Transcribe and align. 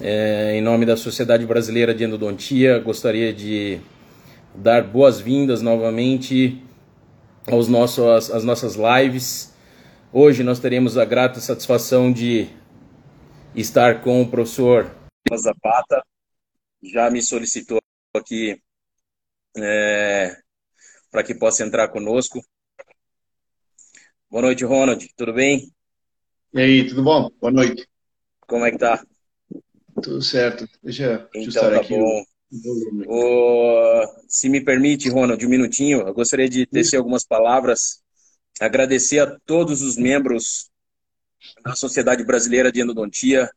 É, 0.00 0.54
em 0.54 0.62
nome 0.62 0.86
da 0.86 0.96
Sociedade 0.96 1.44
Brasileira 1.44 1.92
de 1.92 2.04
Endodontia, 2.04 2.78
gostaria 2.78 3.32
de 3.32 3.80
dar 4.54 4.84
boas-vindas 4.84 5.60
novamente 5.60 6.62
aos 7.50 7.66
nossos, 7.66 8.30
às 8.30 8.44
nossas 8.44 8.76
lives. 8.76 9.52
Hoje 10.12 10.44
nós 10.44 10.60
teremos 10.60 10.96
a 10.96 11.04
grata 11.04 11.40
satisfação 11.40 12.12
de 12.12 12.48
estar 13.56 14.00
com 14.00 14.22
o 14.22 14.30
professor 14.30 14.88
Zapata. 15.36 16.00
Já 16.80 17.10
me 17.10 17.20
solicitou 17.20 17.80
aqui 18.14 18.56
é, 19.56 20.36
para 21.10 21.24
que 21.24 21.34
possa 21.34 21.64
entrar 21.64 21.88
conosco. 21.88 22.40
Boa 24.30 24.42
noite, 24.42 24.64
Ronald. 24.64 25.08
Tudo 25.16 25.32
bem? 25.32 25.72
E 26.54 26.60
aí, 26.60 26.88
tudo 26.88 27.02
bom? 27.02 27.28
Boa 27.40 27.52
noite. 27.52 27.88
Como 28.46 28.64
é 28.64 28.70
que 28.70 28.78
tá? 28.78 29.04
Tudo 30.00 30.22
certo. 30.22 30.68
Deixa 30.82 31.28
eu 31.34 31.42
então, 31.42 31.70
tá 31.70 31.76
aqui. 31.76 31.96
Bom. 31.96 32.24
O... 33.06 34.06
Se 34.26 34.48
me 34.48 34.60
permite, 34.60 35.08
Ronald, 35.08 35.44
um 35.44 35.48
minutinho, 35.48 36.00
eu 36.00 36.14
gostaria 36.14 36.48
de 36.48 36.66
tecer 36.66 36.98
algumas 36.98 37.24
palavras, 37.24 38.02
agradecer 38.60 39.20
a 39.20 39.38
todos 39.44 39.82
os 39.82 39.96
membros 39.96 40.70
da 41.62 41.74
Sociedade 41.74 42.24
Brasileira 42.24 42.72
de 42.72 42.80
Endodontia, 42.80 43.50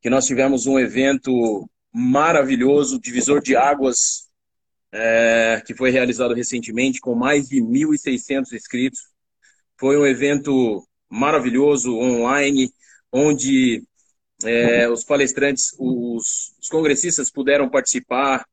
que 0.00 0.10
nós 0.10 0.26
tivemos 0.26 0.66
um 0.66 0.78
evento 0.78 1.68
maravilhoso, 1.92 3.00
divisor 3.00 3.40
de 3.40 3.54
águas, 3.54 4.28
é, 4.90 5.62
que 5.64 5.74
foi 5.74 5.90
realizado 5.90 6.34
recentemente 6.34 7.00
com 7.00 7.14
mais 7.14 7.48
de 7.48 7.60
1.600 7.60 8.52
inscritos. 8.52 9.00
Foi 9.78 9.96
um 9.96 10.06
evento 10.06 10.86
maravilhoso, 11.08 11.96
online, 11.96 12.72
onde 13.12 13.84
é, 14.44 14.88
os 14.88 15.04
palestrantes, 15.04 15.74
os, 15.78 16.54
os, 16.60 16.68
congressistas 16.68 17.30
puderam 17.30 17.68
participar 17.68 18.46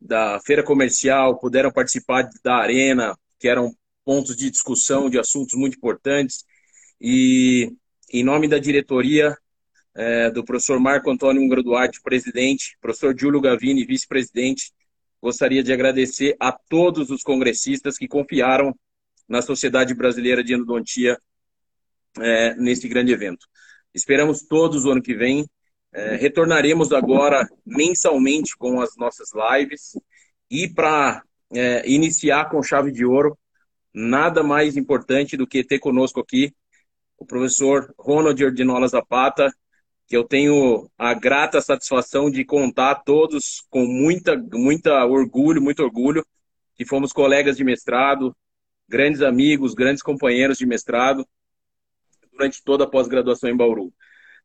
da 0.00 0.40
feira 0.40 0.62
comercial, 0.62 1.38
puderam 1.38 1.70
participar 1.70 2.28
da 2.44 2.56
arena, 2.56 3.16
que 3.38 3.48
eram 3.48 3.74
pontos 4.04 4.36
de 4.36 4.50
discussão 4.50 5.10
de 5.10 5.18
assuntos 5.18 5.54
muito 5.54 5.76
importantes. 5.76 6.44
E, 7.00 7.72
em 8.12 8.22
nome 8.22 8.48
da 8.48 8.58
diretoria, 8.58 9.36
é, 9.94 10.30
do 10.30 10.44
professor 10.44 10.78
Marco 10.78 11.10
Antônio 11.10 11.42
Ungra 11.42 11.62
Duarte, 11.62 12.00
presidente, 12.02 12.76
professor 12.80 13.18
Júlio 13.18 13.40
Gavini, 13.40 13.84
vice-presidente, 13.84 14.72
gostaria 15.20 15.62
de 15.62 15.72
agradecer 15.72 16.36
a 16.38 16.52
todos 16.52 17.10
os 17.10 17.22
congressistas 17.22 17.96
que 17.96 18.06
confiaram 18.06 18.74
na 19.28 19.42
Sociedade 19.42 19.94
Brasileira 19.94 20.44
de 20.44 20.54
Endodontia 20.54 21.18
é, 22.20 22.54
nesse 22.54 22.86
grande 22.88 23.12
evento. 23.12 23.46
Esperamos 23.96 24.42
todos 24.42 24.84
o 24.84 24.90
ano 24.90 25.00
que 25.00 25.14
vem. 25.14 25.48
É, 25.90 26.16
retornaremos 26.16 26.92
agora 26.92 27.48
mensalmente 27.64 28.54
com 28.54 28.78
as 28.78 28.94
nossas 28.94 29.30
lives. 29.32 29.98
E 30.50 30.68
para 30.68 31.22
é, 31.50 31.88
iniciar 31.88 32.50
com 32.50 32.62
chave 32.62 32.92
de 32.92 33.06
ouro, 33.06 33.38
nada 33.94 34.42
mais 34.42 34.76
importante 34.76 35.34
do 35.34 35.46
que 35.46 35.64
ter 35.64 35.78
conosco 35.78 36.20
aqui 36.20 36.54
o 37.16 37.24
professor 37.24 37.90
Ronald 37.98 38.44
Ordinola 38.44 38.86
Zapata, 38.86 39.50
que 40.06 40.14
eu 40.14 40.24
tenho 40.24 40.90
a 40.98 41.14
grata 41.14 41.62
satisfação 41.62 42.30
de 42.30 42.44
contar 42.44 42.90
a 42.90 42.94
todos 42.94 43.64
com 43.70 43.86
muita, 43.86 44.36
muita 44.36 45.06
orgulho, 45.06 45.62
muito 45.62 45.82
orgulho, 45.82 46.22
que 46.74 46.84
fomos 46.84 47.14
colegas 47.14 47.56
de 47.56 47.64
mestrado, 47.64 48.36
grandes 48.86 49.22
amigos, 49.22 49.72
grandes 49.72 50.02
companheiros 50.02 50.58
de 50.58 50.66
mestrado 50.66 51.26
durante 52.36 52.62
toda 52.62 52.84
a 52.84 52.88
pós-graduação 52.88 53.48
em 53.48 53.56
Bauru. 53.56 53.92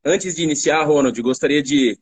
Antes 0.03 0.35
de 0.35 0.43
iniciar, 0.43 0.83
Ronald, 0.83 1.19
gostaria 1.21 1.61
de 1.61 1.99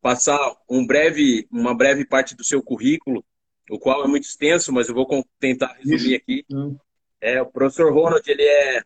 passar 0.00 0.38
um 0.68 0.86
breve, 0.86 1.48
uma 1.50 1.74
breve 1.74 2.04
parte 2.04 2.36
do 2.36 2.44
seu 2.44 2.62
currículo, 2.62 3.24
o 3.70 3.78
qual 3.78 4.04
é 4.04 4.06
muito 4.06 4.24
extenso, 4.24 4.72
mas 4.72 4.88
eu 4.88 4.94
vou 4.94 5.06
tentar 5.40 5.76
resumir 5.82 6.16
aqui. 6.16 6.44
Hum. 6.50 6.76
É, 7.20 7.40
o 7.40 7.46
professor 7.46 7.92
Ronald 7.92 8.22
ele 8.30 8.42
é 8.42 8.82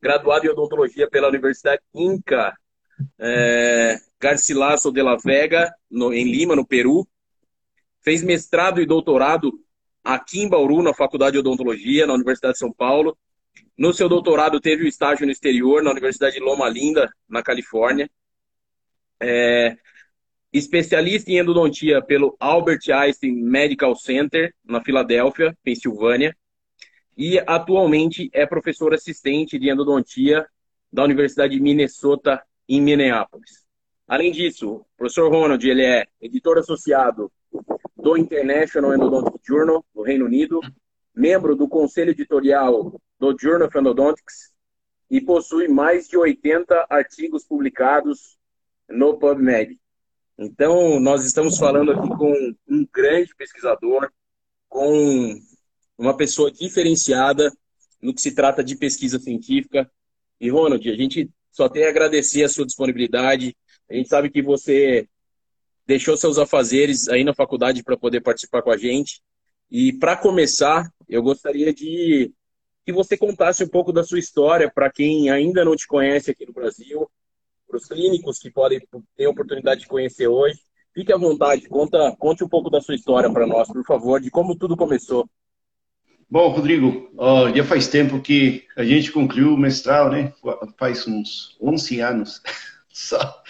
graduado 0.00 0.46
em 0.46 0.50
odontologia 0.50 1.08
pela 1.08 1.28
Universidade 1.28 1.82
Inca 1.94 2.54
é, 3.18 3.96
Garcilaso 4.20 4.92
de 4.92 5.02
la 5.02 5.16
Vega, 5.16 5.72
no, 5.90 6.12
em 6.12 6.30
Lima, 6.30 6.54
no 6.54 6.66
Peru. 6.66 7.08
Fez 8.02 8.22
mestrado 8.22 8.80
e 8.80 8.86
doutorado 8.86 9.52
aqui 10.04 10.40
em 10.40 10.48
Bauru, 10.48 10.82
na 10.82 10.94
Faculdade 10.94 11.32
de 11.32 11.38
Odontologia, 11.38 12.06
na 12.06 12.14
Universidade 12.14 12.54
de 12.54 12.58
São 12.58 12.72
Paulo. 12.72 13.16
No 13.76 13.92
seu 13.92 14.08
doutorado, 14.08 14.60
teve 14.60 14.84
o 14.84 14.88
estágio 14.88 15.26
no 15.26 15.32
exterior, 15.32 15.82
na 15.82 15.90
Universidade 15.90 16.36
de 16.36 16.40
Loma 16.40 16.68
Linda, 16.68 17.08
na 17.28 17.42
Califórnia. 17.42 18.10
É, 19.20 19.76
especialista 20.52 21.30
em 21.30 21.38
endodontia 21.38 22.02
pelo 22.02 22.36
Albert 22.40 22.80
Einstein 22.90 23.32
Medical 23.32 23.94
Center, 23.94 24.54
na 24.64 24.82
Filadélfia, 24.82 25.56
Pensilvânia. 25.62 26.36
E 27.16 27.38
atualmente 27.46 28.30
é 28.32 28.46
professor 28.46 28.94
assistente 28.94 29.58
de 29.58 29.70
endodontia 29.70 30.46
da 30.92 31.04
Universidade 31.04 31.54
de 31.54 31.60
Minnesota, 31.60 32.42
em 32.68 32.80
Minneapolis. 32.80 33.66
Além 34.06 34.30
disso, 34.30 34.76
o 34.76 34.86
professor 34.96 35.30
Ronald 35.30 35.66
ele 35.66 35.84
é 35.84 36.06
editor 36.20 36.58
associado 36.58 37.32
do 37.96 38.16
International 38.16 38.94
Endodontic 38.94 39.40
Journal, 39.46 39.84
do 39.94 40.02
Reino 40.02 40.26
Unido, 40.26 40.60
membro 41.18 41.56
do 41.56 41.68
conselho 41.68 42.12
editorial 42.12 43.00
do 43.18 43.36
Journal 43.38 43.66
of 43.66 43.76
Endodontics 43.76 44.52
e 45.10 45.20
possui 45.20 45.66
mais 45.66 46.06
de 46.08 46.16
80 46.16 46.86
artigos 46.88 47.44
publicados 47.44 48.38
no 48.88 49.18
PubMed. 49.18 49.76
Então, 50.38 51.00
nós 51.00 51.24
estamos 51.24 51.58
falando 51.58 51.90
aqui 51.90 52.08
com 52.10 52.54
um 52.68 52.86
grande 52.92 53.34
pesquisador, 53.34 54.08
com 54.68 55.34
uma 55.98 56.16
pessoa 56.16 56.52
diferenciada 56.52 57.50
no 58.00 58.14
que 58.14 58.20
se 58.20 58.32
trata 58.32 58.62
de 58.62 58.76
pesquisa 58.76 59.18
científica. 59.18 59.90
E, 60.40 60.48
Ronald, 60.48 60.88
a 60.88 60.94
gente 60.94 61.28
só 61.50 61.68
tem 61.68 61.84
a 61.84 61.88
agradecer 61.88 62.44
a 62.44 62.48
sua 62.48 62.64
disponibilidade. 62.64 63.56
A 63.90 63.94
gente 63.94 64.08
sabe 64.08 64.30
que 64.30 64.40
você 64.40 65.08
deixou 65.84 66.16
seus 66.16 66.38
afazeres 66.38 67.08
aí 67.08 67.24
na 67.24 67.34
faculdade 67.34 67.82
para 67.82 67.96
poder 67.96 68.20
participar 68.20 68.62
com 68.62 68.70
a 68.70 68.76
gente. 68.76 69.20
E 69.70 69.92
para 69.92 70.16
começar, 70.16 70.90
eu 71.08 71.22
gostaria 71.22 71.72
de 71.72 72.32
que 72.84 72.92
você 72.92 73.16
contasse 73.18 73.62
um 73.62 73.68
pouco 73.68 73.92
da 73.92 74.02
sua 74.02 74.18
história 74.18 74.70
para 74.74 74.90
quem 74.90 75.30
ainda 75.30 75.64
não 75.64 75.76
te 75.76 75.86
conhece 75.86 76.30
aqui 76.30 76.46
no 76.46 76.54
Brasil, 76.54 77.08
para 77.66 77.76
os 77.76 77.84
clínicos 77.84 78.38
que 78.38 78.50
podem 78.50 78.80
ter 79.14 79.26
a 79.26 79.30
oportunidade 79.30 79.82
de 79.82 79.86
conhecer 79.86 80.26
hoje. 80.26 80.58
Fique 80.94 81.12
à 81.12 81.18
vontade, 81.18 81.68
conta, 81.68 82.16
conte 82.18 82.42
um 82.42 82.48
pouco 82.48 82.70
da 82.70 82.80
sua 82.80 82.94
história 82.94 83.30
para 83.30 83.46
nós, 83.46 83.68
por 83.68 83.84
favor, 83.84 84.20
de 84.20 84.30
como 84.30 84.56
tudo 84.56 84.76
começou. 84.76 85.28
Bom, 86.30 86.48
Rodrigo, 86.48 87.10
já 87.54 87.64
faz 87.64 87.88
tempo 87.88 88.20
que 88.20 88.66
a 88.76 88.84
gente 88.84 89.12
concluiu 89.12 89.54
o 89.54 89.58
mestrado, 89.58 90.12
né? 90.12 90.32
Faz 90.78 91.06
uns 91.06 91.56
11 91.60 92.00
anos 92.00 92.42
só. 92.88 93.42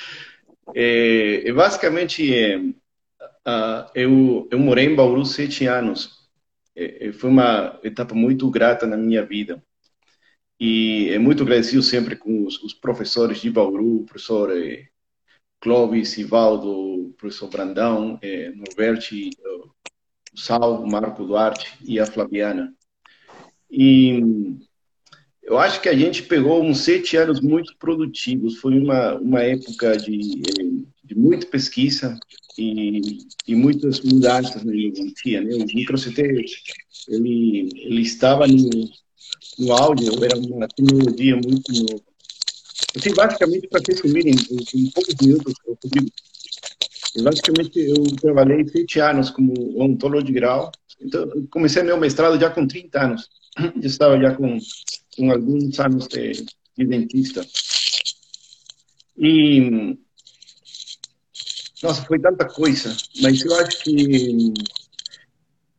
É, 0.75 1.51
basicamente, 1.53 2.35
é, 2.35 2.61
uh, 3.49 3.91
eu, 3.95 4.49
eu 4.51 4.59
morei 4.59 4.87
em 4.87 4.95
Bauru 4.95 5.25
sete 5.25 5.67
anos 5.67 6.19
é, 6.79 7.09
é, 7.09 7.13
foi 7.13 7.29
uma 7.29 7.79
etapa 7.83 8.15
muito 8.15 8.49
grata 8.49 8.87
na 8.87 8.97
minha 8.97 9.25
vida. 9.25 9.63
E 10.61 11.09
é 11.11 11.19
muito 11.19 11.43
agradecido 11.43 11.83
sempre 11.83 12.17
com 12.17 12.47
os, 12.47 12.63
os 12.63 12.73
professores 12.73 13.41
de 13.41 13.51
Bauru, 13.51 14.05
professor 14.05 14.57
eh, 14.57 14.89
Clóvis, 15.61 16.19
Ivaldo, 16.19 17.15
professor 17.17 17.49
Brandão, 17.49 18.19
eh, 18.23 18.51
Norberti, 18.51 19.31
o 20.35 20.39
Sal, 20.39 20.87
Marco 20.87 21.25
Duarte 21.25 21.77
e 21.85 22.01
a 22.01 22.07
Flaviana. 22.07 22.75
E 23.71 24.21
eu 25.43 25.59
acho 25.59 25.81
que 25.81 25.89
a 25.89 25.97
gente 25.97 26.23
pegou 26.25 26.63
uns 26.63 26.81
sete 26.81 27.17
anos 27.17 27.41
muito 27.41 27.77
produtivos. 27.79 28.59
Foi 28.59 28.79
uma, 28.79 29.15
uma 29.17 29.43
época 29.43 29.97
de, 29.97 30.19
de 31.09 31.15
muita 31.15 31.47
pesquisa, 31.47 32.19
e, 32.59 33.19
e 33.47 33.55
muitas 33.55 34.01
mudanças 34.01 34.65
na 34.65 34.75
endodontia, 34.75 35.41
né? 35.41 35.55
O 35.55 35.65
micro-CT, 35.65 36.21
ele, 37.09 37.69
ele 37.77 38.03
estava 38.03 38.47
no, 38.47 38.69
no 39.59 39.73
áudio, 39.73 40.25
era 40.25 40.37
uma 40.37 40.67
tecnologia 40.69 41.37
muito 41.37 41.73
nova. 41.73 42.03
Assim, 42.97 43.15
basicamente, 43.15 43.69
para 43.69 43.81
resumir 43.89 44.27
em, 44.27 44.35
em 44.75 44.91
poucos 44.91 45.15
minutos, 45.23 45.55
eu 45.67 45.79
digo, 45.85 46.11
basicamente, 47.23 47.79
eu 47.79 48.03
trabalhei 48.21 48.67
sete 48.67 48.99
anos 48.99 49.31
como 49.31 49.53
odontólogo 49.77 50.25
de 50.25 50.33
grau, 50.33 50.73
então 51.01 51.31
comecei 51.51 51.83
meu 51.85 51.97
mestrado 51.97 52.41
já 52.41 52.51
com 52.51 52.67
30 52.67 53.01
anos, 53.01 53.29
já 53.81 53.87
estava 53.87 54.19
já 54.21 54.35
com, 54.35 54.59
com 55.17 55.31
alguns 55.31 55.79
anos 55.79 56.09
de, 56.09 56.33
de 56.77 56.85
dentista. 56.85 57.47
E 59.17 59.97
nossa, 61.83 62.03
foi 62.03 62.19
tanta 62.19 62.45
coisa, 62.45 62.97
mas 63.23 63.45
eu 63.45 63.55
acho 63.57 63.83
que 63.83 64.53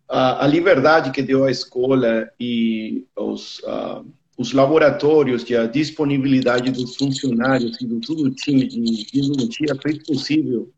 a, 0.07 0.45
a 0.45 0.47
liberdade 0.47 1.11
que 1.11 1.21
deu 1.21 1.43
a 1.43 1.51
escola 1.51 2.29
e 2.39 3.05
os, 3.15 3.59
uh, 3.59 4.05
os 4.37 4.53
laboratórios 4.53 5.47
e 5.49 5.55
a 5.55 5.67
disponibilidade 5.67 6.71
dos 6.71 6.95
funcionários 6.95 7.79
e 7.81 7.85
do 7.85 7.99
todo 7.99 8.23
o 8.23 8.31
time 8.31 8.67
de 8.67 9.07
endodontia 9.13 9.75
fez 9.81 9.97
possível 10.03 10.71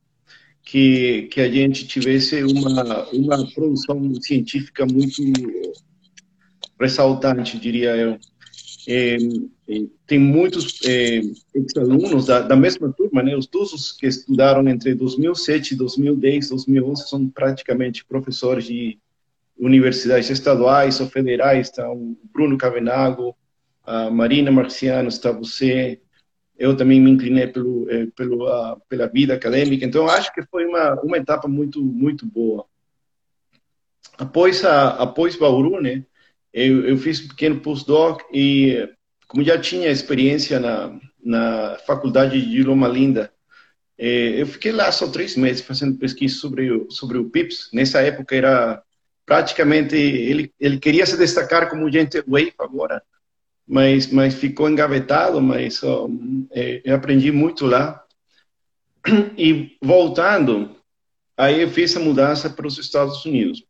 que, 0.64 1.24
que 1.32 1.42
a 1.42 1.50
gente 1.50 1.88
tivesse 1.88 2.44
uma, 2.44 3.08
uma 3.10 3.52
produção 3.54 4.14
científica 4.22 4.86
muito 4.86 5.22
ressaltante, 6.80 7.60
diria 7.60 7.96
eu. 7.96 8.20
É, 8.88 9.16
é, 9.16 9.86
tem 10.08 10.18
muitos 10.18 10.80
é, 10.86 11.22
ex-alunos 11.54 12.26
da, 12.26 12.42
da, 12.42 12.56
mesma 12.56 12.92
turma, 12.92 13.22
né? 13.22 13.36
Os 13.36 13.46
todos 13.46 13.92
que 13.92 14.08
estudaram 14.08 14.68
entre 14.68 14.96
2007, 14.96 15.76
2010, 15.76 16.50
2011 16.50 17.08
são 17.08 17.30
praticamente 17.30 18.04
professores 18.06 18.66
de 18.66 18.98
universidades 19.58 20.30
estaduais 20.30 21.00
ou 21.00 21.08
federais. 21.08 21.70
Está 21.70 21.92
o 21.92 22.18
Bruno 22.34 22.58
Cavenago, 22.58 23.36
a 23.84 24.10
Marina 24.10 24.52
Marciano, 24.52 25.10
está 25.10 25.32
você. 25.32 26.02
Eu 26.58 26.76
também 26.76 27.00
me 27.00 27.12
inclinei 27.12 27.48
pelo, 27.48 27.90
é, 27.90 28.08
pelo 28.16 28.48
a, 28.48 28.80
pela 28.90 29.08
vida 29.08 29.34
acadêmica. 29.36 29.86
Então 29.86 30.08
acho 30.08 30.34
que 30.34 30.44
foi 30.44 30.66
uma 30.66 31.00
uma 31.02 31.18
etapa 31.18 31.48
muito 31.48 31.84
muito 31.84 32.26
boa. 32.26 32.66
Após 34.18 34.66
a 34.66 34.90
após 34.90 35.36
Bauru, 35.36 35.82
né? 35.82 36.04
Eu, 36.54 36.86
eu 36.86 36.98
fiz 36.98 37.24
um 37.24 37.30
pequeno 37.30 37.60
postdoc 37.62 38.24
e 38.34 38.90
como 39.28 39.44
já 39.44 39.58
tinha 39.58 39.90
experiência 39.90 40.60
na, 40.60 41.00
na 41.24 41.78
faculdade 41.88 42.42
de 42.42 42.64
Loma 42.64 42.88
Linda, 42.88 43.32
eh, 43.98 44.42
eu 44.42 44.46
fiquei 44.46 44.74
lá 44.74 44.92
só 44.92 45.08
três 45.08 45.38
meses 45.38 45.62
fazendo 45.62 45.98
pesquisa 45.98 46.36
sobre 46.36 46.70
o, 46.70 46.92
sobre 46.92 47.18
o 47.18 47.30
PIPS. 47.30 47.70
Nessa 47.72 48.02
época 48.02 48.36
era 48.36 48.84
praticamente, 49.26 49.96
ele, 49.96 50.54
ele 50.60 50.78
queria 50.78 51.06
se 51.06 51.16
destacar 51.18 51.70
como 51.70 51.90
gente 51.90 52.22
wave 52.28 52.54
agora, 52.60 53.02
mas, 53.66 54.12
mas 54.12 54.36
ficou 54.36 54.70
engavetado, 54.70 55.40
mas 55.40 55.82
eh, 56.52 56.82
eu 56.84 56.96
aprendi 56.96 57.32
muito 57.32 57.66
lá. 57.66 58.04
E 59.38 59.78
voltando, 59.82 60.76
aí 61.38 61.62
eu 61.62 61.70
fiz 61.70 61.96
a 61.96 62.00
mudança 62.00 62.50
para 62.50 62.68
os 62.68 62.78
Estados 62.78 63.26
Unidos 63.26 63.64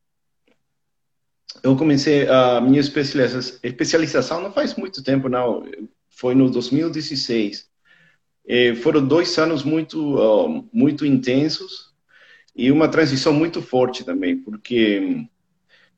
eu 1.64 1.76
comecei 1.76 2.28
a 2.28 2.62
minha 2.62 2.80
especialização 2.80 4.42
não 4.42 4.52
faz 4.52 4.76
muito 4.76 5.04
tempo, 5.04 5.30
não. 5.30 5.64
Foi 6.10 6.36
no 6.36 6.50
2016. 6.50 7.70
E 8.46 8.76
foram 8.76 9.06
dois 9.06 9.38
anos 9.38 9.64
muito, 9.64 10.70
muito 10.74 11.06
intensos 11.06 11.92
e 12.56 12.72
uma 12.72 12.88
transição 12.88 13.34
muito 13.34 13.62
forte 13.62 14.04
também, 14.04 14.38
porque 14.38 15.28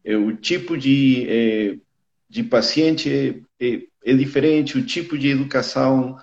eh, 0.04 0.16
o 0.16 0.36
tipo 0.36 0.78
de, 0.78 1.26
eh, 1.28 1.80
de 2.30 2.44
paciente 2.44 3.10
é, 3.60 3.66
é, 3.66 3.82
é, 4.06 4.14
diferente, 4.14 4.78
o 4.78 4.86
tipo 4.86 5.18
de 5.18 5.30
educação 5.30 6.18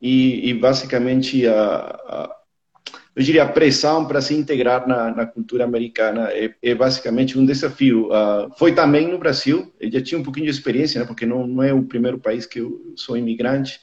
e, 0.00 0.48
e 0.48 0.54
basicamente 0.54 1.46
a 1.46 2.34
eu 3.16 3.22
diria, 3.22 3.46
pressão 3.46 4.06
para 4.06 4.20
se 4.20 4.34
integrar 4.34 4.88
na, 4.88 5.14
na 5.14 5.26
cultura 5.26 5.64
americana 5.64 6.30
é, 6.32 6.52
é, 6.60 6.74
basicamente 6.74 7.38
um 7.38 7.46
desafio. 7.46 8.08
Uh, 8.08 8.50
foi 8.58 8.74
também 8.74 9.08
no 9.08 9.18
Brasil, 9.18 9.72
eu 9.78 9.90
já 9.90 10.02
tinha 10.02 10.18
um 10.18 10.22
pouquinho 10.24 10.46
de 10.46 10.50
experiência, 10.50 11.00
né, 11.00 11.06
porque 11.06 11.24
não, 11.24 11.46
não 11.46 11.62
é 11.62 11.72
o 11.72 11.84
primeiro 11.84 12.18
país 12.18 12.44
que 12.44 12.60
eu 12.60 12.92
sou 12.96 13.16
imigrante, 13.16 13.78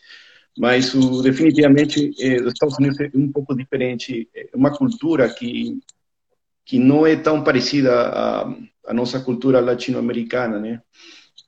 mas 0.57 0.93
o, 0.93 1.21
definitivamente 1.21 2.11
é, 2.19 2.41
os 2.41 2.53
Estados 2.53 2.77
Unidos 2.77 2.99
é 2.99 3.09
um 3.15 3.31
pouco 3.31 3.55
diferente, 3.55 4.29
é 4.35 4.49
uma 4.53 4.75
cultura 4.75 5.29
que, 5.29 5.79
que 6.65 6.77
não 6.77 7.07
é 7.07 7.15
tão 7.15 7.41
parecida 7.41 7.93
à, 8.85 8.93
nossa 8.93 9.19
cultura 9.21 9.61
latino-americana, 9.61 10.59
né? 10.59 10.81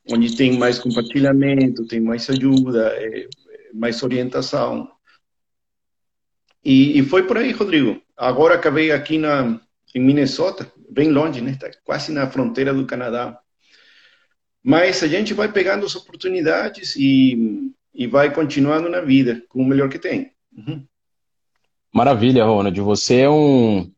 onde 0.09 0.35
tem 0.35 0.57
mais 0.57 0.79
compartilhamento, 0.79 1.85
tem 1.85 1.99
mais 1.99 2.29
ajuda, 2.29 2.93
é, 2.95 3.27
mais 3.73 4.01
orientação. 4.03 4.89
E, 6.63 6.97
e, 6.97 7.03
foi 7.03 7.23
por 7.23 7.37
aí, 7.37 7.51
Rodrigo. 7.51 8.01
Agora 8.15 8.55
acabei 8.55 8.91
aqui 8.91 9.17
na, 9.17 9.59
em 9.93 9.99
Minnesota, 9.99 10.71
bem 10.89 11.11
longe, 11.11 11.41
né? 11.41 11.57
Tá 11.59 11.69
quase 11.83 12.11
na 12.11 12.27
fronteira 12.27 12.73
do 12.73 12.85
Canadá. 12.85 13.37
Mas 14.63 15.03
a 15.03 15.07
gente 15.07 15.33
vai 15.33 15.51
pegando 15.51 15.85
as 15.85 15.95
oportunidades 15.95 16.95
e, 16.95 17.71
e 17.93 18.07
vai 18.07 18.33
continuando 18.33 18.87
na 18.87 19.01
vida 19.01 19.43
com 19.49 19.61
o 19.61 19.65
melhor 19.65 19.89
que 19.89 19.99
tem. 19.99 20.31
Uhum. 20.55 20.85
Maravilha, 21.93 22.45
Ronald. 22.45 22.79
Você 22.79 23.19
é 23.19 23.29
um, 23.29 23.91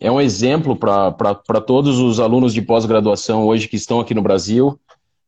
é 0.00 0.10
um 0.10 0.20
exemplo 0.20 0.76
para 0.76 1.60
todos 1.60 1.98
os 1.98 2.20
alunos 2.20 2.54
de 2.54 2.62
pós-graduação 2.62 3.44
hoje 3.44 3.68
que 3.68 3.76
estão 3.76 3.98
aqui 3.98 4.14
no 4.14 4.22
Brasil, 4.22 4.80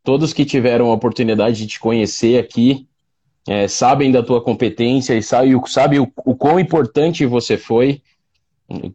todos 0.04 0.32
que 0.32 0.44
tiveram 0.44 0.90
a 0.90 0.94
oportunidade 0.94 1.58
de 1.58 1.66
te 1.66 1.80
conhecer 1.80 2.38
aqui 2.38 2.86
é, 3.46 3.68
sabem 3.68 4.10
da 4.10 4.22
tua 4.22 4.40
competência 4.40 5.14
e 5.14 5.22
sabe, 5.22 5.52
sabe 5.66 6.00
o, 6.00 6.10
o 6.24 6.34
quão 6.34 6.58
importante 6.58 7.24
você 7.24 7.56
foi 7.56 8.02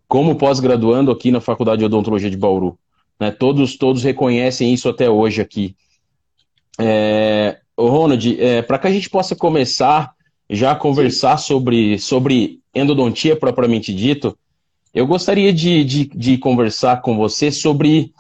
como 0.08 0.36
pós-graduando 0.36 1.12
aqui 1.12 1.32
na 1.32 1.40
Faculdade 1.40 1.80
de 1.80 1.86
Odontologia 1.86 2.30
de 2.30 2.38
Bauru. 2.38 2.78
Né? 3.20 3.32
Todos, 3.32 3.78
todos 3.78 4.04
reconhecem 4.04 4.74
isso 4.74 4.90
até 4.90 5.10
hoje 5.10 5.42
aqui. 5.42 5.76
É, 6.80 7.60
Ronald, 7.78 8.38
é, 8.40 8.62
para 8.62 8.78
que 8.78 8.88
a 8.88 8.92
gente 8.92 9.10
possa 9.10 9.36
começar 9.36 10.14
já 10.50 10.72
a 10.72 10.76
conversar 10.76 11.38
sobre, 11.38 11.98
sobre 11.98 12.60
endodontia 12.76 13.36
propriamente 13.36 13.94
dito, 13.94 14.38
eu 14.94 15.08
gostaria 15.08 15.54
de, 15.54 15.84
de, 15.86 16.06
de 16.06 16.38
conversar 16.38 17.02
com 17.02 17.16
você 17.16 17.50
sobre 17.52 18.12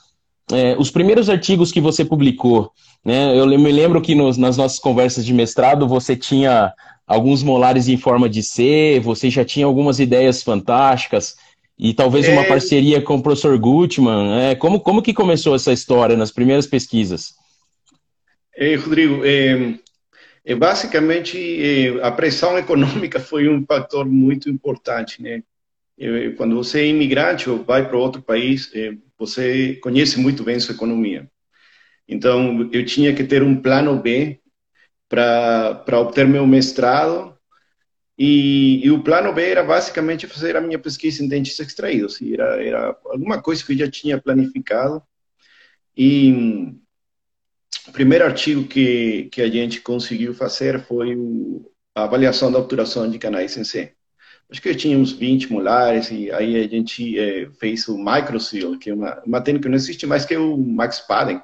é, 0.51 0.75
os 0.77 0.91
primeiros 0.91 1.29
artigos 1.29 1.71
que 1.71 1.81
você 1.81 2.03
publicou. 2.03 2.71
Né? 3.03 3.37
Eu 3.37 3.47
me 3.47 3.71
lembro 3.71 4.01
que 4.01 4.15
nos, 4.15 4.37
nas 4.37 4.57
nossas 4.57 4.79
conversas 4.79 5.25
de 5.25 5.33
mestrado 5.33 5.87
você 5.87 6.15
tinha 6.15 6.73
alguns 7.07 7.43
molares 7.43 7.87
em 7.87 7.97
forma 7.97 8.29
de 8.29 8.41
C, 8.41 9.01
você 9.03 9.29
já 9.29 9.43
tinha 9.43 9.65
algumas 9.65 9.99
ideias 9.99 10.41
fantásticas 10.43 11.35
e 11.77 11.93
talvez 11.93 12.27
uma 12.27 12.41
é... 12.41 12.47
parceria 12.47 13.01
com 13.01 13.15
o 13.15 13.23
professor 13.23 13.57
Gutmann. 13.57 14.39
É, 14.39 14.55
como, 14.55 14.79
como 14.79 15.01
que 15.01 15.13
começou 15.13 15.55
essa 15.55 15.73
história 15.73 16.15
nas 16.15 16.31
primeiras 16.31 16.67
pesquisas? 16.67 17.33
É, 18.55 18.75
Rodrigo, 18.75 19.25
é, 19.25 19.75
é 20.45 20.55
basicamente 20.55 21.37
é, 21.37 22.05
a 22.05 22.11
pressão 22.11 22.55
econômica 22.59 23.19
foi 23.19 23.49
um 23.49 23.65
fator 23.65 24.05
muito 24.05 24.49
importante, 24.49 25.21
né? 25.21 25.41
Quando 26.35 26.55
você 26.55 26.79
é 26.79 26.87
imigrante 26.87 27.47
ou 27.47 27.63
vai 27.63 27.87
para 27.87 27.95
outro 27.95 28.23
país, 28.23 28.71
você 29.21 29.75
conhece 29.75 30.19
muito 30.19 30.43
bem 30.43 30.59
sua 30.59 30.73
economia. 30.73 31.29
Então, 32.07 32.67
eu 32.73 32.83
tinha 32.83 33.13
que 33.13 33.23
ter 33.23 33.43
um 33.43 33.61
plano 33.61 34.01
B 34.01 34.41
para 35.07 35.99
obter 35.99 36.27
meu 36.27 36.47
mestrado. 36.47 37.37
E, 38.17 38.83
e, 38.83 38.89
o 38.89 39.03
plano 39.03 39.31
B 39.31 39.43
era 39.43 39.63
basicamente 39.63 40.25
fazer 40.25 40.55
a 40.55 40.61
minha 40.61 40.79
pesquisa 40.79 41.23
em 41.23 41.27
dentes 41.27 41.59
extraídos. 41.59 42.19
Era, 42.21 42.63
era 42.63 42.97
alguma 43.05 43.39
coisa 43.41 43.63
que 43.63 43.73
eu 43.73 43.77
já 43.77 43.89
tinha 43.89 44.19
planificado. 44.19 45.03
E 45.95 46.73
o 47.87 47.91
primeiro 47.91 48.25
artigo 48.25 48.67
que, 48.67 49.29
que 49.31 49.41
a 49.41 49.47
gente 49.47 49.81
conseguiu 49.81 50.33
fazer 50.33 50.81
foi 50.83 51.15
o, 51.15 51.71
a 51.95 52.03
avaliação 52.05 52.51
da 52.51 52.57
obturação 52.57 53.09
de 53.09 53.19
canais 53.19 53.55
em 53.55 53.63
C. 53.63 53.93
Acho 54.51 54.61
que 54.61 54.95
uns 54.95 55.13
20 55.13 55.51
molares, 55.51 56.11
e 56.11 56.29
aí 56.31 56.61
a 56.61 56.67
gente 56.67 57.17
é, 57.17 57.49
fez 57.59 57.87
o 57.87 57.97
microseal, 57.97 58.77
que 58.77 58.89
é 58.89 58.93
uma, 58.93 59.21
uma 59.25 59.41
técnica 59.41 59.63
que 59.63 59.69
não 59.69 59.77
existe 59.77 60.05
mais, 60.05 60.25
que 60.25 60.33
é 60.33 60.39
o 60.39 60.57
Max 60.57 60.99
Paden 60.99 61.41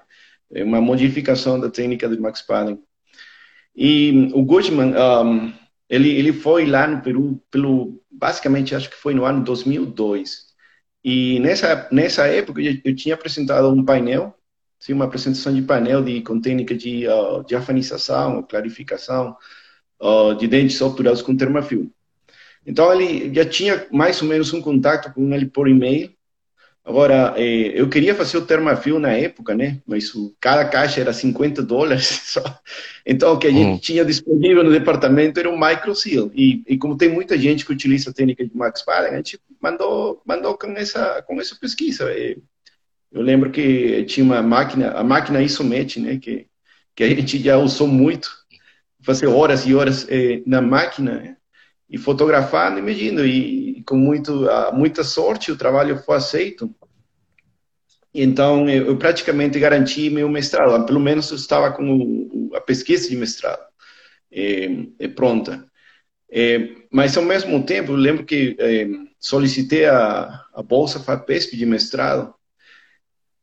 é 0.51 0.63
uma 0.63 0.81
modificação 0.81 1.59
da 1.59 1.69
técnica 1.69 2.07
de 2.07 2.19
Max 2.19 2.41
Paden. 2.41 2.79
E 3.75 4.31
o 4.33 4.43
Gutmann, 4.43 4.93
um, 4.95 5.53
ele, 5.89 6.09
ele 6.09 6.33
foi 6.33 6.65
lá 6.65 6.87
no 6.87 7.01
Peru, 7.01 7.41
pelo, 7.51 8.01
basicamente 8.09 8.73
acho 8.75 8.89
que 8.89 8.95
foi 8.95 9.13
no 9.13 9.25
ano 9.25 9.43
2002. 9.43 10.47
E 11.03 11.39
nessa, 11.39 11.87
nessa 11.91 12.27
época 12.27 12.61
eu, 12.61 12.77
eu 12.83 12.95
tinha 12.95 13.15
apresentado 13.15 13.69
um 13.69 13.85
painel, 13.85 14.35
sim, 14.79 14.93
uma 14.93 15.05
apresentação 15.05 15.53
de 15.53 15.61
painel 15.61 16.03
de, 16.03 16.21
com 16.21 16.41
técnica 16.41 16.75
de 16.75 17.07
uh, 17.07 17.43
diafanização, 17.45 18.43
clarificação 18.43 19.35
uh, 20.01 20.33
de 20.35 20.47
dentes 20.47 20.81
obturados 20.81 21.21
com 21.21 21.35
termafilme. 21.35 21.91
Então 22.67 22.93
ele 22.93 23.33
já 23.33 23.45
tinha 23.45 23.87
mais 23.91 24.21
ou 24.21 24.27
menos 24.27 24.53
um 24.53 24.61
contato 24.61 25.11
com 25.13 25.33
ele 25.33 25.47
por 25.47 25.67
e-mail 25.67 26.15
Agora, 26.87 27.33
eh, 27.35 27.73
eu 27.75 27.89
queria 27.89 28.15
fazer 28.15 28.37
o 28.37 28.45
Termafil 28.45 28.97
na 28.97 29.11
época, 29.11 29.53
né? 29.53 29.81
Mas 29.85 30.13
cada 30.39 30.63
caixa 30.63 31.01
era 31.01 31.11
50 31.11 31.61
dólares 31.61 32.07
só. 32.31 32.41
Então, 33.05 33.33
o 33.33 33.37
que 33.37 33.45
a 33.45 33.51
gente 33.51 33.67
hum. 33.67 33.77
tinha 33.77 34.05
disponível 34.05 34.63
no 34.63 34.71
departamento 34.71 35.37
era 35.37 35.49
um 35.49 35.59
microseal. 35.59 36.31
E, 36.33 36.63
e 36.65 36.77
como 36.77 36.95
tem 36.95 37.09
muita 37.09 37.37
gente 37.37 37.65
que 37.65 37.73
utiliza 37.73 38.09
a 38.09 38.13
técnica 38.13 38.47
de 38.47 38.55
Max 38.55 38.83
Paden, 38.83 39.11
a 39.11 39.17
gente 39.17 39.37
mandou, 39.61 40.21
mandou 40.25 40.57
com, 40.57 40.71
essa, 40.77 41.21
com 41.23 41.41
essa 41.41 41.57
pesquisa. 41.59 42.09
Eu 43.11 43.21
lembro 43.21 43.51
que 43.51 44.05
tinha 44.05 44.23
uma 44.23 44.41
máquina, 44.41 44.91
a 44.91 45.03
máquina 45.03 45.41
Isomet, 45.41 45.99
né? 45.99 46.17
Que, 46.17 46.47
que 46.95 47.03
a 47.03 47.09
gente 47.09 47.37
já 47.37 47.57
usou 47.57 47.87
muito. 47.89 48.31
Fazer 49.01 49.27
horas 49.27 49.65
e 49.65 49.75
horas 49.75 50.07
eh, 50.09 50.41
na 50.45 50.61
máquina, 50.61 51.15
né? 51.15 51.36
E 51.89 51.97
fotografando 51.97 52.79
e 52.79 52.81
medindo. 52.81 53.25
E, 53.25 53.83
com 53.83 53.95
muito, 53.95 54.47
muita 54.73 55.03
sorte 55.03 55.51
o 55.51 55.57
trabalho 55.57 55.97
foi 55.99 56.17
aceito. 56.17 56.73
Então, 58.13 58.67
eu 58.69 58.97
praticamente 58.97 59.59
garanti 59.59 60.09
meu 60.09 60.27
mestrado. 60.27 60.85
Pelo 60.85 60.99
menos 60.99 61.29
eu 61.29 61.37
estava 61.37 61.71
com 61.71 62.49
a 62.53 62.61
pesquisa 62.61 63.09
de 63.09 63.15
mestrado 63.15 63.67
é, 64.31 64.67
é 64.99 65.07
pronta. 65.07 65.65
É, 66.29 66.75
mas, 66.91 67.15
ao 67.15 67.23
mesmo 67.23 67.63
tempo, 67.63 67.91
eu 67.91 67.95
lembro 67.95 68.25
que 68.25 68.55
é, 68.59 68.87
solicitei 69.19 69.85
a, 69.85 70.45
a 70.53 70.61
bolsa 70.61 70.99
FAPESP 70.99 71.55
de 71.55 71.65
mestrado 71.65 72.33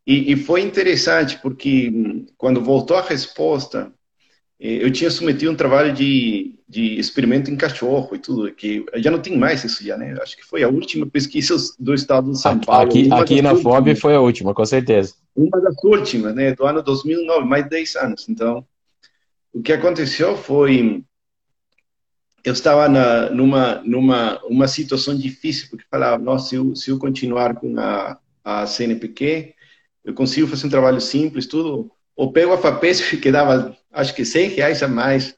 e, 0.06 0.32
e, 0.32 0.36
foi 0.36 0.60
interessante 0.60 1.38
porque 1.40 1.90
hum, 1.90 2.26
quando 2.36 2.60
voltou 2.60 2.96
a 2.96 3.02
resposta, 3.02 3.92
eu 4.58 4.90
tinha 4.90 5.10
submetido 5.10 5.50
um 5.50 5.56
trabalho 5.56 5.92
de, 5.92 6.58
de 6.68 6.98
experimento 6.98 7.50
em 7.50 7.56
cachorro 7.56 8.14
e 8.14 8.18
tudo, 8.18 8.52
que 8.52 8.84
já 8.96 9.10
não 9.10 9.18
tem 9.18 9.36
mais 9.36 9.64
isso 9.64 9.84
já, 9.84 9.96
né? 9.96 10.16
Acho 10.22 10.36
que 10.36 10.44
foi 10.44 10.62
a 10.62 10.68
última 10.68 11.06
pesquisa 11.06 11.56
do 11.78 11.92
estado 11.92 12.30
de 12.30 12.40
São 12.40 12.58
Paulo. 12.60 12.88
Aqui, 12.88 13.12
aqui 13.12 13.42
na 13.42 13.54
FOB 13.56 13.94
foi 13.96 14.14
a 14.14 14.20
última, 14.20 14.54
com 14.54 14.64
certeza. 14.64 15.14
Uma 15.34 15.60
das 15.60 15.74
últimas, 15.82 16.34
né? 16.34 16.54
Do 16.54 16.64
ano 16.64 16.82
2009, 16.82 17.46
mais 17.46 17.64
de 17.64 17.70
10 17.70 17.96
anos. 17.96 18.28
Então, 18.28 18.64
o 19.52 19.62
que 19.62 19.72
aconteceu 19.72 20.36
foi 20.36 21.04
eu 22.44 22.52
estava 22.52 22.88
na, 22.88 23.30
numa 23.30 23.76
numa 23.82 24.44
uma 24.44 24.68
situação 24.68 25.16
difícil 25.16 25.68
porque 25.70 25.86
falava 25.90 26.22
nossa 26.22 26.50
se 26.50 26.56
eu, 26.56 26.76
se 26.76 26.90
eu 26.90 26.98
continuar 26.98 27.54
com 27.54 27.78
a, 27.78 28.18
a 28.44 28.66
CNPq 28.66 29.54
eu 30.04 30.12
consigo 30.12 30.46
fazer 30.46 30.66
um 30.66 30.70
trabalho 30.70 31.00
simples 31.00 31.46
tudo 31.46 31.90
ou 32.16 32.32
pego 32.32 32.52
a 32.52 32.58
FAPESP 32.58 33.18
que 33.22 33.30
dava 33.30 33.76
acho 33.92 34.14
que 34.14 34.24
100 34.24 34.48
reais 34.50 34.82
a 34.82 34.88
mais 34.88 35.36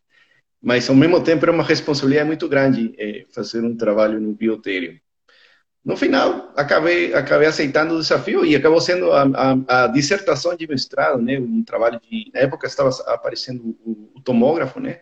mas 0.61 0.89
ao 0.89 0.97
mesmo 0.97 1.23
tempo 1.23 1.45
era 1.45 1.53
uma 1.53 1.63
responsabilidade 1.63 2.27
muito 2.27 2.49
grande 2.49 2.95
é, 2.99 3.25
fazer 3.33 3.63
um 3.63 3.77
trabalho 3.77 4.21
no 4.21 4.33
biotério. 4.35 4.99
No 5.85 5.97
final 5.97 6.53
acabei 6.57 7.15
acabei 7.15 7.47
aceitando 7.47 7.95
o 7.95 8.01
desafio 8.01 8.45
e 8.45 8.57
acabou 8.57 8.81
sendo 8.81 9.13
a, 9.13 9.23
a, 9.23 9.85
a 9.85 9.87
dissertação 9.89 10.57
de 10.57 10.67
mestrado 10.67 11.23
né? 11.23 11.39
Um 11.39 11.63
trabalho 11.63 12.01
de 12.01 12.31
na 12.35 12.41
época 12.41 12.67
estava 12.67 12.91
aparecendo 13.07 13.77
o, 13.85 14.13
o 14.17 14.21
tomógrafo 14.21 14.81
né? 14.81 15.01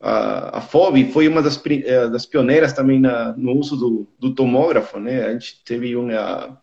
A, 0.00 0.58
a 0.58 0.60
FOB 0.60 1.12
foi 1.12 1.28
uma 1.28 1.42
das, 1.42 1.60
eh, 1.66 2.08
das 2.08 2.26
pioneiras 2.26 2.72
também 2.72 3.00
na, 3.00 3.32
no 3.36 3.52
uso 3.52 3.76
do, 3.76 4.08
do 4.18 4.34
tomógrafo, 4.34 4.98
né? 4.98 5.24
A 5.24 5.32
gente 5.32 5.62
teve 5.64 5.96
uma, 5.96 6.60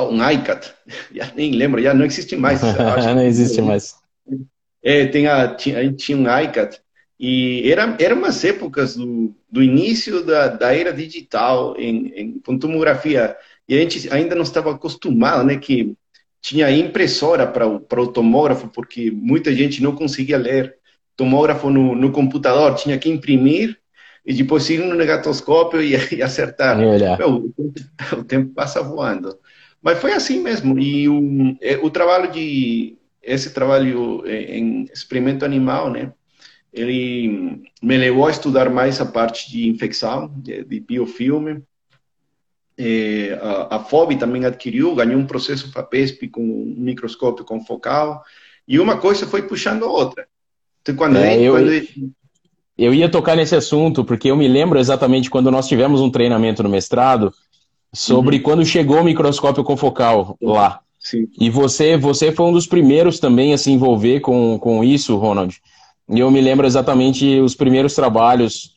um 0.00 0.30
ICAT, 0.30 0.72
já 1.14 1.30
nem 1.34 1.52
lembro, 1.52 1.82
já 1.82 1.92
não 1.92 2.04
existe 2.04 2.36
mais. 2.36 2.60
não 3.14 3.22
existe 3.22 3.60
mais. 3.60 3.94
É, 4.82 5.06
tem 5.06 5.26
a, 5.26 5.54
tinha, 5.54 5.78
a 5.78 5.82
gente 5.82 5.96
tinha 5.96 6.18
um 6.18 6.40
ICAT, 6.40 6.80
e 7.18 7.70
era, 7.70 7.96
eram 8.00 8.18
umas 8.18 8.44
épocas 8.44 8.96
do, 8.96 9.34
do 9.48 9.62
início 9.62 10.24
da, 10.24 10.48
da 10.48 10.74
era 10.74 10.92
digital 10.92 11.76
em, 11.78 12.12
em, 12.16 12.40
com 12.40 12.58
tomografia, 12.58 13.36
e 13.68 13.76
a 13.76 13.80
gente 13.80 14.12
ainda 14.12 14.34
não 14.34 14.42
estava 14.42 14.72
acostumado, 14.72 15.44
né, 15.44 15.56
que 15.56 15.94
tinha 16.40 16.68
impressora 16.70 17.46
para 17.46 17.66
o, 17.66 17.78
para 17.78 18.02
o 18.02 18.08
tomógrafo, 18.08 18.68
porque 18.68 19.10
muita 19.12 19.54
gente 19.54 19.80
não 19.80 19.94
conseguia 19.94 20.36
ler 20.36 20.76
tomógrafo 21.16 21.70
no, 21.70 21.94
no 21.94 22.10
computador, 22.10 22.74
tinha 22.74 22.98
que 22.98 23.08
imprimir 23.08 23.78
e 24.26 24.34
depois 24.34 24.68
ir 24.68 24.78
no 24.78 24.94
negatoscópio 24.94 25.80
e, 25.80 25.94
e 26.16 26.22
acertar. 26.22 26.76
Meu, 27.18 27.52
o 28.18 28.24
tempo 28.24 28.52
passa 28.52 28.82
voando. 28.82 29.38
Mas 29.82 29.98
foi 29.98 30.12
assim 30.12 30.40
mesmo. 30.40 30.78
E 30.78 31.08
o, 31.08 31.56
é, 31.60 31.76
o 31.78 31.90
trabalho 31.90 32.30
de 32.30 32.96
esse 33.22 33.52
trabalho 33.52 34.24
em 34.26 34.84
experimento 34.92 35.44
animal, 35.44 35.90
né? 35.90 36.12
Ele 36.72 37.62
me 37.82 37.96
levou 37.96 38.26
a 38.26 38.30
estudar 38.30 38.70
mais 38.70 39.00
a 39.00 39.06
parte 39.06 39.50
de 39.50 39.68
infecção, 39.68 40.32
de, 40.36 40.64
de 40.64 40.80
biofilme. 40.80 41.62
É, 42.78 43.38
a, 43.40 43.76
a 43.76 43.78
FOB 43.80 44.16
também 44.16 44.44
adquiriu, 44.44 44.94
ganhou 44.94 45.20
um 45.20 45.26
processo 45.26 45.70
FAPESP 45.70 46.28
com 46.28 46.40
um 46.40 46.74
microscópio 46.78 47.44
confocal. 47.44 48.22
E 48.66 48.80
uma 48.80 48.96
coisa 48.96 49.26
foi 49.26 49.42
puxando 49.42 49.84
a 49.84 49.90
outra. 49.90 50.26
Quando 50.96 51.18
é, 51.18 51.40
eu, 51.40 51.52
quando... 51.52 51.70
eu 52.78 52.94
ia 52.94 53.08
tocar 53.08 53.36
nesse 53.36 53.54
assunto, 53.54 54.04
porque 54.04 54.30
eu 54.30 54.36
me 54.36 54.48
lembro 54.48 54.78
exatamente 54.78 55.30
quando 55.30 55.50
nós 55.50 55.68
tivemos 55.68 56.00
um 56.00 56.10
treinamento 56.10 56.62
no 56.62 56.68
mestrado 56.68 57.32
sobre 57.94 58.36
uhum. 58.36 58.42
quando 58.42 58.64
chegou 58.64 59.00
o 59.00 59.04
microscópio 59.04 59.64
confocal 59.64 60.36
lá. 60.40 60.80
Sim. 60.98 61.28
E 61.38 61.50
você, 61.50 61.96
você 61.96 62.30
foi 62.30 62.46
um 62.46 62.52
dos 62.52 62.66
primeiros 62.66 63.18
também 63.18 63.52
a 63.52 63.58
se 63.58 63.70
envolver 63.70 64.20
com, 64.20 64.58
com 64.58 64.84
isso, 64.84 65.16
Ronald. 65.16 65.60
E 66.08 66.20
eu 66.20 66.30
me 66.30 66.40
lembro 66.40 66.66
exatamente 66.66 67.40
os 67.40 67.54
primeiros 67.54 67.94
trabalhos, 67.94 68.74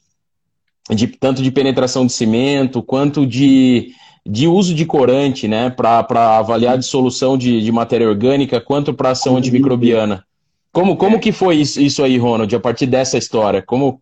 de 0.89 1.07
tanto 1.07 1.41
de 1.41 1.51
penetração 1.51 2.05
de 2.05 2.13
cimento, 2.13 2.81
quanto 2.81 3.25
de, 3.25 3.91
de 4.25 4.47
uso 4.47 4.73
de 4.73 4.85
corante, 4.85 5.47
né, 5.47 5.69
para 5.69 6.37
avaliar 6.37 6.73
a 6.73 6.77
dissolução 6.77 7.37
de, 7.37 7.61
de 7.61 7.71
matéria 7.71 8.09
orgânica, 8.09 8.59
quanto 8.59 8.93
para 8.93 9.11
ação 9.11 9.33
uhum. 9.33 9.39
antimicrobiana. 9.39 10.25
Como, 10.71 10.97
como 10.97 11.19
que 11.19 11.31
foi 11.31 11.57
isso 11.57 12.03
aí, 12.03 12.17
Ronald, 12.17 12.53
a 12.53 12.59
partir 12.59 12.85
dessa 12.85 13.17
história? 13.17 13.61
Como, 13.61 14.01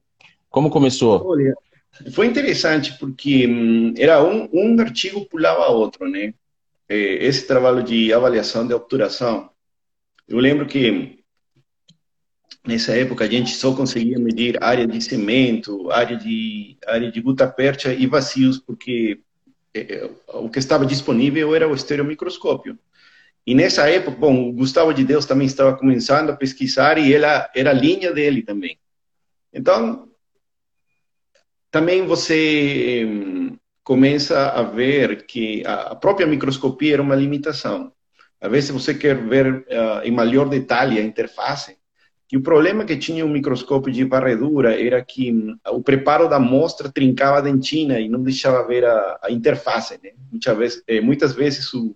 como 0.49 0.69
começou? 0.69 1.23
Olha, 1.27 1.53
foi 2.13 2.27
interessante 2.27 2.97
porque 2.99 3.47
hum, 3.47 3.93
era 3.97 4.23
um, 4.23 4.49
um 4.53 4.79
artigo 4.79 5.25
pulava 5.25 5.67
outro, 5.67 6.07
né? 6.07 6.33
Esse 6.89 7.47
trabalho 7.47 7.81
de 7.81 8.13
avaliação 8.13 8.67
de 8.67 8.73
obturação, 8.73 9.49
eu 10.27 10.37
lembro 10.37 10.65
que 10.65 11.23
nessa 12.65 12.95
época 12.95 13.25
a 13.25 13.27
gente 13.27 13.51
só 13.55 13.75
conseguia 13.75 14.17
medir 14.19 14.61
área 14.63 14.87
de 14.87 15.01
cimento, 15.01 15.91
área 15.91 16.17
de 16.17 16.77
área 16.87 17.11
de 17.11 17.21
gutapercha 17.21 17.93
e 17.93 18.07
vazios, 18.07 18.57
porque 18.57 19.19
é, 19.73 19.95
é, 19.95 20.09
o 20.29 20.49
que 20.49 20.59
estava 20.59 20.85
disponível 20.85 21.53
era 21.55 21.67
o 21.67 21.73
estereomicroscópio. 21.73 22.77
E 23.45 23.53
nessa 23.53 23.89
época, 23.89 24.17
bom, 24.17 24.49
o 24.49 24.53
Gustavo 24.53 24.93
de 24.93 25.03
Deus 25.03 25.25
também 25.25 25.47
estava 25.47 25.75
começando 25.75 26.29
a 26.29 26.35
pesquisar 26.35 26.97
e 26.97 27.13
ela 27.13 27.49
era 27.53 27.71
a 27.71 27.73
linha 27.73 28.13
dele 28.13 28.41
também. 28.41 28.79
Então, 29.51 30.09
também 31.73 32.05
você 32.05 33.03
hum, 33.03 33.57
começa 33.83 34.49
a 34.49 34.61
ver 34.61 35.25
que 35.25 35.65
a 35.65 35.95
própria 35.95 36.27
microscopia 36.27 36.93
era 36.93 37.01
uma 37.01 37.15
limitação. 37.15 37.91
Às 38.39 38.51
vezes 38.51 38.69
você 38.69 38.93
quer 38.93 39.17
ver 39.17 39.51
uh, 39.51 40.03
em 40.03 40.11
maior 40.11 40.47
detalhe 40.47 40.99
a 40.99 41.03
interface, 41.03 41.75
e 42.31 42.37
o 42.37 42.43
problema 42.43 42.85
que 42.85 42.95
tinha 42.95 43.25
o 43.25 43.29
microscópio 43.29 43.91
de 43.91 44.03
varredura 44.03 44.79
era 44.79 45.03
que 45.03 45.31
hum, 45.31 45.57
o 45.71 45.81
preparo 45.81 46.29
da 46.29 46.35
amostra 46.35 46.91
trincava 46.91 47.39
a 47.39 47.41
dentina 47.41 47.99
e 47.99 48.07
não 48.07 48.21
deixava 48.21 48.67
ver 48.67 48.85
a, 48.85 49.19
a 49.23 49.31
interface. 49.31 49.99
Né? 50.03 50.11
Muitas 50.31 50.55
vezes, 50.55 50.83
eh, 50.87 51.01
muitas 51.01 51.33
vezes 51.33 51.73
o, 51.73 51.95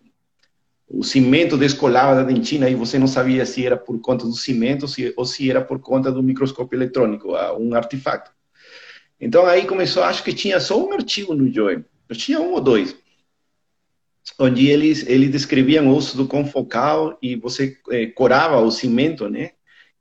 o 0.90 1.04
cimento 1.04 1.56
descolava 1.56 2.16
da 2.16 2.24
dentina 2.24 2.68
e 2.68 2.74
você 2.74 2.98
não 2.98 3.08
sabia 3.08 3.46
se 3.46 3.64
era 3.64 3.78
por 3.78 4.02
conta 4.02 4.26
do 4.26 4.34
cimento 4.34 4.88
ou 5.16 5.26
se 5.26 5.52
era 5.52 5.62
por 5.62 5.80
conta 5.80 6.12
do 6.12 6.24
microscópio 6.24 6.78
eletrônico, 6.78 7.34
um 7.60 7.76
artefato. 7.76 8.37
Então 9.20 9.46
aí 9.46 9.66
começou, 9.66 10.04
acho 10.04 10.24
que 10.24 10.34
tinha 10.34 10.60
só 10.60 10.84
um 10.84 10.94
artigo 10.94 11.34
no 11.34 11.52
Joy, 11.52 11.84
tinha 12.14 12.40
um 12.40 12.54
ou 12.54 12.62
dois, 12.62 12.96
onde 14.40 14.68
eles, 14.68 15.06
eles 15.08 15.32
descreviam 15.32 15.88
o 15.88 15.96
uso 15.96 16.18
do 16.18 16.28
confocal 16.28 17.18
e 17.22 17.36
você 17.36 17.78
eh, 17.90 18.08
corava 18.08 18.60
o 18.60 18.72
cimento, 18.72 19.30
né? 19.30 19.52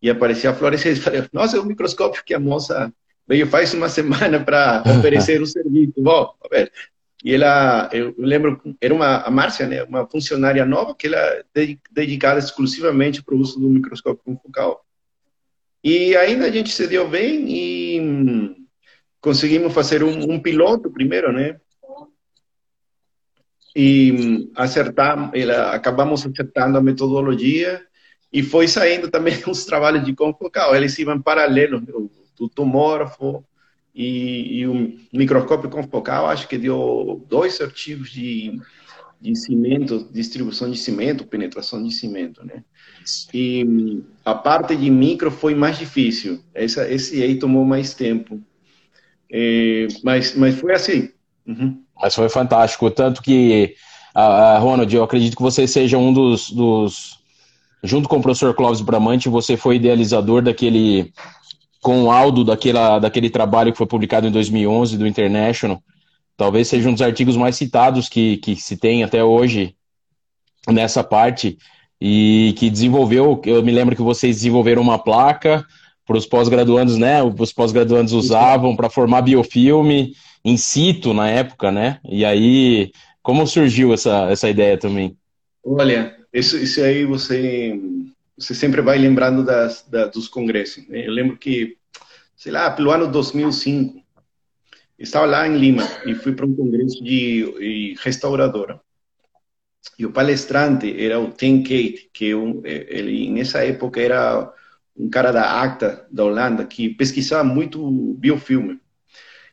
E 0.02 0.10
aparecia 0.10 0.50
a 0.50 0.54
fluorescência. 0.54 1.02
Falei, 1.02 1.24
nossa, 1.32 1.56
é 1.56 1.60
o 1.60 1.64
microscópio 1.64 2.22
que 2.24 2.34
a 2.34 2.40
moça 2.40 2.92
veio 3.26 3.46
faz 3.46 3.72
uma 3.72 3.88
semana 3.88 4.38
para 4.38 4.82
oferecer 4.98 5.40
o 5.40 5.46
serviço. 5.46 5.94
Bom, 5.96 6.34
a 6.44 6.48
ver, 6.48 6.70
e 7.24 7.34
ela, 7.34 7.88
eu 7.92 8.14
lembro, 8.18 8.60
era 8.80 8.94
uma, 8.94 9.18
a 9.22 9.30
Márcia, 9.30 9.66
né, 9.66 9.82
uma 9.82 10.06
funcionária 10.06 10.64
nova 10.64 10.94
que 10.94 11.06
ela 11.06 11.18
é 11.18 11.44
dedicada 11.90 12.38
exclusivamente 12.38 13.22
para 13.22 13.34
o 13.34 13.38
uso 13.38 13.58
do 13.58 13.68
microscópio 13.68 14.22
confocal. 14.24 14.84
E 15.82 16.16
ainda 16.16 16.46
a 16.46 16.50
gente 16.50 16.70
se 16.70 16.86
deu 16.86 17.08
bem 17.08 17.46
e 17.48 18.65
conseguimos 19.26 19.74
fazer 19.74 20.04
um, 20.04 20.34
um 20.34 20.38
piloto 20.38 20.88
primeiro, 20.88 21.32
né? 21.32 21.56
E 23.74 24.12
hum, 24.12 24.52
acertar, 24.54 25.32
acabamos 25.72 26.24
acertando 26.24 26.78
a 26.78 26.80
metodologia 26.80 27.84
e 28.32 28.40
foi 28.40 28.68
saindo 28.68 29.10
também 29.10 29.34
os 29.50 29.64
trabalhos 29.64 30.04
de 30.04 30.14
confocal. 30.14 30.76
Eles 30.76 30.96
iam 31.00 31.20
paralelo, 31.20 31.82
o, 32.38 32.48
tomógrafo, 32.48 33.44
e, 33.92 34.60
e 34.60 34.66
o 34.68 34.96
microscópio 35.12 35.70
confocal 35.70 36.28
acho 36.28 36.46
que 36.46 36.56
deu 36.56 37.26
dois 37.28 37.60
artigos 37.60 38.10
de, 38.10 38.60
de 39.20 39.34
cimento, 39.34 40.08
distribuição 40.12 40.70
de 40.70 40.78
cimento, 40.78 41.26
penetração 41.26 41.82
de 41.82 41.92
cimento, 41.92 42.46
né? 42.46 42.62
E 43.34 44.04
a 44.24 44.36
parte 44.36 44.76
de 44.76 44.88
micro 44.88 45.32
foi 45.32 45.56
mais 45.56 45.76
difícil. 45.76 46.44
Essa, 46.54 46.88
esse 46.88 47.20
aí 47.20 47.40
tomou 47.40 47.64
mais 47.64 47.92
tempo. 47.92 48.40
É, 49.30 49.88
mas, 50.02 50.34
mas 50.36 50.54
foi 50.58 50.72
assim. 50.72 51.10
Uhum. 51.46 51.82
Mas 52.00 52.14
foi 52.14 52.28
fantástico. 52.28 52.90
Tanto 52.90 53.22
que, 53.22 53.74
uh, 54.14 54.60
Ronald, 54.60 54.94
eu 54.94 55.02
acredito 55.02 55.36
que 55.36 55.42
você 55.42 55.66
seja 55.66 55.98
um 55.98 56.12
dos, 56.12 56.50
dos 56.50 57.18
junto 57.82 58.08
com 58.08 58.18
o 58.18 58.22
professor 58.22 58.54
Clóvis 58.54 58.80
Bramante, 58.80 59.28
você 59.28 59.56
foi 59.56 59.76
idealizador 59.76 60.42
daquele 60.42 61.12
com 61.80 62.04
o 62.04 62.10
Aldo 62.10 62.44
daquela, 62.44 62.98
daquele 62.98 63.30
trabalho 63.30 63.70
que 63.70 63.78
foi 63.78 63.86
publicado 63.86 64.26
em 64.26 64.32
2011 64.32 64.98
do 64.98 65.06
International. 65.06 65.80
Talvez 66.36 66.66
seja 66.68 66.88
um 66.88 66.92
dos 66.92 67.02
artigos 67.02 67.36
mais 67.36 67.54
citados 67.54 68.08
que, 68.08 68.38
que 68.38 68.56
se 68.56 68.76
tem 68.76 69.04
até 69.04 69.22
hoje 69.22 69.74
nessa 70.68 71.04
parte 71.04 71.56
e 72.00 72.54
que 72.58 72.68
desenvolveu, 72.68 73.40
eu 73.46 73.62
me 73.62 73.70
lembro 73.70 73.94
que 73.94 74.02
vocês 74.02 74.36
desenvolveram 74.36 74.82
uma 74.82 74.98
placa 74.98 75.64
para 76.06 76.16
os 76.16 76.24
pós-graduandos, 76.24 76.96
né? 76.96 77.22
Os 77.22 77.52
pós-graduandos 77.52 78.12
usavam 78.12 78.76
para 78.76 78.88
formar 78.88 79.22
biofilme 79.22 80.14
in 80.44 80.56
situ 80.56 81.12
na 81.12 81.28
época, 81.28 81.72
né? 81.72 81.98
E 82.08 82.24
aí, 82.24 82.92
como 83.20 83.46
surgiu 83.46 83.92
essa, 83.92 84.30
essa 84.30 84.48
ideia 84.48 84.78
também? 84.78 85.16
Olha, 85.64 86.16
isso, 86.32 86.56
isso 86.56 86.80
aí 86.80 87.04
você, 87.04 87.78
você 88.38 88.54
sempre 88.54 88.80
vai 88.80 88.96
lembrando 88.98 89.44
das, 89.44 89.84
da, 89.90 90.06
dos 90.06 90.28
congressos. 90.28 90.86
Né? 90.88 91.06
Eu 91.06 91.12
lembro 91.12 91.36
que, 91.36 91.76
sei 92.36 92.52
lá, 92.52 92.70
pelo 92.70 92.92
ano 92.92 93.08
2005, 93.08 94.00
estava 94.96 95.26
lá 95.26 95.48
em 95.48 95.56
Lima 95.56 95.82
e 96.06 96.14
fui 96.14 96.32
para 96.32 96.46
um 96.46 96.54
congresso 96.54 97.02
de, 97.02 97.52
de 97.58 97.96
restauradora. 98.00 98.80
E 99.98 100.06
o 100.06 100.12
palestrante 100.12 100.94
era 101.04 101.18
o 101.18 101.32
Tim 101.32 101.62
Kate, 101.62 102.10
que 102.12 102.34
um, 102.34 102.60
ele 102.64 103.30
nessa 103.30 103.64
época 103.64 104.00
era 104.00 104.52
um 104.98 105.08
cara 105.08 105.30
da 105.32 105.62
ACTA 105.62 106.06
da 106.10 106.24
Holanda 106.24 106.64
que 106.64 106.88
pesquisava 106.88 107.44
muito 107.44 108.14
biofilme. 108.18 108.80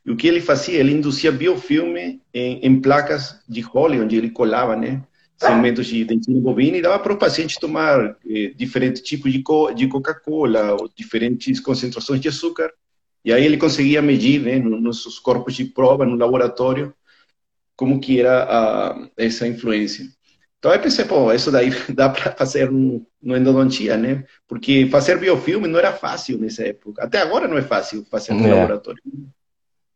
E 0.06 0.12
o 0.12 0.16
que 0.16 0.28
ele 0.28 0.42
fazia? 0.42 0.80
Ele 0.80 0.92
induzia 0.92 1.32
biofilme 1.32 2.22
em, 2.34 2.60
em 2.66 2.82
placas 2.82 3.40
de 3.48 3.62
role, 3.62 4.00
onde 4.00 4.16
ele 4.18 4.30
colava, 4.30 4.76
né? 4.76 5.04
Segmentos 5.38 5.88
de 5.88 6.06
dentina 6.06 6.40
bovina 6.40 6.78
e 6.78 6.82
dava 6.82 7.00
para 7.00 7.14
o 7.14 7.18
paciente 7.18 7.60
tomar 7.60 8.18
eh, 8.30 8.54
diferentes 8.56 9.02
tipos 9.02 9.32
de, 9.32 9.42
co 9.42 9.72
de 9.74 9.88
Coca-Cola 9.88 10.74
ou 10.74 10.90
diferentes 10.96 11.60
concentrações 11.60 12.22
de 12.22 12.30
açúcar. 12.30 12.72
E 13.26 13.32
aí 13.32 13.44
ele 13.46 13.58
conseguia 13.58 14.02
medir, 14.02 14.42
né, 14.42 14.60
nos 14.60 15.20
corpos 15.20 15.56
de 15.56 15.66
prova, 15.66 16.06
no 16.06 16.16
laboratório, 16.16 16.94
como 17.76 18.00
que 18.00 18.20
era 18.20 18.44
a, 18.44 19.10
essa 19.18 19.48
influência. 19.48 20.06
Então 20.64 20.74
eu 20.74 20.80
pensei, 20.80 21.04
pô, 21.04 21.34
isso 21.34 21.52
daí 21.52 21.72
dá 21.94 22.08
para 22.08 22.32
fazer 22.32 22.72
no, 22.72 23.06
endodontia, 23.22 23.98
né? 23.98 24.24
Porque 24.48 24.88
fazer 24.90 25.20
biofilme 25.20 25.68
não 25.68 25.78
era 25.78 25.92
fácil 25.92 26.38
nessa 26.38 26.64
época. 26.64 27.04
Até 27.04 27.20
agora 27.20 27.50
não 27.50 27.58
é 27.58 27.62
fácil 27.62 28.06
fazer 28.10 28.34
no 28.34 28.48
é. 28.48 28.54
laboratório. 28.54 29.02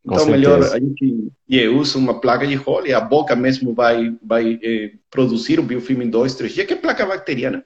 Então 0.04 0.26
melhor 0.26 0.62
a 0.62 0.78
gente 0.78 1.32
usa 1.74 1.96
uma 1.96 2.20
placa 2.20 2.46
de 2.46 2.54
Hall 2.54 2.82
a 2.94 3.00
boca 3.00 3.34
mesmo 3.34 3.72
vai 3.72 4.14
vai 4.22 4.58
eh, 4.62 4.92
produzir 5.10 5.58
o 5.58 5.62
biofilme 5.62 6.04
em 6.04 6.10
dois, 6.10 6.34
três 6.34 6.52
dias, 6.52 6.66
que 6.66 6.74
é 6.74 6.76
placa 6.76 7.06
bacteriana. 7.06 7.64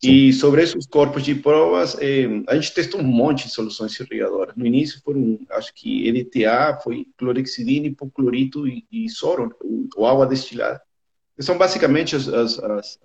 Sim. 0.00 0.12
E 0.12 0.32
sobre 0.32 0.62
esses 0.62 0.86
corpos 0.86 1.24
de 1.24 1.34
provas, 1.34 1.96
eh, 2.00 2.28
a 2.46 2.54
gente 2.54 2.72
testou 2.72 3.00
um 3.00 3.04
monte 3.04 3.48
de 3.48 3.52
soluções 3.52 3.98
irrigadoras. 3.98 4.54
No 4.56 4.64
início 4.64 5.00
foram, 5.04 5.40
acho 5.50 5.74
que 5.74 6.06
EDTA, 6.06 6.78
foi 6.84 7.04
clorexidina, 7.16 7.88
hipoclorito 7.88 8.66
e, 8.68 8.84
e 8.92 9.08
soro, 9.08 9.52
ou 9.96 10.06
água 10.06 10.24
destilada 10.24 10.80
são 11.38 11.58
basicamente 11.58 12.14
as, 12.14 12.28
as, 12.28 12.58
as, 12.58 12.98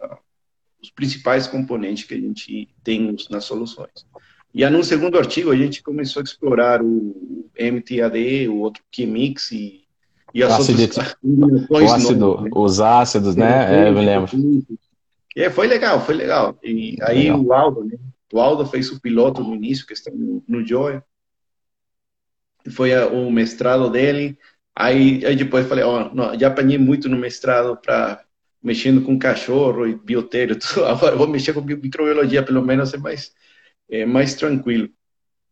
os 0.81 0.91
principais 0.91 1.47
componentes 1.47 2.03
que 2.05 2.13
a 2.13 2.19
gente 2.19 2.69
tem 2.83 3.15
nas 3.29 3.45
soluções. 3.45 4.05
E 4.53 4.63
aí, 4.63 4.71
no 4.71 4.83
segundo 4.83 5.17
artigo, 5.17 5.51
a 5.51 5.55
gente 5.55 5.83
começou 5.83 6.21
a 6.21 6.23
explorar 6.23 6.81
o 6.81 7.47
MTAD, 7.59 8.47
o 8.47 8.57
outro 8.57 8.83
Chemix 8.91 9.51
e, 9.51 9.83
e 10.33 10.41
as 10.41 10.67
outras 10.69 10.97
ácido, 11.93 12.41
né? 12.41 12.49
Os 12.53 12.79
ácidos, 12.79 13.35
né? 13.35 13.83
É, 13.85 13.89
eu 13.89 13.93
me 13.93 14.05
lembro. 14.05 14.31
É, 15.35 15.49
foi 15.49 15.67
legal, 15.67 16.03
foi 16.03 16.15
legal. 16.15 16.57
E 16.63 16.97
aí 17.01 17.23
legal. 17.23 17.43
o 17.43 17.53
Aldo, 17.53 17.83
né? 17.83 17.97
O 18.33 18.39
Aldo 18.39 18.65
fez 18.65 18.91
o 18.91 18.99
piloto 18.99 19.43
no 19.43 19.55
início, 19.55 19.85
que 19.85 19.93
está 19.93 20.11
no, 20.11 20.43
no 20.47 20.65
Joy. 20.65 21.01
Foi 22.71 22.93
a, 22.93 23.07
o 23.07 23.31
mestrado 23.31 23.89
dele. 23.89 24.37
Aí, 24.79 25.25
aí 25.25 25.35
depois 25.35 25.67
falei, 25.67 25.83
ó, 25.83 26.11
oh, 26.13 26.39
já 26.39 26.49
apanhei 26.49 26.77
muito 26.77 27.09
no 27.09 27.17
mestrado 27.17 27.75
para 27.77 28.23
mexendo 28.61 29.01
com 29.01 29.17
cachorro 29.17 29.87
e 29.87 29.95
biotério, 29.95 30.55
agora 30.85 31.15
vou 31.15 31.27
mexer 31.27 31.53
com 31.53 31.61
microbiologia, 31.61 32.43
pelo 32.43 32.61
menos 32.61 32.93
é 32.93 32.97
mais, 32.97 33.33
é 33.89 34.05
mais 34.05 34.35
tranquilo. 34.35 34.87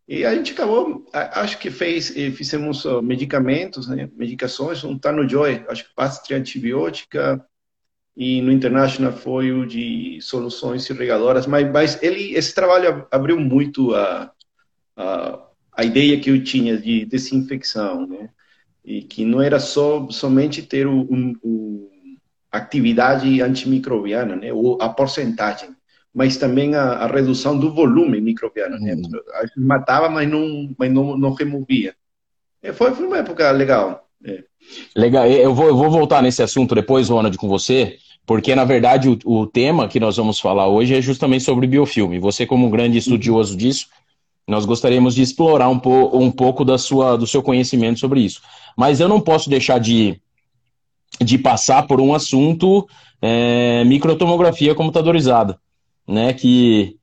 E 0.07 0.23
a 0.23 0.35
gente 0.35 0.51
acabou, 0.53 1.07
acho 1.11 1.57
que 1.57 1.71
fez, 1.71 2.09
fizemos 2.09 2.85
medicamentos, 3.01 3.87
né, 3.87 4.07
medicações, 4.15 4.83
um 4.83 4.95
tá 4.95 5.11
no 5.11 5.27
Joy, 5.27 5.65
acho 5.69 5.85
que 5.85 5.95
pasta 5.95 6.35
antibiótica, 6.35 7.43
e 8.15 8.43
no 8.43 8.51
International 8.51 9.11
foi 9.11 9.51
o 9.51 9.65
de 9.65 10.19
soluções 10.21 10.87
irrigadoras, 10.87 11.47
mas, 11.47 11.71
mas 11.71 12.03
ele, 12.03 12.35
esse 12.35 12.53
trabalho 12.53 13.07
abriu 13.09 13.39
muito 13.39 13.95
a, 13.95 14.31
a, 14.95 15.47
a 15.71 15.83
ideia 15.83 16.19
que 16.19 16.29
eu 16.29 16.43
tinha 16.43 16.77
de 16.77 17.05
desinfecção, 17.05 18.05
né, 18.05 18.29
e 18.85 19.01
que 19.01 19.25
não 19.25 19.41
era 19.41 19.59
só 19.59 20.07
somente 20.09 20.61
ter 20.61 20.85
o, 20.85 21.07
o 21.43 21.89
atividade 22.51 23.41
antimicrobiana, 23.41 24.35
né? 24.35 24.53
ou 24.53 24.77
a 24.81 24.87
porcentagem, 24.87 25.69
mas 26.13 26.37
também 26.37 26.75
a, 26.75 26.83
a 26.83 27.07
redução 27.07 27.57
do 27.57 27.73
volume 27.73 28.21
microbiano. 28.21 28.79
Né? 28.79 28.93
Uhum. 28.93 29.01
A 29.33 29.45
gente 29.45 29.59
matava, 29.59 30.09
mas 30.09 30.29
não, 30.29 30.73
mas 30.77 30.91
não, 30.91 31.17
não 31.17 31.33
removia. 31.33 31.95
É, 32.61 32.71
foi, 32.71 32.93
foi 32.93 33.07
uma 33.07 33.17
época 33.17 33.49
legal. 33.51 34.07
É. 34.23 34.43
Legal, 34.95 35.27
eu 35.27 35.53
vou, 35.53 35.67
eu 35.67 35.75
vou 35.75 35.89
voltar 35.89 36.21
nesse 36.21 36.41
assunto 36.41 36.73
depois, 36.73 37.09
Ronald, 37.09 37.37
com 37.37 37.47
você, 37.47 37.97
porque 38.25 38.55
na 38.55 38.63
verdade 38.63 39.09
o, 39.09 39.19
o 39.25 39.45
tema 39.45 39.87
que 39.87 39.99
nós 39.99 40.17
vamos 40.17 40.39
falar 40.39 40.67
hoje 40.67 40.95
é 40.95 41.01
justamente 41.01 41.43
sobre 41.43 41.67
biofilme. 41.67 42.19
Você, 42.19 42.45
como 42.45 42.65
um 42.65 42.71
grande 42.71 42.97
estudioso 42.97 43.55
disso, 43.55 43.87
nós 44.47 44.65
gostaríamos 44.65 45.15
de 45.15 45.21
explorar 45.21 45.69
um, 45.69 45.79
po, 45.79 46.17
um 46.17 46.31
pouco 46.31 46.63
da 46.63 46.77
sua, 46.77 47.17
do 47.17 47.25
seu 47.25 47.41
conhecimento 47.41 47.99
sobre 47.99 48.21
isso. 48.21 48.41
Mas 48.75 48.99
eu 48.99 49.07
não 49.07 49.21
posso 49.21 49.49
deixar 49.49 49.79
de 49.79 50.19
de 51.21 51.37
passar 51.37 51.87
por 51.87 52.01
um 52.01 52.13
assunto 52.13 52.87
é, 53.21 53.83
microtomografia 53.85 54.75
computadorizada, 54.75 55.57
né? 56.07 56.33
Que 56.33 56.97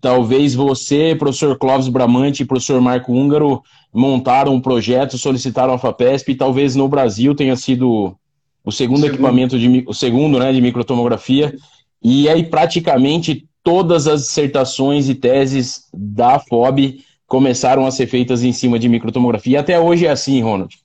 talvez 0.00 0.54
você, 0.54 1.14
professor 1.18 1.56
Clóvis 1.58 1.88
Bramante 1.88 2.42
e 2.42 2.46
professor 2.46 2.80
Marco 2.80 3.12
Húngaro 3.12 3.62
montaram 3.92 4.54
um 4.54 4.60
projeto, 4.60 5.18
solicitaram 5.18 5.74
a 5.74 5.78
FAPESP 5.78 6.32
e 6.32 6.36
talvez 6.36 6.76
no 6.76 6.88
Brasil 6.88 7.34
tenha 7.34 7.56
sido 7.56 8.16
o 8.64 8.70
segundo, 8.70 9.00
segundo. 9.00 9.14
equipamento 9.14 9.58
de 9.58 9.84
o 9.86 9.94
segundo, 9.94 10.38
né, 10.38 10.52
de 10.52 10.60
microtomografia. 10.60 11.54
E 12.02 12.28
aí 12.28 12.44
praticamente 12.44 13.46
todas 13.62 14.06
as 14.06 14.22
dissertações 14.22 15.08
e 15.08 15.14
teses 15.14 15.88
da 15.92 16.38
FOB 16.38 17.00
começaram 17.26 17.86
a 17.86 17.90
ser 17.90 18.06
feitas 18.06 18.42
em 18.42 18.52
cima 18.52 18.78
de 18.78 18.88
microtomografia. 18.88 19.52
E 19.52 19.56
até 19.56 19.80
hoje 19.80 20.06
é 20.06 20.10
assim, 20.10 20.42
Ronald. 20.42 20.81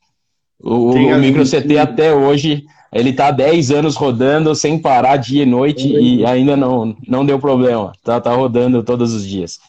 O, 0.62 0.92
o 0.92 1.20
Micro 1.20 1.44
CT 1.44 1.78
até 1.78 2.14
hoje, 2.14 2.66
ele 2.92 3.12
está 3.12 3.28
há 3.28 3.32
10 3.32 3.72
anos 3.72 3.96
rodando 3.96 4.54
sem 4.56 4.80
parar 4.80 5.18
dia 5.18 5.44
e 5.44 5.46
noite 5.46 5.88
e 5.88 6.26
ainda 6.26 6.58
não, 6.58 6.96
não 7.08 7.26
deu 7.26 7.40
problema. 7.40 7.94
Tá, 8.04 8.20
tá 8.20 8.34
rodando 8.34 8.84
todos 8.84 9.14
os 9.14 9.26
dias. 9.26 9.60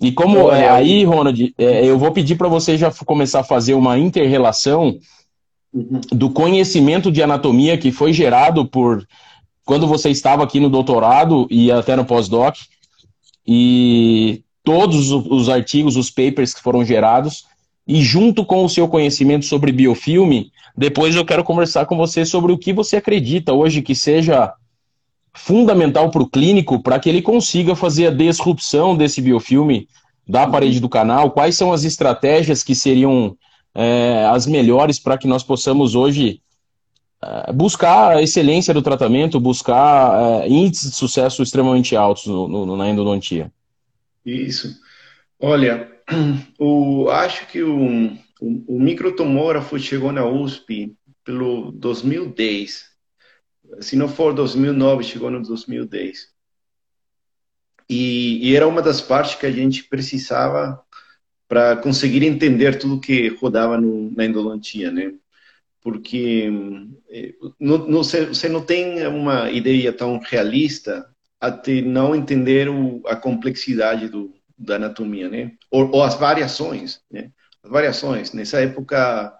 E 0.00 0.10
como 0.10 0.50
é, 0.50 0.68
aí, 0.68 1.04
Ronald, 1.04 1.54
é, 1.58 1.84
eu 1.84 1.98
vou 1.98 2.10
pedir 2.10 2.36
para 2.36 2.48
você 2.48 2.78
já 2.78 2.90
começar 3.04 3.40
a 3.40 3.44
fazer 3.44 3.74
uma 3.74 3.98
interrelação 3.98 4.98
uhum. 5.74 6.00
do 6.12 6.30
conhecimento 6.30 7.12
de 7.12 7.22
anatomia 7.22 7.76
que 7.76 7.92
foi 7.92 8.12
gerado 8.12 8.64
por 8.66 9.06
quando 9.64 9.86
você 9.86 10.10
estava 10.10 10.42
aqui 10.42 10.58
no 10.58 10.70
doutorado 10.70 11.46
e 11.50 11.70
até 11.70 11.94
no 11.94 12.04
pós-doc, 12.04 12.56
e 13.46 14.42
todos 14.64 15.10
os 15.10 15.48
artigos, 15.48 15.96
os 15.96 16.10
papers 16.10 16.54
que 16.54 16.62
foram 16.62 16.84
gerados, 16.84 17.44
e 17.90 18.02
junto 18.02 18.44
com 18.44 18.64
o 18.64 18.68
seu 18.68 18.86
conhecimento 18.86 19.44
sobre 19.44 19.72
biofilme, 19.72 20.52
depois 20.76 21.16
eu 21.16 21.24
quero 21.24 21.42
conversar 21.42 21.86
com 21.86 21.96
você 21.96 22.24
sobre 22.24 22.52
o 22.52 22.58
que 22.58 22.72
você 22.72 22.98
acredita 22.98 23.52
hoje 23.52 23.82
que 23.82 23.96
seja 23.96 24.54
fundamental 25.34 26.08
para 26.08 26.22
o 26.22 26.30
clínico 26.30 26.80
para 26.80 27.00
que 27.00 27.08
ele 27.08 27.20
consiga 27.20 27.74
fazer 27.74 28.06
a 28.06 28.10
disrupção 28.12 28.96
desse 28.96 29.20
biofilme 29.20 29.88
da 30.24 30.46
parede 30.46 30.78
do 30.78 30.88
canal, 30.88 31.32
quais 31.32 31.56
são 31.56 31.72
as 31.72 31.82
estratégias 31.82 32.62
que 32.62 32.76
seriam 32.76 33.36
é, 33.74 34.24
as 34.26 34.46
melhores 34.46 35.00
para 35.00 35.18
que 35.18 35.26
nós 35.26 35.42
possamos 35.42 35.96
hoje 35.96 36.40
é, 37.20 37.52
buscar 37.52 38.18
a 38.18 38.22
excelência 38.22 38.72
do 38.72 38.82
tratamento, 38.82 39.40
buscar 39.40 40.44
é, 40.44 40.48
índices 40.48 40.92
de 40.92 40.96
sucesso 40.96 41.42
extremamente 41.42 41.96
altos 41.96 42.26
no, 42.26 42.46
no, 42.46 42.76
na 42.76 42.88
endodontia. 42.88 43.50
Isso. 44.24 44.76
Olha, 45.40 45.90
o, 46.58 47.08
acho 47.10 47.46
que 47.46 47.62
o, 47.62 48.12
o, 48.40 48.76
o 48.76 48.80
microtomógrafo 48.80 49.78
chegou 49.78 50.12
na 50.12 50.24
USP 50.24 50.96
pelo 51.24 51.72
2010. 51.72 52.90
Se 53.80 53.96
não 53.96 54.08
for 54.08 54.34
2009, 54.34 55.04
chegou 55.04 55.30
no 55.30 55.42
2010. 55.42 56.28
E, 57.88 58.48
e 58.48 58.56
era 58.56 58.66
uma 58.66 58.82
das 58.82 59.00
partes 59.00 59.34
que 59.34 59.46
a 59.46 59.50
gente 59.50 59.84
precisava 59.84 60.80
para 61.48 61.76
conseguir 61.76 62.24
entender 62.24 62.78
tudo 62.78 63.00
que 63.00 63.28
rodava 63.28 63.80
no, 63.80 64.10
na 64.12 64.24
endodontia, 64.24 64.90
né? 64.90 65.12
Porque 65.80 66.48
eh, 67.10 67.34
não, 67.58 67.78
não, 67.78 68.04
você 68.04 68.48
não 68.48 68.62
tem 68.62 69.04
uma 69.08 69.50
ideia 69.50 69.92
tão 69.92 70.18
realista 70.18 71.08
até 71.40 71.80
não 71.80 72.14
entender 72.14 72.68
o, 72.68 73.02
a 73.06 73.16
complexidade 73.16 74.08
do, 74.08 74.32
da 74.60 74.76
anatomia, 74.76 75.28
né? 75.28 75.52
Ou, 75.70 75.90
ou, 75.90 76.02
as 76.02 76.14
variações, 76.14 77.00
né? 77.10 77.30
As 77.62 77.70
variações. 77.70 78.32
Nessa 78.32 78.60
época, 78.60 79.32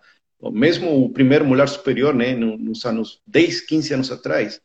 mesmo 0.52 1.04
o 1.04 1.12
primeiro 1.12 1.44
mulher 1.44 1.68
superior, 1.68 2.14
né? 2.14 2.34
Nos 2.34 2.84
anos 2.84 3.20
10, 3.26 3.60
15 3.62 3.94
anos 3.94 4.10
atrás, 4.10 4.60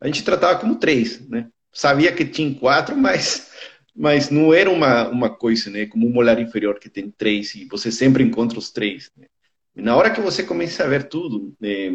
a 0.00 0.06
gente 0.06 0.24
tratava 0.24 0.58
como 0.58 0.76
três, 0.76 1.26
né? 1.28 1.48
Sabia 1.72 2.12
que 2.12 2.24
tinha 2.24 2.54
quatro, 2.58 2.96
mas 2.98 3.48
mas 4.00 4.30
não 4.30 4.54
era 4.54 4.70
uma, 4.70 5.08
uma 5.08 5.28
coisa, 5.28 5.68
né? 5.70 5.84
Como 5.86 6.06
um 6.06 6.12
molar 6.12 6.40
inferior 6.40 6.78
que 6.78 6.88
tem 6.88 7.10
três 7.10 7.54
e 7.56 7.64
você 7.64 7.90
sempre 7.90 8.22
encontra 8.22 8.56
os 8.56 8.70
três. 8.70 9.10
Né? 9.16 9.26
Na 9.74 9.96
hora 9.96 10.10
que 10.10 10.20
você 10.20 10.44
começa 10.44 10.84
a 10.84 10.88
ver 10.88 11.08
tudo, 11.08 11.52
é, 11.60 11.88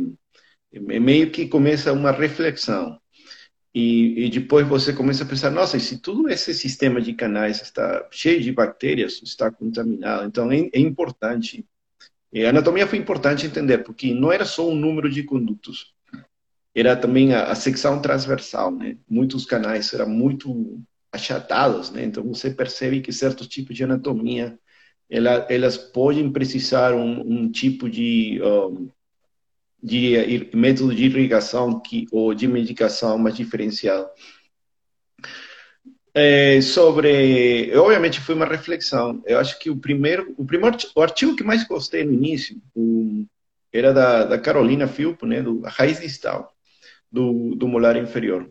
é 0.74 1.00
meio 1.00 1.32
que 1.32 1.48
começa 1.48 1.94
uma 1.94 2.12
reflexão. 2.12 3.00
E, 3.74 4.26
e, 4.26 4.30
depois 4.30 4.68
você 4.68 4.94
começa 4.94 5.24
a 5.24 5.28
pensar, 5.28 5.50
nossa, 5.50 5.78
e 5.78 5.80
se 5.80 5.98
todo 5.98 6.30
esse 6.30 6.54
sistema 6.54 7.02
de 7.02 7.14
canais 7.14 7.60
está 7.60 8.08
cheio 8.12 8.40
de 8.40 8.52
bactérias, 8.52 9.20
está 9.24 9.50
contaminado, 9.50 10.26
então 10.28 10.52
é, 10.52 10.70
é 10.72 10.80
importante. 10.80 11.66
E 12.32 12.46
a 12.46 12.50
anatomia 12.50 12.86
foi 12.86 13.00
importante 13.00 13.48
entender, 13.48 13.80
porque 13.80 14.14
não 14.14 14.32
era 14.32 14.46
só 14.46 14.70
um 14.70 14.76
número 14.76 15.10
de 15.10 15.24
condutos, 15.24 15.94
era 16.76 16.96
também 16.96 17.34
a, 17.34 17.46
a 17.46 17.56
secção 17.56 18.02
transversal, 18.02 18.72
né? 18.72 18.98
Muitos 19.10 19.46
canais 19.46 19.94
eram 19.94 20.10
muito 20.10 20.80
achatados, 21.12 21.92
né? 21.92 22.04
Então 22.04 22.24
você 22.24 22.52
percebe 22.52 23.02
que 23.02 23.12
certos 23.12 23.48
tipos 23.48 23.76
de 23.76 23.84
anatomia 23.84 24.58
ela, 25.10 25.46
elas 25.50 25.78
podem 25.78 26.32
precisar 26.32 26.94
um, 26.94 27.22
um 27.22 27.52
tipo 27.52 27.90
de 27.90 28.42
um, 28.42 28.90
de 29.84 30.50
método 30.56 30.96
de 30.96 31.04
irrigação 31.06 31.82
que, 31.82 32.06
ou 32.10 32.34
de 32.34 32.48
medicação 32.48 33.18
mais 33.18 33.36
diferenciado. 33.36 34.08
É, 36.16 36.62
sobre, 36.62 37.76
obviamente 37.76 38.22
foi 38.22 38.36
uma 38.36 38.46
reflexão. 38.46 39.22
Eu 39.26 39.40
acho 39.40 39.60
que 39.60 39.70
o 39.70 39.76
primeiro, 39.76 40.34
o 40.38 40.46
primeiro, 40.46 40.78
o 40.96 41.02
artigo 41.02 41.36
que 41.36 41.44
mais 41.44 41.68
gostei 41.68 42.06
no 42.06 42.14
início 42.14 42.62
o, 42.74 43.26
era 43.74 43.92
da, 43.92 44.24
da 44.24 44.40
Carolina 44.40 44.88
Filpo, 44.88 45.26
né, 45.26 45.42
do 45.42 45.66
a 45.66 45.70
raiz 45.70 46.00
distal 46.00 46.54
do, 47.12 47.56
do 47.56 47.68
molar 47.68 47.98
inferior. 47.98 48.50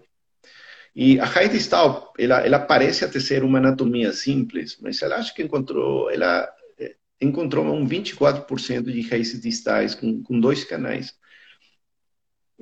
E 0.95 1.19
a 1.19 1.25
raiz 1.25 1.51
distal, 1.51 2.13
ela, 2.19 2.41
ela 2.41 2.59
parece 2.59 3.05
até 3.05 3.19
ser 3.19 3.43
uma 3.43 3.59
anatomia 3.59 4.13
simples, 4.13 4.77
mas 4.81 5.01
ela 5.01 5.17
acho 5.17 5.35
que 5.35 5.43
encontrou, 5.43 6.11
ela 6.11 6.47
é, 6.79 6.95
encontrou 7.21 7.65
um 7.65 7.87
24% 7.89 8.83
de 8.83 9.01
raízes 9.03 9.41
distais 9.41 9.95
com, 9.95 10.23
com 10.23 10.39
dois 10.39 10.65
canais. 10.65 11.15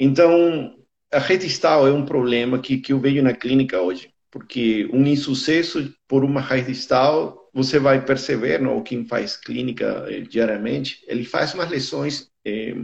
Então, 0.02 0.74
a 1.12 1.18
rede 1.18 1.46
distal 1.46 1.86
é 1.86 1.92
um 1.92 2.06
problema 2.06 2.58
que, 2.58 2.78
que 2.78 2.94
eu 2.94 2.98
vejo 2.98 3.22
na 3.22 3.34
clínica 3.34 3.82
hoje, 3.82 4.10
porque 4.30 4.88
um 4.94 5.06
insucesso 5.06 5.92
por 6.08 6.24
uma 6.24 6.40
raiz 6.40 6.66
distal, 6.66 7.50
você 7.52 7.78
vai 7.78 8.02
perceber, 8.02 8.62
não, 8.62 8.82
quem 8.82 9.04
faz 9.04 9.36
clínica 9.36 10.06
eh, 10.08 10.20
diariamente, 10.22 11.04
ele 11.06 11.22
faz 11.22 11.52
umas 11.52 11.68
lesões 11.68 12.30
eh, 12.46 12.74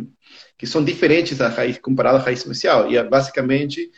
que 0.58 0.66
são 0.66 0.84
diferentes 0.84 1.38
da 1.38 1.48
raiz, 1.48 1.78
comparada 1.78 2.18
à 2.18 2.20
raiz 2.20 2.40
especial, 2.40 2.92
e 2.92 2.98
é 2.98 3.02
basicamente 3.02 3.90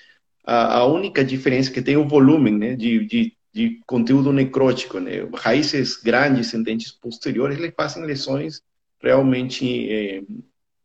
a, 0.44 0.78
a, 0.78 0.86
única 0.86 1.24
diferença 1.24 1.72
que 1.72 1.82
tem 1.82 1.94
é 1.94 1.98
o 1.98 2.06
volume 2.06 2.52
né, 2.52 2.76
de, 2.76 3.04
de, 3.04 3.36
de 3.52 3.80
conteúdo 3.84 4.32
necrótico. 4.32 5.00
Né? 5.00 5.28
Raízes 5.34 5.96
grandes 5.96 6.54
em 6.54 6.62
dentes 6.62 6.92
posteriores, 6.92 7.58
eles 7.58 7.74
fazem 7.76 8.04
lesões 8.04 8.62
realmente 9.02 9.90
eh, 9.90 10.22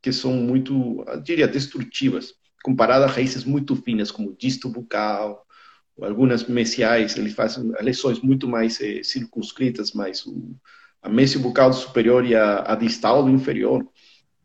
que 0.03 0.11
são 0.11 0.33
muito, 0.33 1.03
eu 1.07 1.21
diria, 1.21 1.47
destrutivas, 1.47 2.33
comparado 2.61 3.05
a 3.05 3.07
raízes 3.07 3.45
muito 3.45 3.73
finas, 3.75 4.11
como 4.11 4.35
disto 4.37 4.67
bucal, 4.69 5.47
ou 5.95 6.05
algumas 6.05 6.45
mesiais, 6.45 7.15
ele 7.15 7.29
faz 7.29 7.57
lesões 7.81 8.19
muito 8.19 8.47
mais 8.47 8.81
eh, 8.81 9.01
circunscritas, 9.01 9.93
mas 9.93 10.25
o, 10.25 10.55
a 11.01 11.09
mesio 11.09 11.39
bucal 11.39 11.71
superior 11.71 12.25
e 12.25 12.35
a, 12.35 12.73
a 12.73 12.75
distal 12.75 13.23
do 13.23 13.29
inferior, 13.29 13.87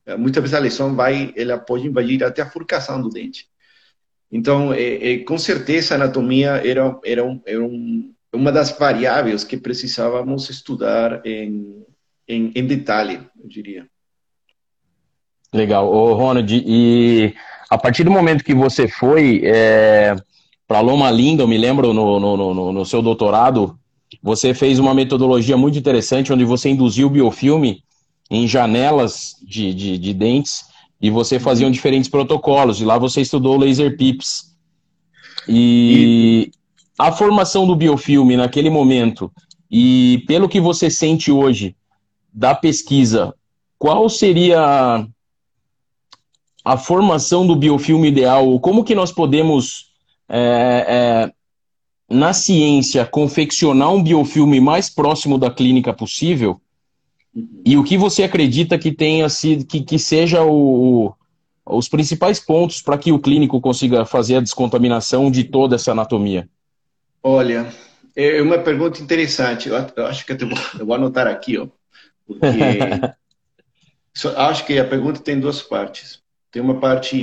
eh, 0.06 0.16
muitas 0.16 0.40
vezes 0.42 0.54
a 0.54 0.60
lesão 0.60 0.94
vai, 0.94 1.32
ela 1.36 1.58
pode 1.58 1.88
invadir 1.88 2.22
até 2.22 2.40
a 2.42 2.50
furcação 2.50 3.02
do 3.02 3.08
dente. 3.08 3.48
Então, 4.30 4.72
eh, 4.72 5.18
com 5.24 5.38
certeza, 5.38 5.94
a 5.94 5.96
anatomia 5.96 6.50
era, 6.64 6.96
era, 7.04 7.24
um, 7.24 7.42
era 7.44 7.64
um, 7.64 8.14
uma 8.32 8.52
das 8.52 8.70
variáveis 8.78 9.42
que 9.42 9.56
precisávamos 9.56 10.50
estudar 10.50 11.20
em, 11.26 11.84
em, 12.28 12.52
em 12.54 12.66
detalhe, 12.66 13.26
eu 13.42 13.48
diria. 13.48 13.88
Legal. 15.52 15.90
Ô, 15.90 16.14
Ronald, 16.14 16.52
e 16.52 17.34
a 17.70 17.78
partir 17.78 18.04
do 18.04 18.10
momento 18.10 18.44
que 18.44 18.54
você 18.54 18.86
foi 18.86 19.42
é, 19.44 20.14
para 20.66 20.80
Loma 20.80 21.10
Linda, 21.10 21.42
eu 21.42 21.48
me 21.48 21.56
lembro 21.56 21.92
no, 21.92 22.20
no, 22.20 22.36
no, 22.36 22.72
no, 22.72 22.86
seu 22.86 23.00
doutorado, 23.00 23.78
você 24.22 24.52
fez 24.52 24.78
uma 24.78 24.94
metodologia 24.94 25.56
muito 25.56 25.78
interessante 25.78 26.32
onde 26.32 26.44
você 26.44 26.68
induziu 26.68 27.06
o 27.06 27.10
biofilme 27.10 27.82
em 28.30 28.46
janelas 28.46 29.36
de, 29.42 29.72
de, 29.72 29.98
de 29.98 30.14
dentes 30.14 30.66
e 31.00 31.10
você 31.10 31.38
fazia 31.38 31.70
diferentes 31.70 32.10
protocolos. 32.10 32.80
E 32.80 32.84
lá 32.84 32.98
você 32.98 33.22
estudou 33.22 33.56
laser 33.56 33.96
pips. 33.96 34.54
E, 35.48 36.50
e 36.50 36.50
a 36.98 37.10
formação 37.12 37.66
do 37.66 37.76
biofilme 37.76 38.36
naquele 38.36 38.68
momento 38.68 39.32
e 39.70 40.24
pelo 40.26 40.48
que 40.48 40.60
você 40.60 40.90
sente 40.90 41.30
hoje 41.30 41.76
da 42.32 42.54
pesquisa, 42.54 43.34
qual 43.78 44.08
seria 44.08 45.06
a 46.64 46.76
formação 46.76 47.46
do 47.46 47.56
biofilme 47.56 48.08
ideal, 48.08 48.58
como 48.60 48.84
que 48.84 48.94
nós 48.94 49.12
podemos, 49.12 49.92
é, 50.28 50.84
é, 50.88 51.32
na 52.14 52.32
ciência, 52.32 53.06
confeccionar 53.06 53.92
um 53.92 54.02
biofilme 54.02 54.60
mais 54.60 54.90
próximo 54.90 55.38
da 55.38 55.50
clínica 55.50 55.92
possível, 55.92 56.60
e 57.64 57.76
o 57.76 57.84
que 57.84 57.96
você 57.96 58.24
acredita 58.24 58.78
que 58.78 58.90
tenha 58.90 59.28
sido, 59.28 59.64
que, 59.64 59.80
que 59.80 59.98
seja 59.98 60.42
o, 60.42 61.14
os 61.64 61.88
principais 61.88 62.40
pontos 62.40 62.82
para 62.82 62.98
que 62.98 63.12
o 63.12 63.18
clínico 63.18 63.60
consiga 63.60 64.04
fazer 64.04 64.36
a 64.36 64.40
descontaminação 64.40 65.30
de 65.30 65.44
toda 65.44 65.76
essa 65.76 65.92
anatomia? 65.92 66.48
Olha, 67.22 67.72
é 68.16 68.42
uma 68.42 68.58
pergunta 68.58 69.00
interessante. 69.00 69.68
Eu 69.68 70.06
acho 70.06 70.26
que 70.26 70.32
eu 70.32 70.48
vou, 70.48 70.58
eu 70.78 70.86
vou 70.86 70.94
anotar 70.94 71.26
aqui, 71.26 71.58
ó, 71.58 71.68
porque 72.26 72.46
acho 74.36 74.66
que 74.66 74.78
a 74.78 74.84
pergunta 74.84 75.20
tem 75.20 75.38
duas 75.38 75.62
partes 75.62 76.20
tem 76.50 76.62
uma 76.62 76.80
parte 76.80 77.22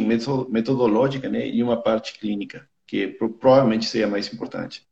metodológica 0.49 1.29
né, 1.29 1.47
e 1.47 1.63
uma 1.63 1.81
parte 1.81 2.17
clínica, 2.19 2.67
que 2.85 3.07
provavelmente 3.07 3.85
seria 3.85 4.07
mais 4.07 4.31
importante. 4.31 4.83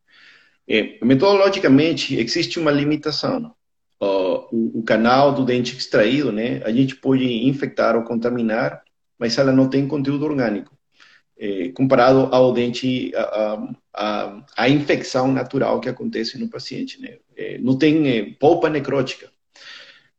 É, 0.68 0.98
metodologicamente, 1.04 2.16
existe 2.18 2.58
uma 2.58 2.70
limitação. 2.70 3.54
o, 4.00 4.80
o, 4.80 4.82
canal 4.82 5.32
do 5.32 5.44
dente 5.44 5.76
extraído, 5.76 6.32
né, 6.32 6.62
a 6.64 6.72
gente 6.72 6.96
pode 6.96 7.24
infectar 7.24 7.96
ou 7.96 8.02
contaminar, 8.02 8.82
mas 9.18 9.38
ela 9.38 9.52
não 9.52 9.68
tem 9.68 9.86
conteúdo 9.86 10.24
orgânico. 10.24 10.76
É, 11.36 11.70
comparado 11.70 12.28
ao 12.32 12.52
dente, 12.52 13.12
a, 13.16 13.74
a, 13.92 14.44
a, 14.56 14.68
infecção 14.68 15.32
natural 15.32 15.80
que 15.80 15.88
acontece 15.88 16.38
no 16.38 16.48
paciente. 16.48 17.00
Né? 17.00 17.18
É, 17.36 17.58
não 17.58 17.76
tem 17.76 18.08
é, 18.08 18.30
polpa 18.38 18.70
necrótica. 18.70 19.33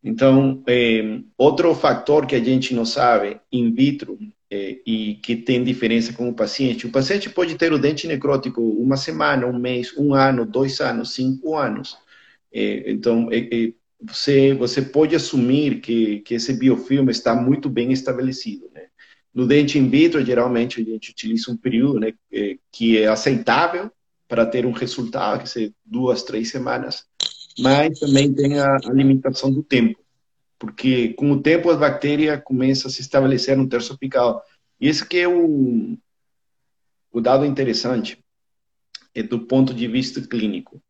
Então, 0.06 0.62
é, 0.68 1.20
outro 1.36 1.74
fator 1.74 2.28
que 2.28 2.36
a 2.36 2.44
gente 2.44 2.76
não 2.76 2.86
sabe 2.86 3.42
in 3.52 3.74
vitro 3.74 4.20
é, 4.52 4.78
e 4.86 5.16
que 5.16 5.36
tem 5.36 5.64
diferença 5.64 6.14
com 6.14 6.30
o 6.30 6.34
paciente, 6.34 6.86
o 6.86 6.92
paciente 6.92 7.28
pode 7.28 7.56
ter 7.56 7.74
o 7.74 7.80
dente 7.80 8.08
necrótico 8.08 8.62
uma 8.62 8.98
semana, 8.98 9.48
um 9.48 9.58
mês, 9.58 9.98
um 9.98 10.14
ano, 10.14 10.46
dois 10.46 10.80
anos, 10.80 11.16
cinco 11.16 11.58
anos. 11.58 11.98
É, 12.54 12.92
então, 12.92 13.30
você, 14.00 14.54
você 14.54 14.80
pode 14.80 15.16
assumir 15.16 15.82
que, 15.82 16.20
que 16.20 16.36
esse 16.36 16.54
biofilme 16.54 17.10
está 17.10 17.34
muito 17.34 17.68
bem 17.68 17.92
estabelecido. 17.92 18.70
Né? 18.76 18.84
No 19.34 19.48
dente 19.48 19.80
in 19.80 19.90
vitro, 19.90 20.24
geralmente, 20.24 20.80
a 20.80 20.84
gente 20.84 21.10
utiliza 21.10 21.52
um 21.52 21.58
período 21.58 22.00
né, 22.00 22.14
que 22.72 23.00
é 23.00 23.08
aceitável 23.08 23.92
para 24.28 24.46
ter 24.46 24.68
um 24.68 24.72
resultado, 24.72 25.42
que 25.42 25.50
seja 25.50 25.74
duas, 25.84 26.22
três 26.22 26.52
semanas 26.52 27.06
mas 27.60 28.00
também 28.00 28.34
tem 28.34 28.60
a, 28.60 28.78
limitação 28.92 29.52
do 29.52 29.64
tempo, 29.64 30.00
porque 30.60 31.14
com 31.14 31.32
o 31.32 31.42
tempo 31.42 31.70
a 31.70 31.78
bactéria 31.78 32.38
começa 32.40 32.88
a 32.88 32.92
se 32.92 33.02
estabelecer 33.02 33.56
no 33.58 33.68
terço 33.68 33.94
apical. 33.94 34.44
E 34.80 34.88
esse 34.88 35.06
que 35.08 35.18
é 35.18 35.28
o, 35.28 35.98
o 37.12 37.22
dado 37.22 37.46
interessante 37.46 38.20
é 39.14 39.24
do 39.24 39.40
ponto 39.40 39.74
de 39.74 39.88
vista 39.88 40.22
clínico, 40.22 40.82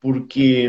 porque 0.00 0.68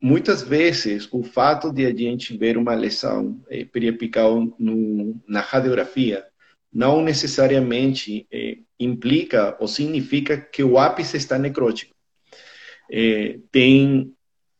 muitas 0.00 0.42
vezes 0.42 1.08
o 1.10 1.22
fato 1.22 1.72
de 1.72 1.86
a 1.86 1.94
gente 1.94 2.36
ver 2.36 2.56
uma 2.56 2.74
lesão 2.74 3.40
é, 3.48 3.64
periapical 3.64 4.54
no, 4.58 5.20
na 5.26 5.40
radiografia 5.40 6.24
não 6.70 7.02
necessariamente 7.02 8.26
é, 8.30 8.58
implica 8.78 9.56
ou 9.60 9.68
significa 9.68 10.36
que 10.36 10.62
o 10.62 10.76
ápice 10.76 11.16
está 11.16 11.38
necrótico. 11.38 11.93
É, 12.90 13.38
tem, 13.50 14.14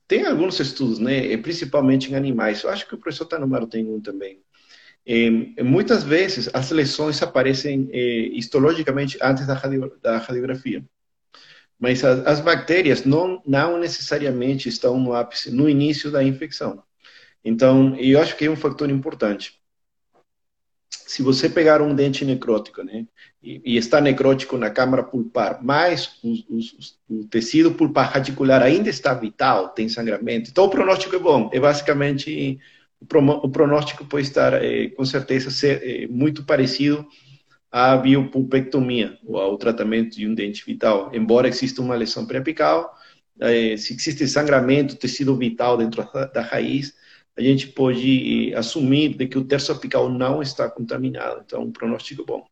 tem 0.09 0.27
alguns 0.27 0.59
estudos, 0.61 0.99
né, 0.99 1.33
é, 1.33 1.37
principalmente 1.37 2.11
em 2.11 2.15
animais. 2.15 2.63
Eu 2.63 2.71
acho 2.71 2.87
que 2.87 2.95
o 2.95 2.99
professor 2.99 3.27
Tanumaro 3.27 3.67
tem 3.67 3.87
um 3.89 4.01
também. 4.01 4.43
É, 5.07 5.63
muitas 5.63 6.03
vezes 6.03 6.49
as 6.55 6.71
lesões 6.71 7.23
aparecem 7.23 7.89
é, 7.93 7.99
histologicamente 7.99 9.19
antes 9.23 9.47
da, 9.47 9.55
radio, 9.55 9.93
da 10.03 10.19
radiografia. 10.19 10.85
Mas 11.79 12.05
as, 12.05 12.27
as, 12.27 12.41
bactérias 12.41 13.05
não, 13.05 13.43
não 13.47 13.79
necessariamente 13.79 14.69
estão 14.69 14.99
no 14.99 15.13
ápice, 15.13 15.51
no 15.51 15.69
início 15.69 16.11
da 16.11 16.23
infecção. 16.23 16.83
Então, 17.45 17.95
eu 17.97 18.21
acho 18.21 18.37
que 18.37 18.47
é 18.47 18.51
um 18.51 18.57
fator 18.57 18.89
importante 18.91 19.61
se 21.07 21.23
você 21.23 21.49
pegar 21.49 21.83
um 21.83 21.95
dente 21.95 22.25
necrótico, 22.25 22.83
né, 22.83 23.07
e, 23.43 23.61
e 23.65 23.77
está 23.77 24.01
necrótico 24.01 24.57
na 24.57 24.71
câmara 24.71 25.03
pulpar, 25.03 25.59
mas 25.63 26.19
o 27.09 27.25
tecido 27.25 27.73
pulpar 27.73 28.13
radicular 28.13 28.63
ainda 28.63 28.89
está 28.89 29.13
vital, 29.15 29.69
tem 29.69 29.89
sangramento, 29.89 30.51
então 30.51 30.65
o 30.65 30.71
pronóstico 30.71 31.15
é 31.15 31.19
bom. 31.19 31.51
É 31.53 31.61
basicamente 31.61 32.59
o 33.43 33.49
pronóstico 33.49 34.05
pode 34.05 34.27
estar, 34.27 34.55
eh, 34.55 34.89
com 34.91 35.05
certeza, 35.05 35.51
ser 35.51 35.83
eh, 35.83 36.07
muito 36.09 36.45
parecido 36.45 37.07
à 37.71 37.97
biopulpectomia, 37.97 39.19
ou 39.27 39.37
ao 39.37 39.59
tratamento 39.59 40.17
de 40.17 40.27
um 40.27 40.35
dente 40.35 40.65
vital. 40.65 41.11
Embora 41.13 41.49
exista 41.49 41.83
uma 41.83 41.97
lesão 41.97 42.25
preapical, 42.27 42.95
eh, 43.41 43.77
se 43.77 43.95
existe 43.95 44.27
sangramento, 44.27 44.97
tecido 44.97 45.37
vital 45.37 45.77
dentro 45.77 46.09
da 46.33 46.41
raiz, 46.41 46.95
a 47.37 47.43
gente 47.43 47.69
pode 47.69 48.53
assumir 48.55 49.17
de 49.17 49.27
que 49.27 49.39
o 49.39 49.45
terço 49.45 49.73
apical 49.73 50.09
não 50.09 50.41
está 50.41 50.71
contaminado. 50.71 51.43
Então, 51.45 51.63
um 51.63 51.73
pronóstico 51.73 52.25
bom. 52.25 52.47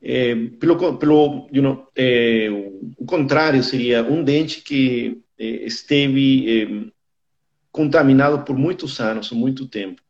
É, 0.00 0.34
pelo 0.60 0.96
pelo 0.96 1.48
you 1.52 1.62
know, 1.62 1.86
é, 1.96 2.48
o 2.96 3.04
contrário 3.04 3.62
seria 3.64 4.02
um 4.02 4.22
dente 4.22 4.62
que 4.62 5.20
é, 5.38 5.44
esteve 5.66 6.92
contaminado 7.72 8.44
por 8.44 8.56
muitos 8.56 9.00
anos, 9.00 9.32
muito 9.32 9.66
tempo. 9.66 10.00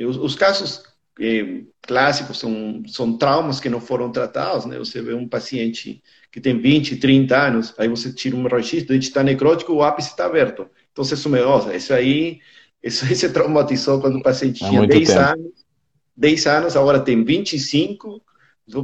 Os, 0.00 0.16
os 0.16 0.34
casos 0.34 0.82
clássicos 1.82 2.38
são, 2.38 2.82
são 2.86 3.18
traumas 3.18 3.58
que 3.58 3.68
não 3.68 3.80
foram 3.80 4.12
tratados, 4.12 4.66
né? 4.66 4.78
Você 4.78 5.02
vê 5.02 5.14
um 5.14 5.26
paciente 5.26 6.02
que 6.30 6.40
tem 6.40 6.56
20, 6.56 6.96
30 6.96 7.36
anos, 7.36 7.74
aí 7.76 7.88
você 7.88 8.12
tira 8.12 8.36
um 8.36 8.46
raio-x, 8.46 8.84
o 8.84 8.86
dente 8.86 9.08
está 9.08 9.22
necrótico, 9.22 9.72
o 9.72 9.82
ápice 9.82 10.10
está 10.10 10.26
aberto. 10.26 10.68
Então 10.92 11.04
você 11.04 11.14
assume, 11.14 11.40
nossa, 11.40 11.74
isso 11.74 11.92
aí, 11.92 12.40
isso 12.82 13.04
aí 13.04 13.14
se 13.16 13.28
traumatizou 13.30 14.00
quando 14.00 14.18
o 14.18 14.22
paciente 14.22 14.64
tinha 14.64 14.86
10 14.86 15.08
tempo. 15.08 15.20
anos, 15.20 15.52
10 16.16 16.46
anos, 16.46 16.76
agora 16.76 17.00
tem 17.00 17.22
25, 17.24 18.22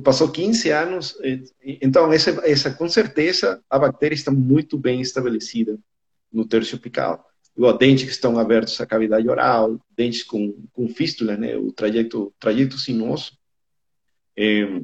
passou 0.03 0.31
15 0.31 0.71
anos. 0.71 1.17
Então, 1.63 2.13
essa, 2.13 2.31
essa, 2.45 2.71
com 2.71 2.89
certeza, 2.89 3.63
a 3.69 3.79
bactéria 3.79 4.15
está 4.15 4.31
muito 4.31 4.79
bem 4.79 5.01
estabelecida 5.01 5.79
no 6.33 6.47
terço 6.47 6.77
apical. 6.77 7.29
Igual 7.57 7.79
dentes 7.79 8.05
que 8.05 8.11
estão 8.11 8.39
abertos 8.39 8.81
à 8.81 8.87
cavidade 8.87 9.29
oral, 9.29 9.79
dentes 9.97 10.25
com, 10.25 10.57
com 10.73 10.89
fístula, 10.89 11.37
né, 11.37 11.57
o 11.57 11.71
trajeto, 11.71 12.33
trajeto 12.39 12.77
sinuoso. 12.79 13.33
É, 14.37 14.81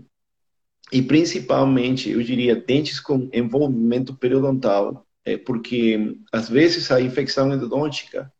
e 0.92 1.02
principalmente, 1.02 2.10
eu 2.10 2.22
diria, 2.22 2.54
dentes 2.54 3.00
com 3.00 3.28
envolvimento 3.32 4.14
periodontal, 4.14 5.04
é, 5.24 5.36
porque 5.36 6.16
às 6.32 6.48
vezes 6.48 6.90
a 6.90 7.00
infecção 7.00 7.52
endodôntica 7.52 8.32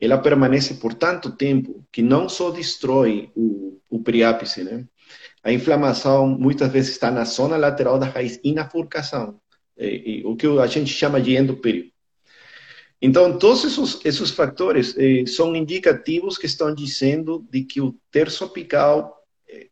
ela 0.00 0.18
permanece 0.18 0.74
por 0.74 0.94
tanto 0.94 1.32
tempo 1.32 1.84
que 1.92 2.02
não 2.02 2.28
só 2.28 2.50
destrói 2.50 3.30
o, 3.36 3.78
o 3.90 4.02
periápice, 4.02 4.64
né? 4.64 4.86
A 5.42 5.52
inflamação 5.52 6.26
muitas 6.26 6.70
vezes 6.70 6.90
está 6.92 7.10
na 7.10 7.24
zona 7.24 7.56
lateral 7.56 7.98
da 7.98 8.06
raiz 8.06 8.40
e 8.44 8.52
na 8.52 8.68
furcação, 8.68 9.40
é, 9.76 10.22
o 10.24 10.36
que 10.36 10.46
a 10.46 10.66
gente 10.66 10.92
chama 10.92 11.20
de 11.20 11.36
endoperio. 11.36 11.90
Então, 13.02 13.38
todos 13.38 13.64
esses, 13.64 13.98
esses 14.04 14.30
fatores 14.30 14.94
eh, 14.98 15.24
são 15.26 15.56
indicativos 15.56 16.36
que 16.36 16.44
estão 16.44 16.74
dizendo 16.74 17.46
de 17.50 17.64
que 17.64 17.80
o 17.80 17.98
terço 18.10 18.44
apical, 18.44 19.16
eh, 19.48 19.68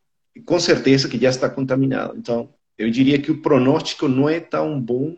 com 0.47 0.59
certeza, 0.59 1.11
que 1.11 1.21
já 1.21 1.29
está 1.29 1.51
contaminado. 1.51 2.17
Então, 2.17 2.55
eu 2.79 2.91
diria 2.91 3.21
que 3.21 3.31
o 3.31 3.43
pronóstico 3.43 4.09
não 4.09 4.31
é 4.31 4.41
tão 4.41 4.81
bom 4.81 5.14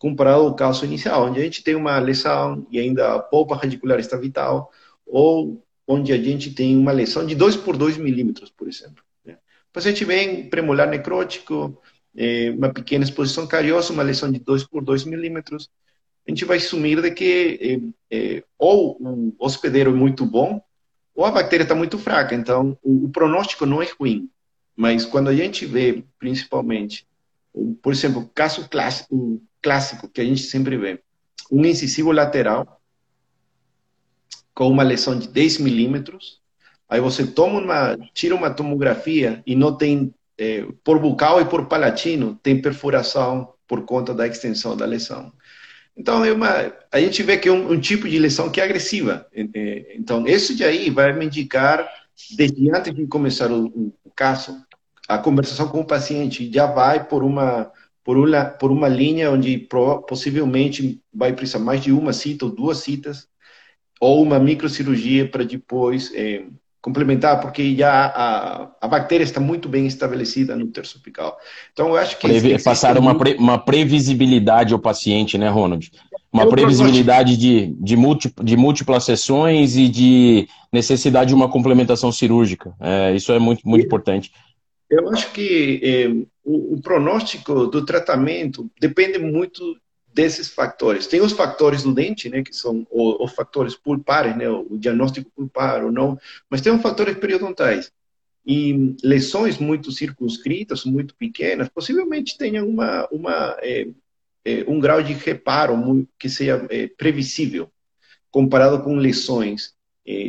comparado 0.00 0.40
ao 0.40 0.54
caso 0.56 0.84
inicial, 0.84 1.26
onde 1.26 1.38
a 1.38 1.42
gente 1.44 1.62
tem 1.62 1.76
uma 1.76 1.96
lesão 2.00 2.66
e 2.70 2.80
ainda 2.80 3.14
a 3.14 3.18
polpa 3.20 3.54
radicular 3.54 4.00
está 4.00 4.16
vital, 4.16 4.72
ou 5.06 5.64
onde 5.86 6.12
a 6.12 6.16
gente 6.16 6.52
tem 6.52 6.76
uma 6.76 6.90
lesão 6.90 7.24
de 7.24 7.34
2 7.34 7.58
por 7.58 7.76
2 7.76 7.98
milímetros, 7.98 8.50
por 8.50 8.66
exemplo. 8.66 9.04
Né? 9.24 9.34
O 9.34 9.72
paciente 9.72 10.04
vem 10.04 10.48
premolar 10.48 10.88
necrótico, 10.88 11.80
eh, 12.16 12.50
uma 12.50 12.72
pequena 12.72 13.04
exposição 13.04 13.46
cariosa, 13.46 13.92
uma 13.92 14.02
lesão 14.02 14.32
de 14.32 14.38
2 14.38 14.64
por 14.64 14.82
2 14.82 15.04
milímetros, 15.04 15.70
a 16.26 16.30
gente 16.30 16.44
vai 16.44 16.56
assumir 16.56 17.00
de 17.02 17.10
que 17.10 17.92
é, 18.10 18.16
é, 18.16 18.44
ou 18.58 18.96
o 19.00 19.34
hospedeiro 19.38 19.90
é 19.90 19.94
muito 19.94 20.24
bom 20.24 20.62
ou 21.14 21.24
a 21.24 21.30
bactéria 21.30 21.64
está 21.64 21.74
muito 21.74 21.98
fraca. 21.98 22.34
Então, 22.34 22.78
o, 22.82 23.06
o, 23.06 23.08
pronóstico 23.10 23.66
não 23.66 23.82
é 23.82 23.88
ruim. 23.98 24.30
Mas 24.76 25.04
quando 25.04 25.28
a 25.28 25.34
gente 25.34 25.66
vê, 25.66 26.04
principalmente, 26.18 27.06
por 27.82 27.92
exemplo, 27.92 28.30
caso 28.34 28.68
clássico, 28.68 29.42
clássico 29.62 30.08
que 30.08 30.20
a 30.20 30.24
gente 30.24 30.42
sempre 30.42 30.76
vê, 30.76 31.02
um 31.50 31.64
incisivo 31.64 32.12
lateral 32.12 32.80
com 34.54 34.68
uma 34.68 34.82
lesão 34.82 35.18
de 35.18 35.28
10 35.28 35.58
milímetros, 35.58 36.40
aí 36.88 37.00
você 37.00 37.26
toma 37.26 37.60
uma, 37.60 37.96
tira 38.12 38.34
uma 38.34 38.50
tomografia 38.50 39.42
e 39.46 39.56
não 39.56 39.76
tem, 39.76 40.14
é, 40.38 40.66
por 40.84 40.98
bucal 40.98 41.40
e 41.40 41.44
por 41.44 41.66
palatino, 41.66 42.38
tem 42.42 42.60
perfuração 42.60 43.54
por 43.66 43.84
conta 43.84 44.12
da 44.12 44.26
extensão 44.26 44.76
da 44.76 44.84
lesão. 44.84 45.32
Então, 45.96 46.24
é 46.24 46.32
uma, 46.32 46.72
a 46.90 47.00
gente 47.00 47.22
vê 47.22 47.36
que 47.36 47.48
é 47.48 47.52
um, 47.52 47.72
um 47.72 47.80
tipo 47.80 48.08
de 48.08 48.18
lesão 48.18 48.50
que 48.50 48.60
é 48.60 48.64
agressiva. 48.64 49.26
Então, 49.94 50.26
isso 50.26 50.52
aí 50.64 50.88
vai 50.88 51.12
me 51.12 51.26
indicar, 51.26 51.88
desde 52.36 52.70
antes 52.74 52.94
de 52.94 53.06
começar 53.06 53.50
o, 53.50 53.94
o 54.04 54.10
caso, 54.10 54.56
a 55.10 55.18
conversação 55.18 55.68
com 55.68 55.80
o 55.80 55.84
paciente 55.84 56.50
já 56.52 56.66
vai 56.66 57.04
por 57.04 57.24
uma 57.24 57.70
por 58.02 58.16
uma, 58.16 58.44
por 58.44 58.70
uma 58.72 58.88
linha 58.88 59.30
onde 59.30 59.68
possivelmente 60.08 61.00
vai 61.12 61.32
precisar 61.32 61.58
mais 61.58 61.82
de 61.82 61.92
uma 61.92 62.12
cita 62.12 62.46
ou 62.46 62.50
duas 62.50 62.78
citas, 62.78 63.26
ou 64.00 64.22
uma 64.22 64.38
microcirurgia 64.38 65.28
para 65.28 65.44
depois 65.44 66.10
é, 66.14 66.44
complementar, 66.80 67.40
porque 67.40 67.76
já 67.76 68.06
a, 68.06 68.70
a 68.80 68.88
bactéria 68.88 69.22
está 69.22 69.38
muito 69.38 69.68
bem 69.68 69.86
estabelecida 69.86 70.56
no 70.56 70.68
terço 70.68 70.98
apical. 70.98 71.36
Então, 71.72 71.88
eu 71.88 71.96
acho 71.96 72.18
que... 72.18 72.26
Preve 72.26 72.58
passar 72.62 72.96
uma, 72.96 73.16
pre, 73.16 73.34
uma 73.34 73.58
previsibilidade 73.58 74.72
ao 74.72 74.78
paciente, 74.78 75.36
né, 75.36 75.48
Ronald? 75.48 75.92
Uma 76.32 76.48
previsibilidade 76.48 77.36
de, 77.36 77.74
de, 77.78 77.96
de 78.42 78.56
múltiplas 78.56 79.04
sessões 79.04 79.76
e 79.76 79.88
de 79.88 80.48
necessidade 80.72 81.28
de 81.28 81.34
uma 81.34 81.48
complementação 81.48 82.10
cirúrgica. 82.10 82.72
É, 82.80 83.14
isso 83.14 83.30
é 83.32 83.38
muito, 83.38 83.68
muito 83.68 83.84
importante. 83.84 84.32
Eu 84.90 85.08
acho 85.10 85.32
que 85.32 85.80
é, 85.82 86.08
o, 86.44 86.74
o 86.74 86.82
pronóstico 86.82 87.68
do 87.68 87.84
tratamento 87.84 88.68
depende 88.80 89.18
muito 89.18 89.80
desses 90.12 90.48
fatores. 90.48 91.06
Tem 91.06 91.20
os 91.20 91.32
fatores 91.32 91.84
do 91.84 91.94
dente, 91.94 92.28
né, 92.28 92.42
que 92.42 92.52
são 92.52 92.86
os, 92.90 93.32
fatores 93.32 93.76
pulpares, 93.76 94.36
né, 94.36 94.48
o 94.48 94.76
diagnóstico 94.76 95.30
pulpar 95.30 95.84
ou 95.84 95.92
não, 95.92 96.18
mas 96.48 96.60
tem 96.60 96.74
os 96.74 96.82
fatores 96.82 97.16
periodontais. 97.16 97.92
E 98.44 98.96
lesões 99.02 99.58
muito 99.58 99.92
circunscritas, 99.92 100.84
muito 100.84 101.14
pequenas, 101.14 101.68
possivelmente 101.68 102.36
tenham 102.36 102.68
uma, 102.68 103.06
uma, 103.12 103.56
é, 103.60 103.86
é, 104.44 104.64
um 104.66 104.80
grau 104.80 105.02
de 105.02 105.12
reparo 105.12 106.06
que 106.18 106.28
seja 106.28 106.66
é, 106.68 106.88
previsível, 106.88 107.70
comparado 108.30 108.82
com 108.82 108.96
lesões 108.96 109.74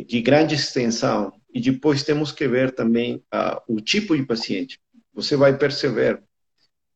de 0.06 0.20
grande 0.20 0.54
extensão. 0.54 1.32
E 1.52 1.60
depois 1.60 2.02
temos 2.02 2.32
que 2.32 2.48
ver 2.48 2.74
também 2.74 3.22
ah, 3.30 3.62
o 3.68 3.80
tipo 3.80 4.16
de 4.16 4.24
paciente. 4.24 4.80
Você 5.12 5.36
vai 5.36 5.56
perceber 5.56 6.22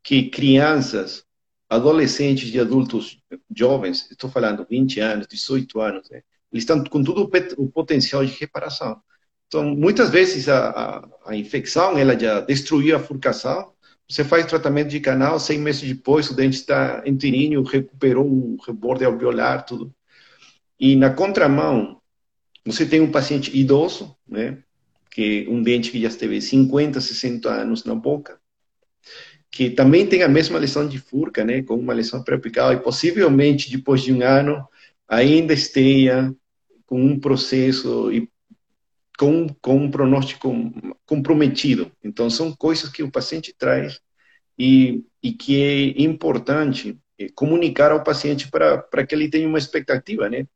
que 0.02 0.30
crianças 0.30 1.24
adolescentes 1.68 2.52
e 2.54 2.60
adultos 2.60 3.20
jovens, 3.54 4.08
estou 4.10 4.30
falando 4.30 4.66
20 4.68 5.00
anos, 5.00 5.26
18 5.26 5.80
anos, 5.80 6.08
né? 6.10 6.22
eles 6.52 6.62
estão 6.62 6.82
com 6.84 7.02
todo 7.02 7.28
o 7.58 7.68
potencial 7.68 8.24
de 8.24 8.32
reparação. 8.38 9.00
Então, 9.46 9.64
muitas 9.64 10.10
vezes 10.10 10.48
a, 10.48 10.70
a, 10.70 11.08
a, 11.26 11.36
infecção 11.36 11.98
ela 11.98 12.18
já 12.18 12.40
destruiu 12.40 12.96
a 12.96 13.00
furcação. 13.00 13.72
Você 14.08 14.24
faz 14.24 14.46
tratamento 14.46 14.88
de 14.88 15.00
canal, 15.00 15.38
seis 15.38 15.58
meses 15.58 15.82
depois 15.88 16.30
o 16.30 16.34
dente 16.34 16.56
está 16.56 17.02
inteirinho, 17.04 17.62
recuperou 17.62 18.26
o 18.26 18.56
reborde 18.64 19.04
alveolar, 19.04 19.66
tudo. 19.66 19.92
E 20.78 20.94
na 20.96 21.10
contramão, 21.10 22.00
você 22.66 22.84
tem 22.84 23.00
um 23.00 23.10
paciente 23.10 23.56
idoso, 23.56 24.16
né? 24.28 24.58
Que 25.10 25.46
um 25.48 25.62
dente 25.62 25.90
que 25.90 26.00
já 26.00 26.08
esteve 26.08 26.40
50, 26.42 27.00
60 27.00 27.48
anos 27.48 27.84
na 27.84 27.94
boca, 27.94 28.38
que 29.50 29.70
também 29.70 30.06
tem 30.06 30.22
a 30.22 30.28
mesma 30.28 30.58
lesão 30.58 30.86
de 30.86 30.98
furca, 30.98 31.44
né, 31.44 31.62
com 31.62 31.76
uma 31.76 31.94
lesão 31.94 32.22
preapical, 32.22 32.72
e 32.74 32.80
possivelmente 32.80 33.70
depois 33.70 34.02
de 34.02 34.12
um 34.12 34.22
ano 34.22 34.68
ainda 35.08 35.54
esteja 35.54 36.34
com 36.84 37.00
um 37.00 37.18
processo 37.18 38.12
e 38.12 38.28
com, 39.18 39.48
com 39.62 39.76
um 39.76 39.90
pronóstico 39.90 40.52
comprometido. 41.06 41.90
Então, 42.04 42.28
são 42.28 42.54
coisas 42.54 42.90
que 42.90 43.02
o 43.02 43.10
paciente 43.10 43.54
traz 43.56 43.98
e, 44.58 45.02
e 45.22 45.32
que 45.32 45.62
é 45.62 46.02
importante 46.02 46.98
eh, 47.18 47.28
comunicar 47.34 47.92
ao 47.92 48.04
paciente 48.04 48.50
para 48.50 49.06
que 49.06 49.14
ele 49.14 49.30
tenha 49.30 49.48
uma 49.48 49.58
expectativa, 49.58 50.28
né? 50.28 50.46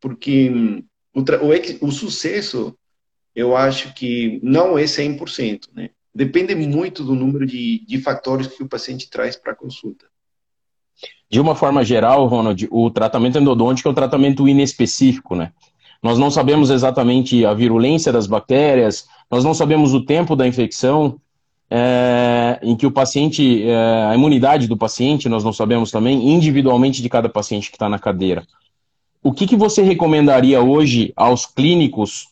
Porque 0.00 0.50
hum, 0.50 0.84
o, 1.14 1.20
o, 1.20 1.88
o 1.88 1.92
sucesso, 1.92 2.76
eu 3.34 3.56
acho 3.56 3.94
que 3.94 4.40
não 4.42 4.78
é 4.78 4.84
100%, 4.84 5.68
né? 5.74 5.90
depende 6.14 6.54
muito 6.54 7.04
do 7.04 7.14
número 7.14 7.46
de, 7.46 7.84
de 7.86 7.98
fatores 7.98 8.46
que 8.46 8.62
o 8.62 8.68
paciente 8.68 9.08
traz 9.08 9.36
para 9.36 9.52
a 9.52 9.56
consulta. 9.56 10.06
De 11.30 11.40
uma 11.40 11.54
forma 11.54 11.84
geral, 11.84 12.26
Ronald, 12.26 12.68
o 12.70 12.90
tratamento 12.90 13.38
endodôntico 13.38 13.88
é 13.88 13.92
um 13.92 13.94
tratamento 13.94 14.48
inespecífico, 14.48 15.36
né? 15.36 15.52
Nós 16.02 16.18
não 16.18 16.30
sabemos 16.30 16.70
exatamente 16.70 17.44
a 17.44 17.54
virulência 17.54 18.12
das 18.12 18.26
bactérias, 18.26 19.06
nós 19.30 19.44
não 19.44 19.54
sabemos 19.54 19.94
o 19.94 20.04
tempo 20.04 20.34
da 20.34 20.46
infecção, 20.46 21.20
é, 21.70 22.58
em 22.62 22.74
que 22.74 22.86
o 22.86 22.90
paciente, 22.90 23.62
é, 23.62 24.04
a 24.10 24.14
imunidade 24.14 24.66
do 24.66 24.76
paciente, 24.76 25.28
nós 25.28 25.44
não 25.44 25.52
sabemos 25.52 25.90
também, 25.90 26.34
individualmente 26.34 27.00
de 27.00 27.08
cada 27.08 27.28
paciente 27.28 27.70
que 27.70 27.76
está 27.76 27.88
na 27.88 27.98
cadeira. 27.98 28.44
O 29.22 29.32
que, 29.32 29.46
que 29.46 29.56
você 29.56 29.82
recomendaria 29.82 30.62
hoje 30.62 31.12
aos 31.14 31.44
clínicos 31.44 32.28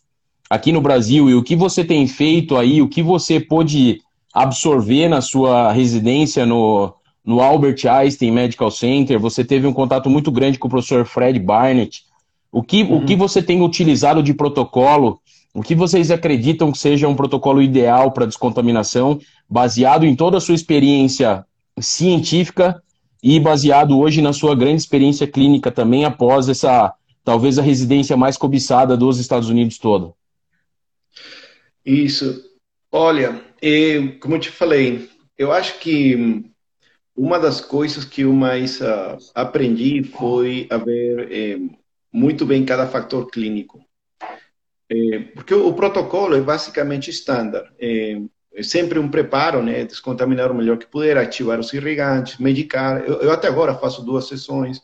aqui 0.48 0.72
no 0.72 0.80
Brasil 0.80 1.28
e 1.28 1.34
o 1.34 1.42
que 1.42 1.54
você 1.54 1.84
tem 1.84 2.06
feito 2.06 2.56
aí, 2.56 2.80
o 2.80 2.88
que 2.88 3.02
você 3.02 3.38
pôde 3.38 4.00
absorver 4.32 5.08
na 5.08 5.20
sua 5.20 5.70
residência 5.72 6.46
no, 6.46 6.94
no 7.24 7.40
Albert 7.40 7.86
Einstein 7.86 8.30
Medical 8.30 8.70
Center? 8.70 9.18
Você 9.18 9.44
teve 9.44 9.66
um 9.66 9.72
contato 9.72 10.08
muito 10.08 10.30
grande 10.32 10.58
com 10.58 10.66
o 10.66 10.70
professor 10.70 11.04
Fred 11.04 11.38
Barnett. 11.38 12.04
O 12.50 12.62
que, 12.62 12.82
uhum. 12.82 12.98
o 12.98 13.04
que 13.04 13.14
você 13.14 13.42
tem 13.42 13.62
utilizado 13.62 14.22
de 14.22 14.32
protocolo? 14.32 15.20
O 15.52 15.62
que 15.62 15.74
vocês 15.74 16.10
acreditam 16.10 16.72
que 16.72 16.78
seja 16.78 17.08
um 17.08 17.14
protocolo 17.14 17.60
ideal 17.60 18.12
para 18.12 18.26
descontaminação, 18.26 19.20
baseado 19.48 20.06
em 20.06 20.16
toda 20.16 20.38
a 20.38 20.40
sua 20.40 20.54
experiência 20.54 21.44
científica 21.78 22.82
e 23.22 23.38
baseado 23.40 23.98
hoje 23.98 24.22
na 24.22 24.32
sua 24.32 24.54
grande 24.54 24.80
experiência 24.80 25.26
clínica 25.26 25.70
também 25.70 26.04
após 26.04 26.48
essa 26.48 26.94
talvez 27.24 27.58
a 27.58 27.62
residência 27.62 28.16
mais 28.16 28.36
cobiçada 28.36 28.96
dos 28.96 29.18
Estados 29.18 29.50
Unidos 29.50 29.78
toda? 29.78 30.14
Isso. 31.84 32.42
Olha, 32.90 33.42
eu, 33.60 34.18
como 34.18 34.36
eu 34.36 34.40
te 34.40 34.50
falei, 34.50 35.10
eu 35.36 35.52
acho 35.52 35.78
que 35.78 36.44
uma 37.14 37.38
das 37.38 37.60
coisas 37.60 38.04
que 38.04 38.22
eu 38.22 38.32
mais 38.32 38.80
uh, 38.80 39.18
aprendi 39.34 40.02
foi 40.02 40.66
a 40.70 40.78
ver 40.78 41.28
eh, 41.30 41.58
muito 42.12 42.46
bem 42.46 42.64
cada 42.64 42.86
fator 42.86 43.30
clínico. 43.30 43.84
Eh, 44.88 45.18
porque 45.34 45.52
o, 45.52 45.66
o, 45.66 45.74
protocolo 45.74 46.34
é 46.34 46.40
basicamente 46.40 47.10
estándar. 47.10 47.72
Eh, 47.78 48.22
sempre 48.62 48.98
um 48.98 49.10
preparo, 49.10 49.62
né? 49.62 49.84
Descontaminar 49.84 50.50
o 50.50 50.54
melhor 50.54 50.78
que 50.78 50.86
puder, 50.86 51.16
ativar 51.16 51.58
os 51.60 51.72
irrigantes, 51.72 52.38
medicar. 52.38 53.04
Eu, 53.06 53.20
eu 53.22 53.32
até 53.32 53.48
agora 53.48 53.74
faço 53.74 54.02
duas 54.02 54.28
sessões, 54.28 54.80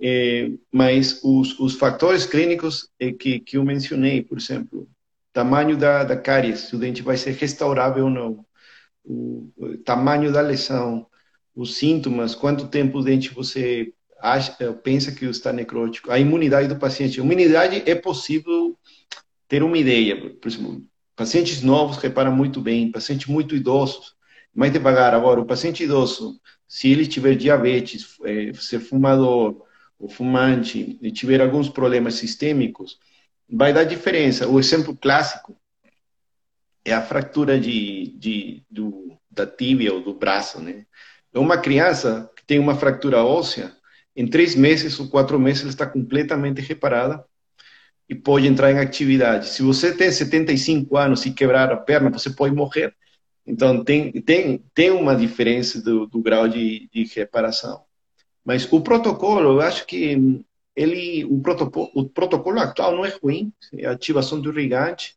é, 0.00 0.50
mas 0.72 1.20
os, 1.22 1.58
os 1.58 1.74
fatores 1.74 2.26
clínicos 2.26 2.88
é, 2.98 3.12
que, 3.12 3.40
que 3.40 3.56
eu 3.56 3.64
mencionei, 3.64 4.22
por 4.22 4.38
exemplo, 4.38 4.88
tamanho 5.32 5.76
da, 5.76 6.04
da 6.04 6.16
cáries, 6.16 6.60
se 6.60 6.76
o 6.76 6.78
dente 6.78 7.02
vai 7.02 7.16
ser 7.16 7.32
restaurável 7.32 8.04
ou 8.04 8.10
não, 8.10 8.44
o, 9.04 9.50
o 9.56 9.78
tamanho 9.78 10.32
da 10.32 10.40
lesão, 10.40 11.06
os 11.54 11.76
sintomas, 11.76 12.34
quanto 12.34 12.68
tempo 12.68 12.98
o 12.98 13.02
dente 13.02 13.34
você 13.34 13.92
acha, 14.20 14.72
pensa 14.82 15.12
que 15.12 15.24
está 15.26 15.52
necrótico, 15.52 16.10
a 16.10 16.18
imunidade 16.18 16.68
do 16.68 16.76
paciente. 16.76 17.20
A 17.20 17.24
imunidade 17.24 17.82
é 17.86 17.94
possível 17.94 18.78
ter 19.48 19.62
uma 19.62 19.78
ideia, 19.78 20.16
por 20.36 20.48
exemplo, 20.48 20.84
Pacientes 21.20 21.60
novos 21.60 21.98
reparam 21.98 22.34
muito 22.34 22.62
bem, 22.62 22.90
pacientes 22.90 23.26
muito 23.26 23.54
idosos, 23.54 24.16
mais 24.54 24.72
devagar. 24.72 25.12
Agora, 25.12 25.38
o 25.38 25.44
paciente 25.44 25.84
idoso, 25.84 26.40
se 26.66 26.90
ele 26.90 27.06
tiver 27.06 27.34
diabetes, 27.34 28.16
é, 28.24 28.54
ser 28.54 28.80
fumador 28.80 29.62
ou 29.98 30.08
fumante, 30.08 30.98
e 31.02 31.12
tiver 31.12 31.42
alguns 31.42 31.68
problemas 31.68 32.14
sistêmicos, 32.14 32.98
vai 33.46 33.70
dar 33.70 33.84
diferença. 33.84 34.48
O 34.48 34.58
exemplo 34.58 34.96
clássico 34.96 35.54
é 36.86 36.94
a 36.94 37.02
fratura 37.02 37.60
de, 37.60 38.16
de, 38.18 38.64
do, 38.70 39.14
da 39.30 39.46
tíbia 39.46 39.92
ou 39.92 40.00
do 40.00 40.14
braço, 40.14 40.58
né? 40.58 40.86
É 41.34 41.38
uma 41.38 41.58
criança 41.58 42.30
que 42.34 42.46
tem 42.46 42.58
uma 42.58 42.76
fratura 42.76 43.22
óssea, 43.22 43.76
em 44.16 44.26
três 44.26 44.54
meses 44.54 44.98
ou 44.98 45.10
quatro 45.10 45.38
meses 45.38 45.60
ela 45.60 45.70
está 45.70 45.86
completamente 45.86 46.62
reparada 46.62 47.22
e 48.10 48.14
pode 48.16 48.48
entrar 48.48 48.72
em 48.72 48.78
atividade. 48.80 49.48
Se 49.48 49.62
você 49.62 49.94
tem 49.96 50.10
75 50.10 50.96
anos 50.96 51.24
e 51.24 51.30
quebrar 51.30 51.70
a 51.70 51.76
perna, 51.76 52.10
você 52.10 52.28
pode 52.28 52.52
morrer. 52.52 52.92
Então, 53.46 53.84
tem, 53.84 54.10
tem, 54.10 54.64
tem 54.74 54.90
uma 54.90 55.14
diferença 55.14 55.80
do, 55.80 56.08
do 56.08 56.20
grau 56.20 56.48
de, 56.48 56.90
de 56.92 57.04
reparação. 57.14 57.84
Mas 58.44 58.70
o 58.72 58.80
protocolo, 58.80 59.52
eu 59.52 59.60
acho 59.60 59.86
que 59.86 60.42
ele, 60.74 61.24
o, 61.24 61.40
protocolo, 61.40 61.88
o 61.94 62.08
protocolo 62.08 62.58
atual 62.58 62.96
não 62.96 63.06
é 63.06 63.16
ruim. 63.22 63.52
É 63.74 63.86
ativação 63.86 64.40
do 64.40 64.50
irrigante, 64.50 65.14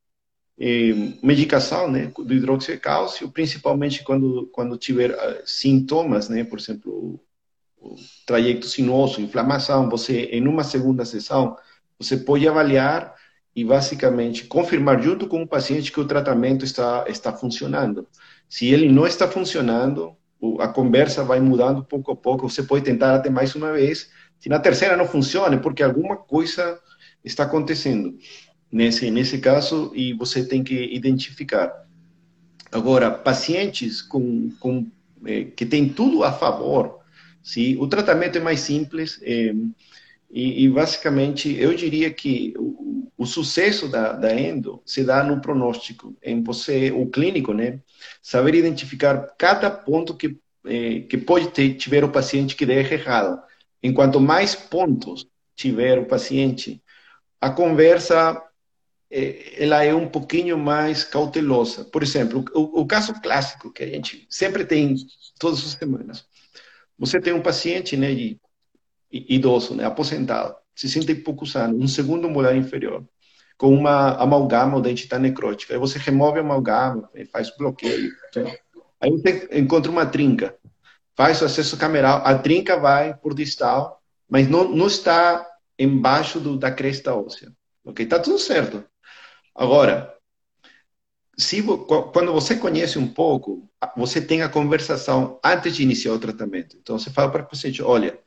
medicação 1.24 1.90
né, 1.90 2.12
do 2.16 2.32
hidróxido 2.32 2.74
de 2.74 2.80
cálcio, 2.80 3.32
principalmente 3.32 4.04
quando, 4.04 4.48
quando 4.54 4.78
tiver 4.78 5.12
uh, 5.12 5.42
sintomas, 5.48 6.30
né, 6.30 6.44
por 6.44 6.60
exemplo, 6.60 6.92
o, 6.92 7.20
o 7.90 7.96
trajeto 8.28 8.68
sinuoso, 8.68 9.20
inflamação, 9.20 9.90
você, 9.90 10.26
em 10.26 10.48
uma 10.48 10.64
segunda 10.64 11.04
sessão, 11.06 11.58
você 12.04 12.18
pode 12.18 12.48
avaliar 12.48 13.14
e 13.56 13.64
basicamente 13.64 14.46
confirmar 14.46 15.02
junto 15.02 15.28
com 15.28 15.42
o 15.44 15.48
paciente 15.48 15.92
que 15.92 16.00
o 16.00 16.08
tratamento 16.08 16.66
está, 16.66 17.06
está 17.08 17.32
funcionando. 17.32 18.08
Se 18.50 18.68
ele 18.68 18.90
não 18.90 19.06
está 19.06 19.28
funcionando, 19.28 20.16
a 20.60 20.68
conversa 20.68 21.24
vai 21.24 21.40
mudando 21.40 21.84
pouco 21.84 22.12
a 22.12 22.16
pouco. 22.16 22.50
Você 22.50 22.64
pode 22.64 22.84
tentar 22.84 23.16
até 23.16 23.30
mais 23.30 23.56
uma 23.56 23.72
vez. 23.72 24.10
Se 24.40 24.50
na 24.50 24.60
terceira 24.60 24.98
não 24.98 25.08
funciona, 25.08 25.56
é 25.56 25.60
porque 25.60 25.84
alguma 25.84 26.18
coisa 26.18 26.80
está 27.24 27.44
acontecendo 27.44 28.18
nesse, 28.72 29.10
nesse 29.10 29.38
caso 29.38 29.92
e 29.96 30.14
você 30.14 30.44
tem 30.44 30.64
que 30.64 30.94
identificar. 30.94 31.72
Agora, 32.72 33.12
pacientes 33.12 34.02
com, 34.02 34.50
com, 34.60 34.88
eh, 35.26 35.46
que 35.56 35.66
têm 35.66 35.88
tudo 35.88 36.24
a 36.24 36.34
favor, 36.34 37.00
se 37.42 37.78
o 37.80 37.88
tratamento 37.88 38.38
é 38.38 38.42
mais 38.42 38.62
simples, 38.62 39.20
eh, 39.22 39.54
e, 40.34 40.64
e, 40.64 40.70
basicamente, 40.70 41.56
eu 41.60 41.76
diria 41.76 42.12
que 42.12 42.56
o, 42.58 43.08
o 43.16 43.24
sucesso 43.24 43.88
da, 43.88 44.14
da, 44.14 44.34
endo 44.34 44.82
se 44.84 45.04
dá 45.04 45.24
no 45.24 45.40
pronóstico, 45.40 46.18
em 46.24 46.42
você, 46.42 46.92
o 46.92 47.06
clínico, 47.06 47.54
né, 47.54 47.80
saber 48.20 48.56
identificar 48.56 49.36
cada 49.38 49.70
ponto 49.70 50.18
que, 50.18 50.36
eh, 50.66 51.02
que 51.02 51.20
pode 51.20 51.50
ter, 51.52 51.76
tiver 51.76 52.04
o 52.04 52.12
paciente 52.12 52.56
que 52.56 52.66
der 52.66 52.92
errado. 52.92 53.44
Enquanto 53.84 54.20
mais 54.20 54.56
pontos 54.56 55.28
tiver 55.56 56.00
o 56.00 56.08
paciente, 56.08 56.82
a 57.40 57.52
conversa 57.52 58.42
eh, 59.12 59.54
ela 59.64 59.84
é 59.84 59.94
um 59.94 60.10
pouquinho 60.10 60.58
mais 60.58 61.04
cautelosa. 61.04 61.86
Por 61.86 62.02
exemplo, 62.02 62.44
o, 62.56 62.82
o 62.82 62.88
caso 62.88 63.14
clássico 63.22 63.72
que 63.72 63.84
a 63.84 63.88
gente 63.88 64.26
sempre 64.32 64.66
tem 64.66 64.96
todas 65.40 65.60
as 65.60 65.74
semanas. 65.74 66.26
Você 66.98 67.22
tem 67.22 67.34
um 67.34 67.42
paciente 67.42 67.96
né, 67.96 68.16
de 68.16 68.40
idoso, 69.14 69.76
né, 69.76 69.86
aposentado, 69.86 70.56
60 70.76 71.12
e 71.12 71.16
poucos 71.16 71.56
anos, 71.56 71.80
um 71.80 71.88
segundo 71.88 72.30
molar 72.30 72.56
inferior, 72.56 73.04
com 73.58 73.74
uma 73.74 74.16
amalgama 74.16 74.76
ou 74.76 74.82
dentita 74.82 75.20
necrótica. 75.20 75.74
Aí 75.74 75.80
você 75.80 76.00
remove 76.00 76.40
a 76.40 76.42
amalgama, 76.42 77.10
faz 77.32 77.56
bloqueio. 77.56 78.12
Aí 79.00 79.12
você 79.12 79.48
encontra 79.52 79.92
uma 79.92 80.06
trinca, 80.06 80.56
faz 81.16 81.42
o 81.42 81.46
acesso 81.46 81.78
cameral, 81.78 82.22
a 82.26 82.38
trinca 82.38 82.78
vai 82.78 83.14
por 83.16 83.36
distal, 83.36 84.02
mas 84.28 84.50
não, 84.50 84.68
não 84.68 84.88
está 84.88 85.48
embaixo 85.78 86.40
do, 86.40 86.58
da 86.58 86.72
cresta 86.72 87.14
óssea. 87.14 87.52
Ok? 87.86 88.04
Está 88.04 88.20
tudo 88.20 88.40
certo. 88.40 88.84
Agora, 89.56 90.14
se, 91.38 91.64
quando 92.12 92.32
você 92.32 92.56
conhece 92.56 92.98
um 92.98 93.08
pouco, 93.08 93.70
você 93.98 94.22
tem 94.22 94.42
a 94.42 94.50
conversação 94.50 95.40
antes 95.44 95.76
de 95.76 95.84
iniciar 95.84 96.14
o 96.14 96.20
tratamento. 96.20 96.78
Então, 96.82 96.98
você 96.98 97.10
fala 97.10 97.32
para 97.32 97.44
o 97.44 97.48
paciente, 97.48 97.82
olha, 97.82 98.18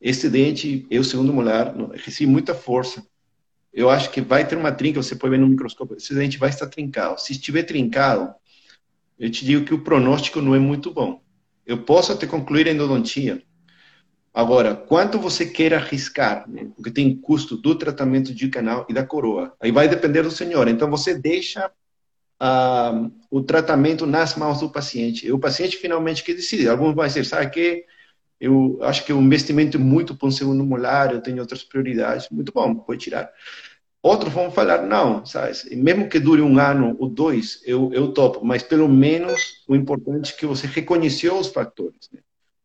esse 0.00 0.30
dente, 0.30 0.86
eu, 0.90 1.04
segundo 1.04 1.32
mulher, 1.32 1.74
recebi 1.94 2.30
muita 2.30 2.54
força. 2.54 3.04
Eu 3.72 3.90
acho 3.90 4.10
que 4.10 4.20
vai 4.20 4.46
ter 4.46 4.56
uma 4.56 4.72
trinca, 4.72 5.02
você 5.02 5.14
ver 5.14 5.38
no 5.38 5.46
microscópio, 5.46 5.96
esse 5.96 6.14
dente 6.14 6.38
vai 6.38 6.48
estar 6.48 6.66
trincado. 6.66 7.20
Se 7.20 7.32
estiver 7.32 7.64
trincado, 7.64 8.34
eu 9.18 9.30
te 9.30 9.44
digo 9.44 9.64
que 9.64 9.74
o 9.74 9.84
pronóstico 9.84 10.40
não 10.40 10.54
é 10.54 10.58
muito 10.58 10.90
bom. 10.90 11.22
Eu 11.66 11.82
posso 11.82 12.12
até 12.12 12.26
concluir 12.26 12.66
a 12.66 12.70
endodontia. 12.72 13.42
Agora, 14.32 14.74
quanto 14.74 15.18
você 15.18 15.44
quer 15.44 15.74
arriscar, 15.74 16.48
né? 16.48 16.70
porque 16.74 16.90
tem 16.90 17.14
custo 17.14 17.56
do 17.56 17.74
tratamento 17.74 18.32
de 18.32 18.48
canal 18.48 18.86
e 18.88 18.94
da 18.94 19.04
coroa. 19.04 19.54
Aí 19.60 19.70
vai 19.70 19.88
depender 19.88 20.22
do 20.22 20.30
senhor. 20.30 20.66
Então, 20.68 20.88
você 20.88 21.14
deixa 21.14 21.70
uh, 22.40 23.12
o 23.30 23.42
tratamento 23.42 24.06
nas 24.06 24.36
mãos 24.36 24.60
do 24.60 24.70
paciente. 24.70 25.26
E 25.26 25.32
o 25.32 25.38
paciente 25.38 25.76
finalmente 25.76 26.24
que 26.24 26.32
decide. 26.32 26.68
Alguns 26.68 26.94
vão 26.94 27.06
dizer, 27.06 27.24
sabe 27.26 27.50
que 27.50 27.84
eu 28.40 28.78
acho 28.82 29.04
que 29.04 29.12
o 29.12 29.20
investimento 29.20 29.76
é 29.76 29.80
muito 29.80 30.16
para 30.16 30.26
um 30.26 30.30
segundo 30.30 30.64
molar, 30.64 31.12
eu 31.12 31.20
tenho 31.20 31.40
outras 31.40 31.62
prioridades. 31.62 32.28
Muito 32.30 32.52
bom, 32.52 32.74
pode 32.74 33.00
tirar. 33.00 33.30
Outros 34.02 34.32
vão 34.32 34.50
falar, 34.50 34.86
não, 34.86 35.26
sabe? 35.26 35.52
mesmo 35.76 36.08
que 36.08 36.18
dure 36.18 36.40
um 36.40 36.58
ano 36.58 36.96
ou 36.98 37.06
dois, 37.06 37.60
eu, 37.66 37.92
eu 37.92 38.12
topo, 38.14 38.42
mas 38.42 38.62
pelo 38.62 38.88
menos 38.88 39.62
o 39.68 39.76
importante 39.76 40.32
é 40.32 40.36
que 40.36 40.46
você 40.46 40.66
reconheceu 40.66 41.36
os 41.38 41.48
fatores. 41.48 42.08
Né? 42.10 42.20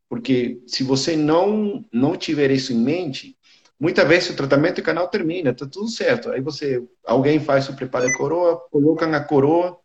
Porque 0.07 0.61
se 0.65 0.81
você 0.81 1.17
não, 1.17 1.83
não 1.91 2.15
tiver 2.15 2.51
isso 2.51 2.71
em 2.71 2.77
mente, 2.77 3.37
muitas 3.77 4.07
vezes 4.07 4.29
o 4.29 4.35
tratamento 4.35 4.77
de 4.77 4.81
canal 4.81 5.09
termina, 5.09 5.49
está 5.49 5.67
tudo 5.67 5.89
certo. 5.89 6.31
Aí 6.31 6.39
você, 6.39 6.81
alguém 7.05 7.37
faz 7.37 7.67
o 7.67 7.75
preparo 7.75 8.07
de 8.07 8.17
coroa, 8.17 8.57
colocam 8.71 9.13
a 9.13 9.19
coroa, 9.19 9.77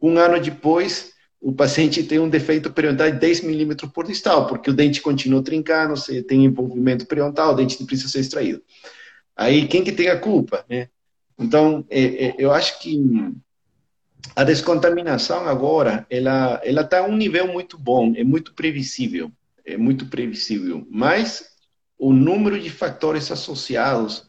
um 0.00 0.16
ano 0.16 0.40
depois 0.40 1.13
o 1.44 1.52
paciente 1.52 2.02
tem 2.02 2.18
um 2.18 2.28
defeito 2.28 2.72
periodontal 2.72 3.12
de 3.12 3.18
10 3.18 3.42
milímetros 3.42 3.92
por 3.92 4.06
distal, 4.06 4.46
porque 4.46 4.70
o 4.70 4.72
dente 4.72 5.02
continua 5.02 5.42
trincando, 5.42 5.94
você 5.94 6.22
tem 6.22 6.46
envolvimento 6.46 7.04
periodontal, 7.04 7.52
o 7.52 7.54
dente 7.54 7.84
precisa 7.84 8.08
ser 8.08 8.20
extraído. 8.20 8.62
Aí, 9.36 9.68
quem 9.68 9.84
que 9.84 9.92
tem 9.92 10.08
a 10.08 10.18
culpa? 10.18 10.64
Né? 10.66 10.88
Então, 11.38 11.84
é, 11.90 12.28
é, 12.28 12.34
eu 12.38 12.50
acho 12.50 12.80
que 12.80 12.98
a 14.34 14.42
descontaminação 14.42 15.46
agora, 15.46 16.06
ela 16.08 16.62
ela 16.64 16.80
está 16.80 17.00
a 17.00 17.06
um 17.06 17.14
nível 17.14 17.46
muito 17.52 17.76
bom, 17.76 18.14
é 18.16 18.24
muito 18.24 18.54
previsível, 18.54 19.30
é 19.66 19.76
muito 19.76 20.06
previsível, 20.06 20.86
mas 20.90 21.44
o 21.98 22.10
número 22.14 22.58
de 22.58 22.70
fatores 22.70 23.30
associados 23.30 24.26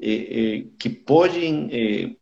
eh, 0.00 0.64
que 0.78 0.88
podem 0.88 1.68
eh, 1.70 2.16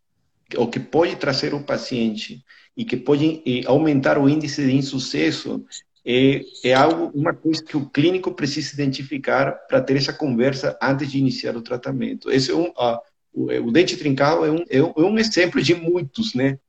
ou 0.57 0.67
que 0.67 0.81
pode 0.81 1.15
trazer 1.15 1.53
o 1.53 1.63
paciente 1.63 2.43
e 2.75 2.83
que 2.83 2.97
pode 2.97 3.41
eh, 3.45 3.61
aumentar 3.65 4.17
o 4.17 4.27
índice 4.27 4.65
de 4.65 4.75
insucesso 4.75 5.63
é, 6.05 6.41
é 6.63 6.73
algo, 6.73 7.11
uma 7.17 7.33
coisa 7.33 7.63
que 7.63 7.77
o 7.77 7.89
clínico 7.89 8.33
precisa 8.33 8.73
identificar 8.73 9.51
para 9.67 9.81
ter 9.81 9.95
essa 9.95 10.11
conversa 10.11 10.77
antes 10.81 11.09
de 11.11 11.17
iniciar 11.17 11.55
o 11.55 11.61
tratamento. 11.61 12.29
Esse 12.29 12.51
é 12.51 12.55
um, 12.55 12.67
uh, 12.69 12.99
o, 13.33 13.45
o, 13.67 13.71
dente 13.71 13.95
trincado 13.95 14.45
é 14.45 14.51
um, 14.51 14.65
é 14.69 15.01
um 15.01 15.17
exemplo 15.17 15.61
de 15.61 15.73
muitos, 15.73 16.33
né? 16.33 16.59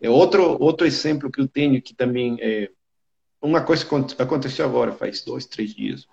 É 0.00 0.08
outro 0.08 0.56
outro 0.62 0.86
exemplo 0.86 1.30
que 1.30 1.40
eu 1.40 1.48
tenho 1.48 1.82
que 1.82 1.94
também 1.94 2.38
é 2.40 2.70
uma 3.42 3.60
coisa 3.62 3.84
que 3.84 4.22
aconteceu 4.22 4.64
agora, 4.64 4.92
faz 4.92 5.22
dois, 5.22 5.44
três 5.46 5.74
dias. 5.74 6.06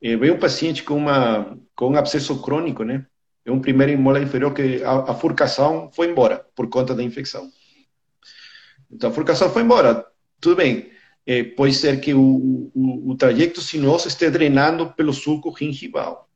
É, 0.00 0.16
veio 0.16 0.34
um 0.34 0.38
paciente 0.38 0.82
com 0.82 0.96
uma 0.96 1.58
com 1.74 1.90
um 1.90 1.96
abscesso 1.96 2.40
crônico, 2.40 2.84
né? 2.84 3.06
É 3.44 3.50
um 3.50 3.60
primeiro 3.60 3.92
em 3.92 3.96
mola 3.96 4.20
inferior 4.20 4.54
que 4.54 4.82
a, 4.82 5.10
a 5.10 5.14
furcação 5.14 5.90
foi 5.92 6.08
embora 6.08 6.46
por 6.54 6.68
conta 6.68 6.94
da 6.94 7.02
infecção. 7.02 7.50
Então 8.92 9.10
a 9.10 9.12
furcação 9.12 9.50
foi 9.50 9.62
embora, 9.62 10.06
tudo 10.40 10.56
bem. 10.56 10.90
É, 11.24 11.42
pode 11.44 11.74
ser 11.74 12.00
que 12.00 12.12
o, 12.12 12.70
o, 12.74 13.10
o 13.10 13.14
trajeto 13.16 13.60
sinuoso 13.60 14.08
esteja 14.08 14.32
drenando 14.32 14.92
pelo 14.92 15.12
sulco 15.12 15.54
gengival. 15.56 16.28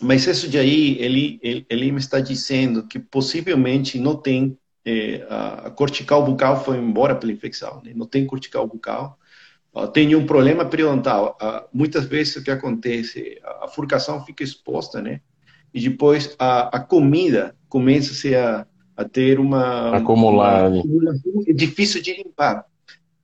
Mas 0.00 0.26
isso 0.26 0.48
de 0.48 0.58
aí, 0.58 0.96
ele, 1.00 1.38
ele, 1.42 1.66
ele 1.68 1.92
me 1.92 1.98
está 1.98 2.20
dizendo 2.20 2.86
que 2.86 2.98
possivelmente 2.98 3.98
não 3.98 4.16
tem 4.16 4.56
é, 4.84 5.26
a 5.28 5.70
cortical 5.70 6.24
bucal 6.24 6.64
foi 6.64 6.78
embora 6.78 7.14
pela 7.14 7.32
infecção, 7.32 7.82
né? 7.84 7.92
não 7.94 8.06
tem 8.06 8.26
cortical 8.26 8.66
bucal, 8.66 9.18
tem 9.92 10.14
um 10.16 10.26
problema 10.26 10.64
periodontal. 10.64 11.36
muitas 11.72 12.04
vezes 12.06 12.36
o 12.36 12.42
que 12.42 12.50
acontece, 12.50 13.38
a 13.62 13.68
furcação 13.68 14.24
fica 14.24 14.42
exposta, 14.42 15.00
né? 15.00 15.20
E 15.72 15.80
depois 15.80 16.34
a, 16.38 16.76
a 16.76 16.80
comida 16.80 17.54
começa 17.68 18.12
a, 18.36 18.66
a 18.98 19.04
ter 19.04 19.38
uma 19.38 19.96
acumular, 19.96 20.68
uma, 20.72 21.14
é 21.46 21.52
difícil 21.52 22.02
de 22.02 22.14
limpar, 22.14 22.66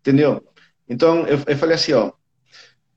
entendeu? 0.01 0.41
Então 0.89 1.27
eu, 1.27 1.41
eu 1.45 1.57
falei 1.57 1.75
assim, 1.75 1.93
ó, 1.93 2.12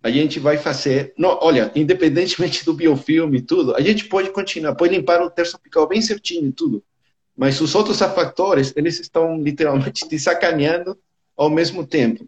a 0.03 0.11
gente 0.11 0.39
vai 0.39 0.59
fazer, 0.59 1.11
não, 1.17 1.39
olha, 1.41 1.71
independentemente 1.75 2.63
do 2.63 2.75
biofilme 2.75 3.39
e 3.39 3.41
tudo, 3.41 3.75
a 3.75 3.81
gente 3.81 4.05
pode 4.05 4.29
continuar, 4.29 4.75
pode 4.75 4.95
limpar 4.95 5.23
o 5.23 5.31
terço 5.31 5.55
apical 5.55 5.87
bem 5.87 6.03
certinho 6.03 6.49
e 6.49 6.51
tudo, 6.51 6.83
mas 7.35 7.59
os 7.59 7.73
outros 7.73 7.97
factores, 7.97 8.71
eles 8.75 8.99
estão 8.99 9.41
literalmente 9.41 10.07
te 10.07 10.19
sacaneando 10.19 10.95
ao 11.35 11.49
mesmo 11.49 11.83
tempo. 11.83 12.27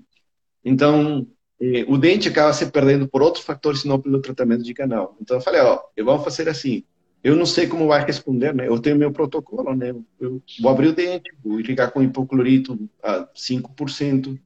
Então, 0.65 1.27
eh, 1.61 1.85
o 1.87 1.95
dente 1.95 2.27
acaba 2.27 2.53
se 2.53 2.65
perdendo 2.71 3.07
por 3.07 3.21
outros 3.21 3.45
fatores, 3.45 3.83
não 3.83 4.01
pelo 4.01 4.19
tratamento 4.19 4.63
de 4.63 4.73
canal. 4.73 5.15
Então, 5.21 5.37
eu 5.37 5.41
falei, 5.41 5.61
ó, 5.61 5.79
eu 5.95 6.05
vou 6.05 6.19
fazer 6.19 6.49
assim. 6.49 6.83
Eu 7.23 7.35
não 7.35 7.45
sei 7.45 7.67
como 7.67 7.87
vai 7.87 8.05
responder, 8.05 8.53
né? 8.53 8.67
Eu 8.67 8.79
tenho 8.79 8.95
meu 8.95 9.11
protocolo, 9.11 9.75
né? 9.75 9.93
Eu 10.19 10.41
vou 10.61 10.71
abrir 10.71 10.87
o 10.87 10.93
dente, 10.93 11.31
vou 11.43 11.59
irrigar 11.59 11.91
com 11.91 12.01
hipoclorito 12.01 12.89
a 13.03 13.27
5%. 13.35 14.39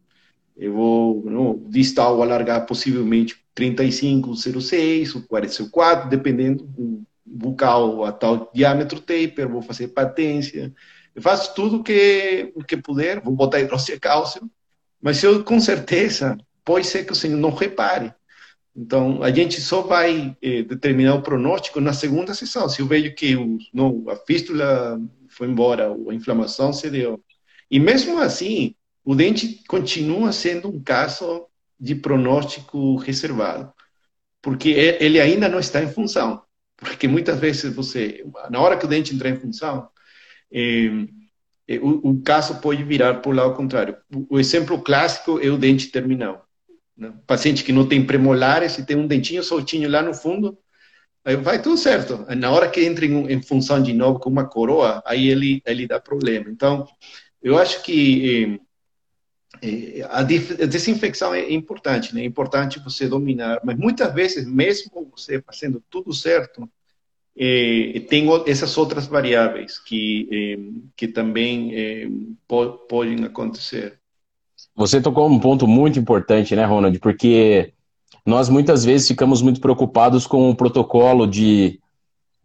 Eu 0.58 0.74
vou 0.74 1.24
no 1.24 1.70
distal 1.70 2.22
alargar 2.22 2.66
possivelmente 2.66 3.36
35, 3.54 4.32
0,6, 4.32 5.26
44, 5.28 6.10
dependendo 6.10 6.68
bucal 7.26 8.04
a 8.04 8.12
tal 8.12 8.52
diâmetro 8.54 9.00
taper, 9.00 9.48
vou 9.48 9.62
fazer 9.62 9.90
patência, 9.90 10.74
eu 11.16 11.22
faço 11.22 11.54
tudo 11.54 11.84
que, 11.84 12.52
que 12.68 12.78
puder, 12.78 13.22
vou 13.22 13.34
botar 13.34 13.60
hidróxido 13.60 14.00
cálcio, 14.00 14.50
mas 15.02 15.22
eu 15.24 15.44
com 15.44 15.60
certeza 15.60 16.38
pode 16.64 16.88
ser 16.88 17.06
que 17.06 17.12
o 17.12 17.16
senhor 17.16 17.38
não 17.38 17.52
repare. 17.52 18.14
Então, 18.76 19.22
a 19.22 19.32
gente 19.32 19.62
só 19.62 19.82
vai 19.82 20.36
eh, 20.42 20.64
determinar 20.64 21.16
o 21.16 21.22
pronóstico 21.22 21.80
na 21.80 21.94
segunda 21.94 22.34
sessão. 22.34 22.68
Se 22.68 22.82
eu 22.82 22.88
vejo 22.88 23.14
que 23.14 23.36
o, 23.36 23.58
não, 23.74 24.04
a 24.10 24.16
fístula 24.16 25.00
foi 25.30 25.48
embora, 25.48 25.92
a 25.92 26.14
inflamação 26.14 26.74
cedeu. 26.74 27.24
E 27.70 27.80
mesmo 27.80 28.20
assim, 28.20 28.76
o 29.04 29.16
dente 29.16 29.64
continua 29.68 30.32
sendo 30.32 30.70
um 30.70 30.82
caso 30.82 31.48
de 31.80 31.96
pronóstico 31.96 32.96
reservado, 32.98 33.72
porque 34.42 34.70
ele 34.70 35.20
ainda 35.20 35.50
não 35.50 35.60
está 35.60 35.84
em 35.84 35.92
função. 35.92 36.42
Porque 36.78 37.08
muitas 37.08 37.40
vezes 37.40 37.74
você, 37.74 38.26
na 38.50 38.60
hora 38.60 38.78
que 38.78 38.86
o 38.86 38.88
dente 38.88 39.14
entrar 39.14 39.30
em 39.30 39.40
função, 39.40 39.90
eh, 40.52 41.08
eh, 41.68 41.80
o, 41.80 42.10
o, 42.12 42.22
caso 42.22 42.60
pode 42.62 42.84
virar 42.84 43.16
para 43.22 43.30
o 43.32 43.34
lado 43.34 43.56
contrário. 43.56 43.98
O, 44.14 44.36
o, 44.36 44.40
exemplo 44.40 44.82
clássico 44.82 45.40
é 45.40 45.50
o 45.50 45.58
dente 45.58 45.90
terminal. 45.90 46.48
Né? 46.98 47.14
Paciente 47.26 47.64
que 47.64 47.72
não 47.72 47.88
tem 47.88 48.06
premolares 48.06 48.78
e 48.78 48.86
tem 48.86 48.96
um 48.96 49.08
dentinho 49.08 49.44
soltinho 49.44 49.90
lá 49.90 50.02
no 50.02 50.14
fundo, 50.14 50.58
aí 51.26 51.36
vai 51.36 51.62
tudo 51.62 51.78
certo. 51.78 52.26
Na 52.36 52.52
hora 52.52 52.70
que 52.70 52.84
entra 52.84 53.06
em, 53.06 53.32
em 53.32 53.42
função 53.42 53.82
de 53.82 53.94
novo 53.94 54.20
com 54.20 54.30
uma 54.30 54.48
coroa, 54.48 55.02
aí 55.06 55.28
ele, 55.28 55.62
ele 55.66 55.88
dá 55.88 56.00
problema. 56.00 56.50
Então, 56.50 56.88
eu 57.42 57.58
acho 57.58 57.84
que 57.84 58.60
eh, 59.62 60.00
eh 60.00 60.08
a 60.10 60.24
desinfecção 60.24 61.34
é 61.34 61.52
importante, 61.52 62.14
né? 62.14 62.22
É 62.22 62.26
importante 62.26 62.80
você 62.80 63.08
dominar, 63.08 63.62
mas 63.64 63.78
muitas 63.78 64.14
vezes, 64.14 64.46
mesmo 64.46 65.10
você 65.12 65.42
fazendo 65.42 65.84
tudo 65.90 66.14
certo, 66.14 66.70
eh, 67.36 68.00
tem 68.10 68.28
essas 68.48 68.78
outras 68.78 69.08
variáveis 69.08 69.80
que, 69.80 70.30
eh, 70.32 70.90
que 70.96 71.08
também 71.08 71.74
eh, 71.76 72.08
po 72.48 72.78
podem 72.88 73.24
acontecer. 73.26 74.00
Você 74.76 75.00
tocou 75.02 75.30
um 75.30 75.40
ponto 75.40 75.68
muito 75.68 76.00
importante, 76.00 76.56
né, 76.56 76.66
Ronald? 76.66 76.98
Porque 77.00 77.74
nós 78.26 78.50
muitas 78.50 78.84
vezes 78.84 79.08
ficamos 79.08 79.42
muito 79.42 79.62
preocupados 79.62 80.26
com 80.26 80.50
o 80.50 80.56
protocolo 80.56 81.28
de 81.28 81.80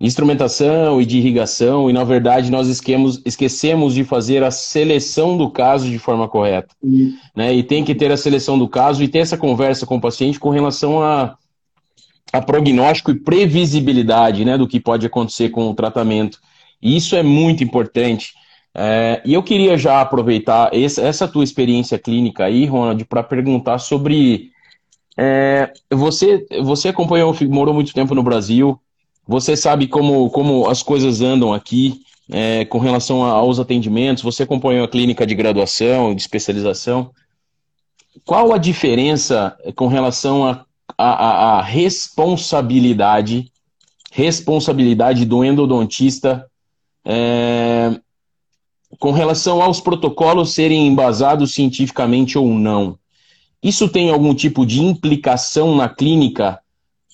instrumentação 0.01 1.01
e 1.01 1.07
de 1.07 1.19
irrigação, 1.19 1.91
e 1.91 1.93
na 1.93 2.05
verdade 2.05 2.53
nós 2.53 2.69
esquecemos, 2.69 3.21
esquecemos 3.25 3.95
de 3.95 4.05
fazer 4.05 4.45
a 4.45 4.51
seleção 4.51 5.37
do 5.37 5.51
caso 5.51 5.91
de 5.91 5.99
forma 5.99 6.29
correta. 6.29 6.75
Né? 7.35 7.55
E 7.55 7.63
tem 7.63 7.85
que 7.85 7.95
ter 7.95 8.13
a 8.13 8.17
seleção 8.17 8.59
do 8.59 8.69
caso 8.69 9.03
e 9.03 9.09
ter 9.09 9.19
essa 9.19 9.37
conversa 9.37 9.87
com 9.87 9.97
o 9.97 10.01
paciente 10.01 10.39
com 10.39 10.51
relação 10.51 11.03
a 11.03 11.37
a 12.33 12.41
prognóstico 12.41 13.11
e 13.11 13.19
previsibilidade 13.19 14.45
né, 14.45 14.59
do 14.59 14.69
que 14.69 14.81
pode 14.81 15.07
acontecer 15.07 15.49
com 15.51 15.71
o 15.71 15.75
tratamento. 15.75 16.39
E 16.81 16.97
isso 16.97 17.17
é 17.17 17.23
muito 17.23 17.65
importante. 17.65 18.35
É, 18.81 19.21
e 19.25 19.35
eu 19.35 19.43
queria 19.43 19.77
já 19.77 20.01
aproveitar 20.01 20.73
esse, 20.73 21.01
essa 21.01 21.27
tua 21.27 21.43
experiência 21.43 21.99
clínica 21.99 22.45
aí, 22.45 22.65
Ronald, 22.65 23.05
para 23.07 23.25
perguntar 23.25 23.79
sobre. 23.79 24.53
É, 25.17 25.73
você, 25.91 26.47
você 26.63 26.91
acompanhou, 26.91 27.35
morou 27.49 27.75
muito 27.75 27.93
tempo 27.93 28.15
no 28.15 28.23
Brasil, 28.23 28.81
você 29.27 29.57
sabe 29.57 29.89
como, 29.89 30.31
como 30.31 30.69
as 30.69 30.81
coisas 30.81 31.21
andam 31.21 31.53
aqui 31.53 32.03
é, 32.31 32.65
com 32.67 32.79
relação 32.79 33.25
aos 33.25 33.59
atendimentos, 33.59 34.23
você 34.23 34.45
acompanhou 34.45 34.85
a 34.85 34.89
clínica 34.89 35.27
de 35.27 35.35
graduação, 35.35 36.15
de 36.15 36.21
especialização. 36.21 37.11
Qual 38.25 38.53
a 38.53 38.59
diferença 38.59 39.57
com 39.75 39.89
relação 39.89 40.65
a 40.97 41.63
responsabilidade, 41.63 43.51
responsabilidade 44.13 45.25
do 45.25 45.45
endodontista 45.45 46.47
é, 47.05 47.99
com 48.99 49.13
relação 49.13 49.63
aos 49.63 49.81
protocolos 49.81 50.55
serem 50.55 50.87
embasados 50.87 51.55
cientificamente 51.55 52.39
ou 52.39 52.49
não. 52.49 52.99
Isso 53.63 53.89
tem 53.89 54.11
algum 54.11 54.35
tipo 54.35 54.65
de 54.65 54.81
implicação 54.81 55.75
na 55.77 55.89
clínica 55.89 56.61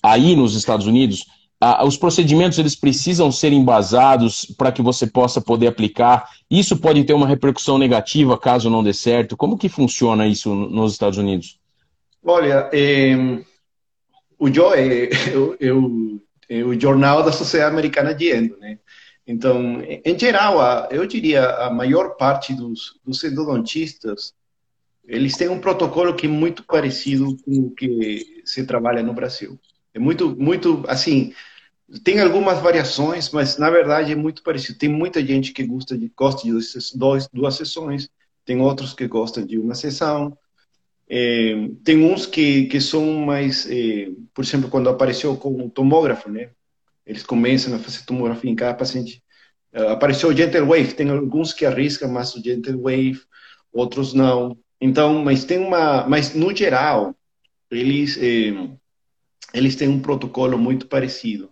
aí 0.02 0.36
nos 0.36 0.54
Estados 0.54 0.86
Unidos? 0.86 1.24
Ah, 1.60 1.84
os 1.84 1.96
procedimentos 1.96 2.58
eles 2.58 2.74
precisam 2.74 3.32
ser 3.32 3.52
embasados 3.52 4.44
para 4.58 4.70
que 4.70 4.82
você 4.82 5.06
possa 5.06 5.40
poder 5.40 5.68
aplicar. 5.68 6.28
Isso 6.50 6.76
pode 6.76 7.02
ter 7.04 7.14
uma 7.14 7.26
repercussão 7.26 7.78
negativa 7.78 8.38
caso 8.38 8.68
não 8.68 8.82
dê 8.82 8.92
certo. 8.92 9.36
Como 9.36 9.56
que 9.56 9.68
funciona 9.68 10.26
isso 10.26 10.54
nos 10.54 10.92
Estados 10.92 11.18
Unidos? 11.18 11.58
Olha, 12.22 12.68
eh, 12.72 13.16
o 14.38 14.52
Joe 14.52 14.78
é, 14.78 15.04
é, 15.04 15.68
é 16.48 16.62
o 16.62 16.78
jornal 16.78 17.22
da 17.22 17.32
Sociedade 17.32 17.72
Americana 17.72 18.14
de 18.14 18.30
Endo, 18.30 18.56
né? 18.58 18.78
Então, 19.26 19.82
em 19.82 20.18
geral, 20.18 20.60
a, 20.60 20.88
eu 20.90 21.06
diria 21.06 21.46
a 21.46 21.70
maior 21.70 22.16
parte 22.16 22.54
dos, 22.54 23.00
dos 23.04 23.24
endodontistas, 23.24 24.34
eles 25.06 25.36
têm 25.36 25.48
um 25.48 25.60
protocolo 25.60 26.14
que 26.14 26.26
é 26.26 26.30
muito 26.30 26.62
parecido 26.64 27.36
com 27.44 27.66
o 27.66 27.70
que 27.70 28.42
se 28.44 28.66
trabalha 28.66 29.02
no 29.02 29.14
Brasil. 29.14 29.58
É 29.92 29.98
muito, 29.98 30.36
muito, 30.36 30.84
assim, 30.88 31.32
tem 32.02 32.20
algumas 32.20 32.60
variações, 32.60 33.30
mas 33.30 33.58
na 33.58 33.70
verdade 33.70 34.12
é 34.12 34.16
muito 34.16 34.42
parecido. 34.42 34.78
Tem 34.78 34.88
muita 34.88 35.24
gente 35.24 35.52
que 35.52 35.64
gosta 35.64 35.96
de, 35.96 36.10
gosta 36.16 36.42
de 36.42 36.52
duas, 36.94 37.28
duas 37.32 37.54
sessões, 37.54 38.10
tem 38.44 38.60
outros 38.60 38.92
que 38.92 39.06
gostam 39.06 39.44
de 39.44 39.58
uma 39.58 39.74
sessão, 39.74 40.36
é, 41.08 41.68
tem 41.84 42.04
uns 42.04 42.26
que, 42.26 42.66
que 42.66 42.80
são 42.80 43.04
mais, 43.20 43.66
é, 43.70 44.10
por 44.32 44.42
exemplo, 44.44 44.70
quando 44.70 44.88
apareceu 44.88 45.36
com 45.36 45.64
o 45.64 45.70
tomógrafo, 45.70 46.30
né? 46.30 46.50
Eles 47.06 47.22
começam 47.22 47.74
a 47.74 47.78
fazer 47.78 48.04
tomografia 48.04 48.50
em 48.50 48.54
cada 48.54 48.74
paciente. 48.74 49.22
Uh, 49.74 49.88
apareceu 49.88 50.28
o 50.28 50.36
Gentle 50.36 50.66
Wave, 50.66 50.94
tem 50.94 51.10
alguns 51.10 51.52
que 51.52 51.66
arriscam 51.66 52.08
mais 52.08 52.34
o 52.34 52.42
Gentle 52.42 52.80
Wave, 52.80 53.20
outros 53.72 54.14
não. 54.14 54.56
Então, 54.80 55.22
mas 55.24 55.44
tem 55.44 55.58
uma, 55.58 56.06
mas 56.06 56.34
no 56.34 56.54
geral, 56.54 57.14
eles 57.70 58.16
é, 58.18 58.52
eles 59.54 59.76
têm 59.76 59.88
um 59.88 60.00
protocolo 60.00 60.58
muito 60.58 60.86
parecido. 60.86 61.50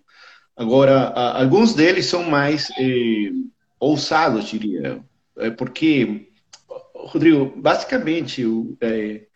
Agora, 0.57 1.09
alguns 1.38 1.74
deles 1.74 2.07
são 2.07 2.24
mais 2.24 2.68
eh, 2.78 3.30
ousados, 3.80 4.48
diria, 4.50 5.03
é 5.38 5.50
porque, 5.50 6.28
Rodrigo, 6.94 7.53
basicamente, 7.57 8.44
o, 8.44 8.76
é, 8.80 9.26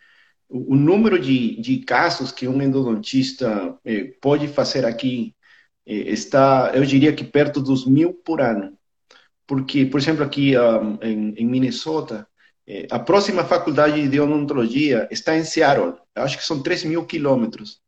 o 0.49 0.75
número 0.75 1.17
de, 1.19 1.59
de 1.59 1.79
casos 1.79 2.31
que 2.31 2.47
um 2.47 2.61
endodontista 2.61 3.77
eh, 3.83 4.13
pode 4.21 4.47
fazer 4.47 4.85
aqui 4.85 5.33
eh, 5.33 5.36
está, 5.87 6.71
eu 6.73 6.83
diria 6.85 7.13
que 7.13 7.23
perto 7.23 7.61
dos 7.61 7.85
mil 7.85 8.13
por 8.13 8.41
ano. 8.41 8.77
Porque, 9.47 9.85
por 9.85 9.99
exemplo, 9.99 10.23
aqui 10.23 10.57
um, 10.57 10.99
em, 11.01 11.33
em, 11.37 11.45
Minnesota, 11.45 12.27
eh, 12.67 12.85
a 12.91 12.99
próxima 12.99 13.45
faculdade 13.45 14.07
de 14.07 14.19
odontologia 14.19 15.07
está 15.09 15.37
em 15.37 15.45
Seattle. 15.45 15.93
Acho 16.13 16.37
que 16.37 16.43
são 16.43 16.61
3 16.61 16.83
mil 16.83 17.05
quilômetros. 17.05 17.81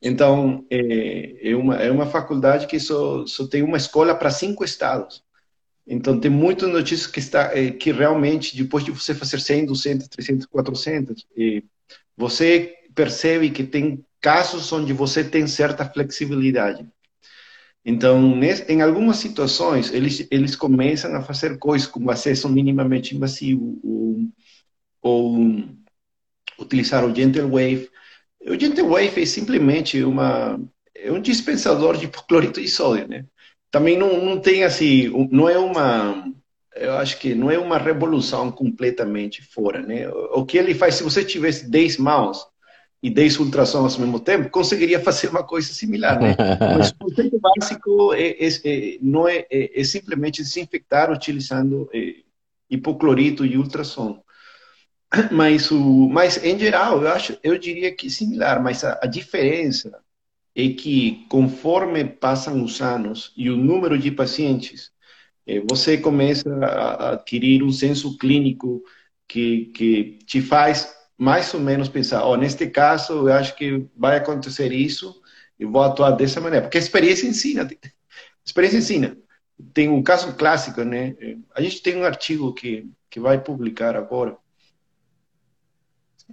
Então, 0.00 0.66
é, 0.70 1.50
é, 1.50 1.54
uma, 1.54 1.76
é 1.76 1.90
uma 1.90 2.06
faculdade 2.06 2.66
que 2.66 2.80
só, 2.80 3.26
só 3.26 3.46
tem 3.46 3.62
uma 3.62 3.76
escola 3.76 4.14
para 4.14 4.30
cinco 4.30 4.64
estados. 4.64 5.22
Então, 5.86 6.18
tem 6.18 6.30
muitas 6.30 6.68
notícias 6.70 7.06
que, 7.06 7.18
está, 7.18 7.56
é, 7.56 7.70
que 7.70 7.92
realmente, 7.92 8.56
depois 8.56 8.84
de 8.84 8.90
você 8.90 9.14
fazer 9.14 9.40
100, 9.40 9.66
200, 9.66 10.08
300, 10.08 10.46
400, 10.46 11.26
é, 11.36 11.62
você 12.16 12.74
percebe 12.94 13.50
que 13.50 13.64
tem 13.64 14.04
casos 14.20 14.72
onde 14.72 14.92
você 14.92 15.22
tem 15.24 15.46
certa 15.46 15.84
flexibilidade. 15.84 16.88
Então, 17.84 18.40
em 18.68 18.80
algumas 18.80 19.16
situações, 19.16 19.92
eles, 19.92 20.26
eles 20.30 20.54
começam 20.54 21.14
a 21.16 21.22
fazer 21.22 21.58
coisas 21.58 21.88
como 21.88 22.10
acesso 22.10 22.48
minimamente 22.48 23.16
invasivo 23.16 23.80
ou, 23.82 24.18
ou 25.02 25.64
utilizar 26.58 27.04
o 27.04 27.14
Gentle 27.14 27.50
Wave. 27.50 27.90
O 28.46 28.58
Gentle 28.58 28.88
Wave 28.88 29.22
é 29.22 29.26
simplesmente 29.26 30.02
uma, 30.04 30.60
é 30.94 31.10
um 31.10 31.20
dispensador 31.20 31.96
de 31.96 32.08
cloreto 32.08 32.60
de 32.60 32.68
sódio, 32.68 33.08
né? 33.08 33.24
Também 33.70 33.98
não, 33.98 34.24
não 34.24 34.38
tem 34.40 34.64
assim, 34.64 35.08
não 35.30 35.48
é 35.48 35.58
uma, 35.58 36.24
eu 36.76 36.92
acho 36.98 37.18
que 37.18 37.34
não 37.34 37.50
é 37.50 37.58
uma 37.58 37.78
revolução 37.78 38.50
completamente 38.52 39.42
fora, 39.42 39.82
né? 39.82 40.08
O 40.08 40.44
que 40.44 40.56
ele 40.58 40.74
faz, 40.74 40.96
se 40.96 41.02
você 41.02 41.24
tivesse 41.24 41.70
10 41.70 41.96
mãos, 41.96 42.46
e 43.02 43.10
10 43.10 43.40
ultrassons 43.40 43.94
ao 43.94 44.00
mesmo 44.00 44.20
tempo, 44.20 44.48
conseguiria 44.48 45.00
fazer 45.00 45.28
uma 45.28 45.42
coisa 45.42 45.72
similar. 45.72 46.20
Né? 46.20 46.36
Mas 46.76 46.90
o 46.90 46.94
conceito 46.96 47.40
básico 47.40 48.14
é, 48.14 48.28
é, 48.30 48.48
é 48.64 48.98
não 49.02 49.26
é, 49.28 49.44
é, 49.50 49.80
é, 49.80 49.84
simplesmente 49.84 50.42
desinfectar 50.42 51.10
utilizando 51.10 51.90
é, 51.92 52.16
hipoclorito 52.70 53.44
e 53.44 53.56
ultrassom. 53.56 54.22
Mas, 55.30 55.70
o, 55.70 56.08
mas, 56.08 56.42
em 56.42 56.58
geral, 56.58 57.02
eu, 57.02 57.08
acho, 57.08 57.36
eu 57.42 57.58
diria 57.58 57.94
que 57.94 58.08
similar, 58.08 58.62
mas 58.62 58.82
a, 58.82 58.98
a 59.02 59.06
diferença 59.06 59.98
é 60.54 60.68
que, 60.68 61.26
conforme 61.28 62.04
passam 62.04 62.62
os 62.62 62.80
anos 62.80 63.32
e 63.36 63.50
o 63.50 63.56
número 63.56 63.98
de 63.98 64.10
pacientes, 64.10 64.90
é, 65.46 65.60
você 65.68 65.98
começa 65.98 66.48
a 66.64 67.10
adquirir 67.10 67.62
um 67.62 67.72
senso 67.72 68.16
clínico 68.16 68.82
que, 69.28 69.66
que 69.74 70.18
te 70.24 70.40
faz 70.40 71.01
mais 71.22 71.54
ou 71.54 71.60
menos 71.60 71.88
pensar, 71.88 72.26
oh, 72.26 72.36
neste 72.36 72.66
caso, 72.66 73.28
eu 73.28 73.32
acho 73.32 73.54
que 73.54 73.86
vai 73.96 74.16
acontecer 74.16 74.72
isso 74.72 75.22
e 75.56 75.64
vou 75.64 75.80
atuar 75.80 76.10
dessa 76.10 76.40
maneira. 76.40 76.66
Porque 76.66 76.78
a 76.78 76.80
experiência 76.80 77.28
ensina. 77.28 77.62
A 77.62 77.88
experiência 78.44 78.78
ensina. 78.78 79.16
Tem 79.72 79.88
um 79.88 80.02
caso 80.02 80.34
clássico, 80.34 80.82
né? 80.82 81.14
A 81.54 81.62
gente 81.62 81.80
tem 81.80 81.96
um 81.96 82.04
artigo 82.04 82.52
que, 82.52 82.90
que 83.08 83.20
vai 83.20 83.40
publicar 83.40 83.94
agora, 83.94 84.36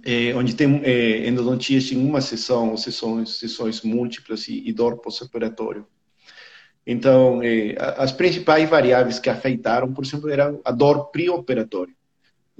é, 0.04 0.34
onde 0.34 0.56
tem 0.56 0.82
é, 0.82 1.28
endodontias 1.28 1.92
em 1.92 2.04
uma 2.04 2.20
sessão, 2.20 2.72
ou 2.72 2.76
sessões, 2.76 3.38
sessões 3.38 3.82
múltiplas 3.82 4.48
e, 4.48 4.68
e 4.68 4.72
dor 4.72 4.96
pós-operatório. 4.96 5.86
Então, 6.84 7.40
é, 7.44 7.76
as 7.96 8.10
principais 8.10 8.68
variáveis 8.68 9.20
que 9.20 9.30
afetaram, 9.30 9.92
por 9.92 10.04
exemplo, 10.04 10.28
eram 10.28 10.60
a 10.64 10.72
dor 10.72 11.12
pré-operatória. 11.12 11.94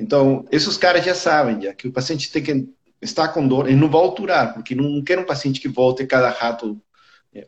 Então, 0.00 0.46
esses 0.50 0.78
caras 0.78 1.04
já 1.04 1.14
sabem 1.14 1.60
já, 1.60 1.74
que 1.74 1.86
o 1.86 1.92
paciente 1.92 2.32
tem 2.32 2.42
que 2.42 2.68
estar 3.02 3.28
com 3.28 3.46
dor, 3.46 3.68
ele 3.68 3.76
não 3.76 3.90
vai 3.90 4.00
obturar, 4.00 4.54
porque 4.54 4.74
não 4.74 5.02
quer 5.02 5.18
um 5.18 5.26
paciente 5.26 5.60
que 5.60 5.68
volte 5.68 6.06
cada 6.06 6.30
rato. 6.30 6.80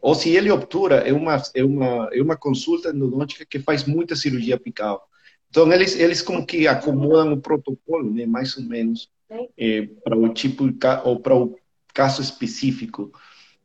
Ou 0.02 0.14
se 0.14 0.28
ele 0.28 0.50
obtura, 0.50 0.96
é 0.96 1.14
uma, 1.14 1.42
é 1.54 1.64
uma, 1.64 2.10
é 2.12 2.22
uma 2.22 2.36
consulta 2.36 2.90
endodôntica 2.90 3.46
que 3.46 3.58
faz 3.58 3.84
muita 3.84 4.14
cirurgia 4.14 4.56
apical. 4.56 5.08
Então, 5.48 5.70
eles, 5.72 5.98
eles 5.98 6.20
como 6.20 6.44
que 6.44 6.68
acomodam 6.68 7.32
o 7.32 7.40
protocolo, 7.40 8.12
né, 8.12 8.26
mais 8.26 8.54
ou 8.56 8.64
menos, 8.64 9.08
é, 9.56 9.88
para 10.04 10.16
o 10.16 10.28
tipo, 10.28 10.64
ou 11.04 11.20
para 11.20 11.34
o 11.34 11.56
caso 11.94 12.20
específico. 12.20 13.10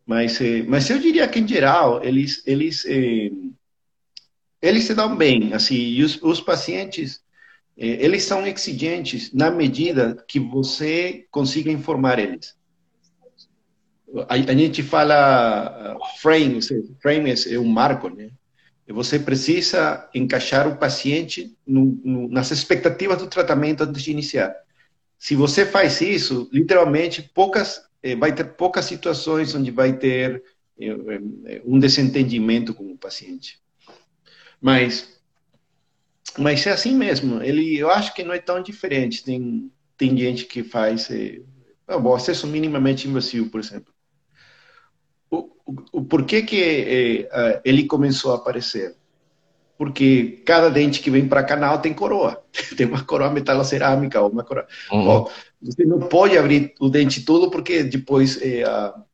Mas, 0.05 0.39
é, 0.39 0.63
mas 0.63 0.89
eu 0.89 0.97
diria 0.97 1.27
que, 1.27 1.39
em 1.39 1.47
geral, 1.47 2.01
eles, 2.01 2.41
eles, 2.45 2.85
é, 2.85 3.31
eles 4.61 4.85
se 4.85 4.95
dão 4.95 5.13
bem. 5.15 5.53
Assim, 5.53 5.75
e 5.75 6.03
os, 6.03 6.21
os 6.23 6.39
pacientes 6.39 7.21
é, 7.21 7.26
eles 7.77 8.23
são 8.23 8.45
exigentes 8.45 9.31
na 9.33 9.51
medida 9.51 10.23
que 10.27 10.39
você 10.39 11.25
consiga 11.29 11.71
informar 11.71 12.17
eles. 12.17 12.55
A, 14.27 14.37
gente 14.37 14.81
fala 14.81 15.95
uh, 15.95 16.19
frame, 16.19 16.59
frame 17.01 17.33
é 17.49 17.59
um 17.59 17.67
marco, 17.67 18.09
né? 18.09 18.31
Você 18.87 19.19
precisa 19.19 20.09
encaixar 20.15 20.65
o 20.67 20.77
paciente 20.77 21.55
no, 21.67 21.99
no, 22.03 22.29
nas 22.29 22.51
expectativas 22.51 23.17
do 23.17 23.27
tratamento 23.27 23.83
antes 23.83 24.01
de 24.01 24.11
iniciar. 24.11 24.55
Se 25.19 25.35
você 25.35 25.65
faz 25.65 25.99
isso, 25.99 26.49
literalmente 26.53 27.21
poucas 27.21 27.81
eh, 28.01 28.15
vai 28.15 28.33
ter 28.33 28.45
poucas 28.45 28.85
situações 28.85 29.53
onde 29.53 29.71
vai 29.71 29.97
ter 29.97 30.41
eh, 30.79 30.87
eh, 31.45 31.61
um 31.65 31.77
desentendimento 31.79 32.73
com 32.73 32.91
o 32.91 32.97
paciente. 32.97 33.59
Mas 34.61 35.16
mas 36.37 36.65
é 36.65 36.71
assim 36.71 36.95
mesmo. 36.95 37.41
Ele, 37.41 37.77
eu 37.77 37.89
acho 37.89 38.13
que 38.13 38.23
não 38.23 38.33
é 38.33 38.39
tão 38.39 38.61
diferente. 38.61 39.23
Tem, 39.23 39.71
tem 39.97 40.17
gente 40.17 40.45
que 40.45 40.63
faz 40.63 41.09
é, 41.09 41.39
bom, 41.99 42.15
acesso 42.15 42.47
minimamente 42.47 43.07
invasivo, 43.07 43.49
por 43.49 43.59
exemplo. 43.59 43.93
O, 45.29 45.49
o, 45.65 45.75
o 45.93 46.05
porquê 46.05 46.41
que 46.41 46.61
é, 46.61 47.61
ele 47.65 47.85
começou 47.85 48.31
a 48.31 48.35
aparecer? 48.35 48.95
Porque 49.77 50.41
cada 50.45 50.69
dente 50.69 51.01
que 51.01 51.11
vem 51.11 51.27
para 51.27 51.43
canal 51.43 51.79
tem 51.79 51.93
coroa. 51.93 52.43
Tem 52.75 52.87
uma 52.87 53.03
coroa 53.03 53.29
metalocerâmica 53.29 54.19
ou 54.19 54.29
uma 54.31 54.43
coroa. 54.43 54.65
Uhum. 54.91 55.05
Bom, 55.05 55.31
você 55.61 55.85
não 55.85 55.99
pode 55.99 56.37
abrir 56.37 56.73
o 56.79 56.89
dente 56.89 57.23
todo 57.23 57.51
porque 57.51 57.83
depois 57.83 58.41
é, 58.41 58.63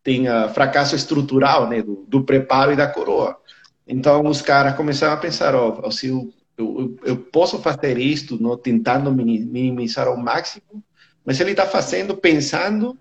tem 0.01 0.27
a 0.27 0.47
fracasso 0.49 0.95
estrutural 0.95 1.67
né, 1.67 1.81
do, 1.81 2.05
do 2.07 2.23
preparo 2.23 2.71
e 2.71 2.75
da 2.75 2.87
coroa. 2.87 3.37
Então 3.85 4.25
os 4.25 4.41
caras 4.41 4.75
começaram 4.75 5.13
a 5.13 5.17
pensar, 5.17 5.53
ó, 5.53 5.91
se 5.91 6.09
o 6.09 6.33
eu, 6.57 6.95
eu 7.03 7.17
posso 7.17 7.59
fazer 7.59 7.97
isto, 7.97 8.41
não, 8.41 8.57
tentando 8.57 9.11
minimizar 9.11 10.07
ao 10.07 10.17
máximo, 10.17 10.83
mas 11.25 11.39
ele 11.39 11.51
está 11.51 11.65
fazendo 11.65 12.15
pensando 12.15 12.97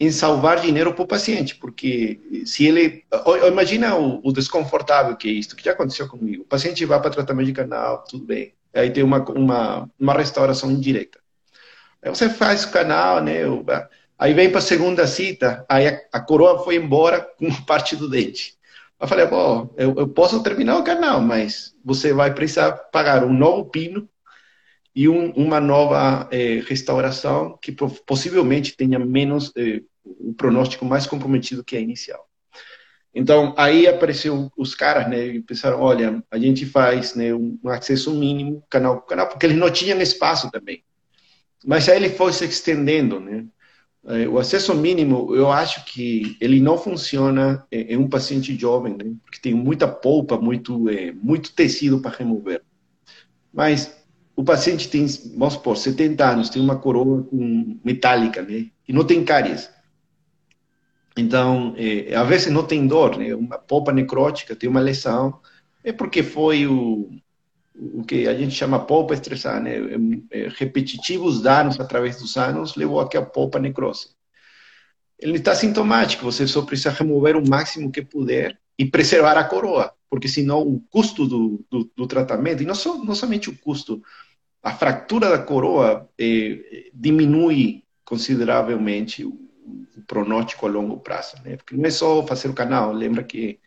em 0.00 0.10
salvar 0.10 0.60
dinheiro 0.60 0.94
para 0.94 1.02
o 1.02 1.08
paciente, 1.08 1.56
porque 1.56 2.20
se 2.44 2.66
ele. 2.66 3.04
Imagina 3.46 3.96
o, 3.96 4.20
o, 4.22 4.32
desconfortável 4.32 5.16
que 5.16 5.28
é 5.28 5.32
isto, 5.32 5.56
que 5.56 5.64
já 5.64 5.72
aconteceu 5.72 6.08
comigo. 6.08 6.42
O 6.42 6.46
paciente 6.46 6.84
vai 6.84 7.00
para 7.00 7.10
tratamento 7.10 7.46
de 7.46 7.52
canal, 7.52 8.04
tudo 8.04 8.24
bem. 8.24 8.54
Aí 8.72 8.90
tem 8.90 9.02
uma, 9.02 9.18
uma, 9.30 9.90
uma 9.98 10.14
restauração 10.14 10.70
indireta. 10.70 11.18
Aí 12.00 12.10
você 12.10 12.28
faz 12.28 12.64
o 12.64 12.70
canal, 12.70 13.20
né? 13.22 13.40
Aí 14.16 14.34
vem 14.34 14.50
para 14.50 14.58
a 14.58 14.62
segunda 14.62 15.06
cita, 15.06 15.64
aí 15.68 15.88
a, 15.88 16.00
a 16.12 16.20
coroa 16.20 16.62
foi 16.62 16.76
embora 16.76 17.20
com 17.20 17.52
parte 17.66 17.96
do 17.96 18.08
dente. 18.08 18.57
Eu 19.00 19.06
falei, 19.06 19.26
pô, 19.26 19.72
eu, 19.76 19.94
eu, 19.96 20.08
posso 20.08 20.42
terminar 20.42 20.76
o 20.76 20.84
canal, 20.84 21.20
mas 21.20 21.74
você 21.84 22.12
vai 22.12 22.34
precisar 22.34 22.72
pagar 22.72 23.24
um 23.24 23.32
novo 23.32 23.66
pino 23.66 24.08
e 24.94 25.08
um, 25.08 25.30
uma 25.32 25.60
nova 25.60 26.28
eh, 26.32 26.60
restauração 26.66 27.56
que 27.62 27.70
possivelmente 28.04 28.76
tenha 28.76 28.98
menos, 28.98 29.52
eh, 29.56 29.82
o 30.04 30.34
pronóstico 30.34 30.84
mais 30.84 31.06
comprometido 31.06 31.62
que 31.62 31.76
a 31.76 31.80
inicial. 31.80 32.28
Então, 33.14 33.54
aí 33.56 33.86
apareceu 33.86 34.50
os 34.56 34.74
caras, 34.74 35.08
né, 35.08 35.26
e 35.26 35.42
pensaram, 35.42 35.80
olha, 35.80 36.22
a 36.30 36.38
gente 36.38 36.66
faz 36.66 37.14
né, 37.14 37.32
um 37.34 37.58
acesso 37.66 38.12
mínimo 38.12 38.62
canal 38.68 39.00
por 39.00 39.06
canal, 39.06 39.28
porque 39.28 39.46
eles 39.46 39.56
não 39.56 39.70
tinham 39.70 40.00
espaço 40.00 40.50
também. 40.50 40.82
Mas 41.64 41.88
aí 41.88 41.96
ele 41.96 42.10
foi 42.10 42.32
se 42.32 42.44
estendendo, 42.44 43.18
né? 43.18 43.44
É, 44.06 44.28
o 44.28 44.38
acesso 44.38 44.74
mínimo, 44.74 45.34
eu 45.34 45.50
acho 45.50 45.84
que 45.84 46.36
ele 46.40 46.60
não 46.60 46.78
funciona 46.78 47.66
em 47.70 47.96
um 47.96 48.08
paciente 48.08 48.56
jovem, 48.56 48.96
né? 48.96 49.14
porque 49.24 49.40
tem 49.40 49.54
muita 49.54 49.88
polpa, 49.88 50.38
muito, 50.38 50.88
é, 50.88 51.12
muito 51.12 51.52
tecido 51.52 52.00
para 52.00 52.16
remover. 52.16 52.62
Mas 53.52 53.94
o 54.36 54.44
paciente 54.44 54.88
tem, 54.88 55.04
vamos 55.36 55.54
supor, 55.54 55.76
70 55.76 56.24
anos, 56.24 56.48
tem 56.48 56.62
uma 56.62 56.78
coroa 56.78 57.24
com, 57.24 57.78
metálica, 57.84 58.40
né? 58.40 58.66
E 58.86 58.92
não 58.92 59.04
tem 59.04 59.24
cáries. 59.24 59.68
Então, 61.16 61.74
é, 61.76 62.14
às 62.14 62.28
vezes 62.28 62.52
não 62.52 62.64
tem 62.64 62.86
dor, 62.86 63.18
né? 63.18 63.34
Uma 63.34 63.58
polpa 63.58 63.92
necrótica, 63.92 64.54
tem 64.54 64.70
uma 64.70 64.78
lesão, 64.78 65.40
é 65.82 65.92
porque 65.92 66.22
foi 66.22 66.68
o, 66.68 67.10
o 67.78 68.02
que 68.02 68.26
a 68.26 68.34
gente 68.34 68.54
chama 68.54 68.84
polpa 68.84 69.14
estressada, 69.14 69.60
né? 69.60 69.76
É, 70.30 70.40
é, 70.40 70.48
repetitivos 70.48 71.40
danos 71.40 71.78
através 71.78 72.18
dos 72.18 72.36
anos 72.36 72.74
levou 72.74 73.00
a 73.00 73.08
que 73.08 73.16
a 73.16 73.22
polpa 73.22 73.58
necrose. 73.58 74.10
Ele 75.18 75.38
está 75.38 75.54
sintomático, 75.54 76.24
você 76.24 76.46
só 76.46 76.62
precisa 76.62 76.90
remover 76.90 77.36
o 77.36 77.48
máximo 77.48 77.90
que 77.90 78.02
puder 78.02 78.58
e 78.76 78.84
preservar 78.84 79.36
a 79.36 79.44
coroa, 79.44 79.92
porque 80.08 80.28
senão 80.28 80.62
o 80.62 80.80
custo 80.90 81.26
do, 81.26 81.64
do, 81.70 81.90
do 81.96 82.06
tratamento, 82.06 82.62
e 82.62 82.66
não, 82.66 82.74
só, 82.74 82.96
não 82.98 83.14
somente 83.14 83.50
o 83.50 83.58
custo, 83.58 84.02
a 84.62 84.72
fratura 84.72 85.30
da 85.30 85.38
coroa 85.38 86.08
eh, 86.18 86.90
diminui 86.92 87.84
consideravelmente 88.04 89.24
o, 89.24 89.30
o, 89.30 90.02
pronóstico 90.06 90.66
a 90.66 90.70
longo 90.70 90.98
prazo. 90.98 91.36
Né? 91.44 91.56
Porque 91.56 91.76
não 91.76 91.84
é 91.84 91.90
só 91.90 92.24
fazer 92.26 92.48
o 92.48 92.54
canal, 92.54 92.92
lembra 92.92 93.22
que 93.22 93.58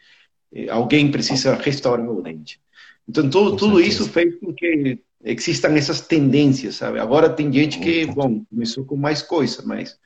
eh, 0.53 0.69
alguém 0.69 1.11
precisa 1.11 1.55
restaurar 1.55 2.09
o 2.09 2.21
dente. 2.21 2.61
Então, 3.07 3.29
tudo, 3.29 3.57
tudo 3.57 3.81
isso 3.81 4.07
fez 4.07 4.39
com 4.39 4.53
que 4.53 4.99
existam 5.23 5.69
essas 5.75 6.01
tendências, 6.01 6.75
sabe? 6.75 6.99
Agora 6.99 7.29
tem 7.29 7.51
gente 7.51 7.79
que, 7.79 8.05
bom, 8.05 8.43
começou 8.45 8.85
com 8.85 8.95
mais 8.95 9.21
coisa, 9.21 9.63
mas 9.65 9.97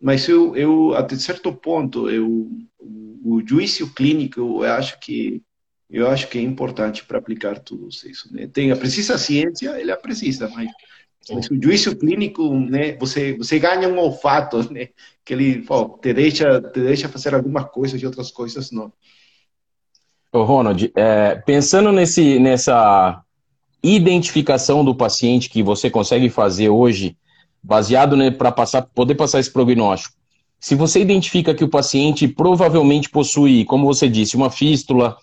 mas 0.00 0.28
eu, 0.28 0.54
eu 0.54 0.94
até 0.94 1.16
certo 1.16 1.52
ponto, 1.52 2.08
eu, 2.08 2.48
o, 2.78 3.36
o 3.36 3.42
juízo 3.46 3.92
clínico, 3.92 4.40
eu 4.40 4.62
acho 4.62 4.98
que 5.00 5.42
eu 5.90 6.06
acho 6.06 6.28
que 6.28 6.38
é 6.38 6.42
importante 6.42 7.02
para 7.04 7.18
aplicar 7.18 7.58
tudo 7.60 7.88
isso. 7.88 8.30
Né? 8.30 8.46
Tem, 8.46 8.74
precisa 8.76 9.14
a 9.14 9.18
ciência, 9.18 9.70
ele 9.80 9.94
precisa, 9.96 10.46
mas, 10.50 10.70
mas 11.30 11.50
o 11.50 11.60
juízo 11.60 11.96
clínico, 11.96 12.54
né, 12.60 12.94
você, 12.98 13.34
você 13.38 13.58
ganha 13.58 13.88
um 13.88 13.98
olfato, 13.98 14.70
né, 14.70 14.90
que 15.24 15.32
ele 15.32 15.64
ó, 15.66 15.88
te, 15.96 16.12
deixa, 16.12 16.60
te 16.60 16.80
deixa 16.80 17.08
fazer 17.08 17.34
algumas 17.34 17.70
coisas 17.70 18.00
e 18.00 18.04
outras 18.04 18.30
coisas 18.30 18.70
não. 18.70 18.92
Ô 20.32 20.42
Ronald, 20.42 20.92
é, 20.94 21.36
pensando 21.36 21.90
nesse, 21.90 22.38
nessa 22.38 23.22
identificação 23.82 24.84
do 24.84 24.94
paciente 24.94 25.48
que 25.48 25.62
você 25.62 25.88
consegue 25.88 26.28
fazer 26.28 26.68
hoje, 26.68 27.16
baseado 27.62 28.16
né, 28.16 28.30
para 28.30 28.52
passar, 28.52 28.82
poder 28.82 29.14
passar 29.14 29.40
esse 29.40 29.50
prognóstico. 29.50 30.14
Se 30.60 30.74
você 30.74 31.00
identifica 31.00 31.54
que 31.54 31.64
o 31.64 31.68
paciente 31.68 32.28
provavelmente 32.28 33.08
possui, 33.08 33.64
como 33.64 33.86
você 33.86 34.08
disse, 34.08 34.36
uma 34.36 34.50
fístula, 34.50 35.16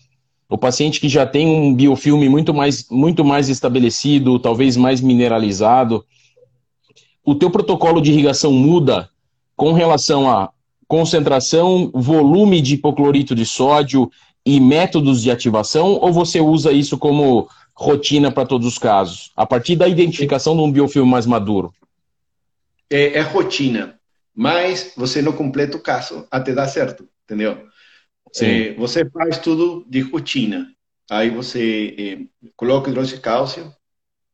o 0.50 0.58
paciente 0.58 1.00
que 1.00 1.10
já 1.10 1.26
tem 1.26 1.48
um 1.48 1.74
biofilme 1.74 2.28
muito 2.28 2.54
mais, 2.54 2.90
muito 2.90 3.24
mais 3.24 3.50
estabelecido, 3.50 4.40
talvez 4.40 4.76
mais 4.76 5.02
mineralizado, 5.02 6.04
o 7.24 7.36
teu 7.36 7.52
protocolo 7.52 8.02
de 8.02 8.12
irrigação 8.12 8.52
muda 8.52 9.10
com 9.56 9.74
relação 9.74 10.30
a 10.30 10.50
concentração, 10.88 11.92
volume 11.94 12.62
de 12.62 12.76
hipoclorito 12.76 13.36
de 13.36 13.46
sódio 13.46 14.10
e 14.46 14.60
métodos 14.60 15.24
de 15.24 15.32
ativação, 15.32 16.00
ou 16.02 16.14
você 16.14 16.40
usa 16.40 16.72
isso 16.72 16.98
como 16.98 17.50
rotina 17.74 18.32
para 18.32 18.46
todos 18.46 18.68
os 18.68 18.78
casos, 18.78 19.32
a 19.36 19.46
partir 19.46 19.76
da 19.76 19.88
identificação 19.88 20.56
de 20.56 20.62
um 20.62 20.72
biofilme 20.72 21.10
mais 21.10 21.26
maduro? 21.26 21.74
é, 22.90 23.18
é, 23.18 23.22
rotina, 23.22 24.00
mas 24.34 24.94
você 24.96 25.22
não 25.22 25.34
completa 25.34 25.78
o 25.78 25.82
caso 25.82 26.28
até 26.30 26.54
dar 26.54 26.68
certo, 26.68 27.08
entendeu? 27.24 27.68
É, 28.42 28.74
você 28.74 29.10
faz 29.10 29.38
tudo 29.38 29.86
de 29.88 30.02
rotina. 30.02 30.72
Aí 31.10 31.30
você 31.30 31.96
é, 31.98 32.50
coloca 32.56 32.90
hidróxido 32.90 33.18
de 33.18 33.22
cálcio, 33.22 33.74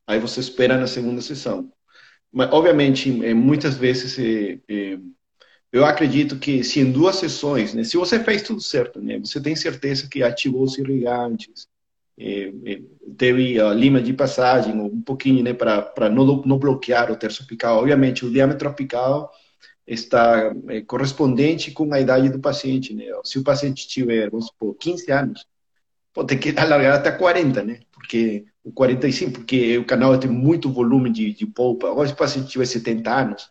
aí 0.06 0.18
você 0.18 0.40
espera 0.40 0.78
na 0.78 0.86
segunda 0.86 1.20
sessão. 1.20 1.70
Mas, 2.32 2.50
obviamente, 2.50 3.24
é, 3.24 3.34
muitas 3.34 3.76
vezes 3.76 4.18
é, 4.18 4.58
é, 4.68 4.98
eu 5.72 5.84
acredito 5.84 6.38
que 6.38 6.62
se 6.62 6.80
em 6.80 6.92
duas 6.92 7.16
sessões, 7.16 7.74
né, 7.74 7.82
se 7.82 7.96
você 7.96 8.22
fez 8.22 8.42
tudo 8.42 8.60
certo, 8.60 9.00
né, 9.00 9.18
você 9.18 9.40
tem 9.40 9.56
certeza 9.56 10.08
que 10.08 10.22
ativou 10.22 10.62
os 10.62 10.76
irrigantes, 10.78 11.66
é, 12.18 12.52
é, 12.66 12.82
teve 13.16 13.58
a 13.58 13.72
lima 13.72 14.00
de 14.00 14.12
passagem, 14.12 14.78
um 14.78 15.00
pouquinho, 15.00 15.42
né, 15.42 15.54
para 15.54 16.10
não, 16.10 16.42
não 16.42 16.58
bloquear 16.58 17.10
o 17.10 17.16
terço 17.16 17.42
apical. 17.42 17.78
Obviamente, 17.78 18.24
o 18.24 18.30
diâmetro 18.30 18.68
apical 18.68 19.32
está 19.86 20.54
é, 20.68 20.80
correspondente 20.82 21.70
com 21.70 21.92
a 21.92 22.00
idade 22.00 22.28
do 22.28 22.38
paciente, 22.38 22.94
né? 22.94 23.04
Se 23.24 23.38
o 23.38 23.44
paciente 23.44 23.88
tiver, 23.88 24.30
vamos 24.30 24.46
supor, 24.46 24.74
15 24.78 25.10
anos, 25.10 25.46
pode 26.14 26.28
ter 26.28 26.36
que 26.36 26.50
alargar 26.60 26.96
até 26.96 27.10
40, 27.10 27.62
né? 27.62 27.80
Porque 27.90 28.44
o 28.62 28.72
45, 28.72 29.32
porque 29.32 29.78
o 29.78 29.84
canal 29.84 30.16
tem 30.18 30.30
muito 30.30 30.70
volume 30.70 31.10
de, 31.10 31.32
de 31.32 31.46
polpa. 31.46 31.90
Agora, 31.90 32.06
se 32.06 32.14
o 32.14 32.16
paciente 32.16 32.48
tiver 32.50 32.66
70 32.66 33.10
anos, 33.10 33.50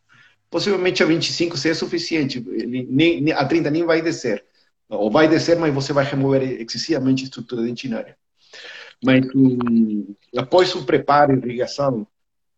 possivelmente 0.51 1.01
a 1.01 1.07
25 1.07 1.57
seja 1.57 1.79
suficiente. 1.79 2.45
Ele, 2.47 2.87
nem, 2.87 3.31
a 3.31 3.43
30 3.43 3.71
nem 3.71 3.83
vai 3.83 4.03
descer. 4.03 4.45
Ou 4.87 5.09
vai 5.09 5.27
descer, 5.27 5.57
mas 5.57 5.73
você 5.73 5.91
vai 5.93 6.05
remover 6.05 6.43
excessivamente 6.61 7.23
a 7.23 7.25
estrutura 7.25 7.63
dentinária 7.63 8.15
mas 9.03 9.25
um, 9.35 10.15
após 10.37 10.73
o 10.75 10.85
preparo 10.85 11.33
e 11.33 11.47
irrigação, 11.47 12.07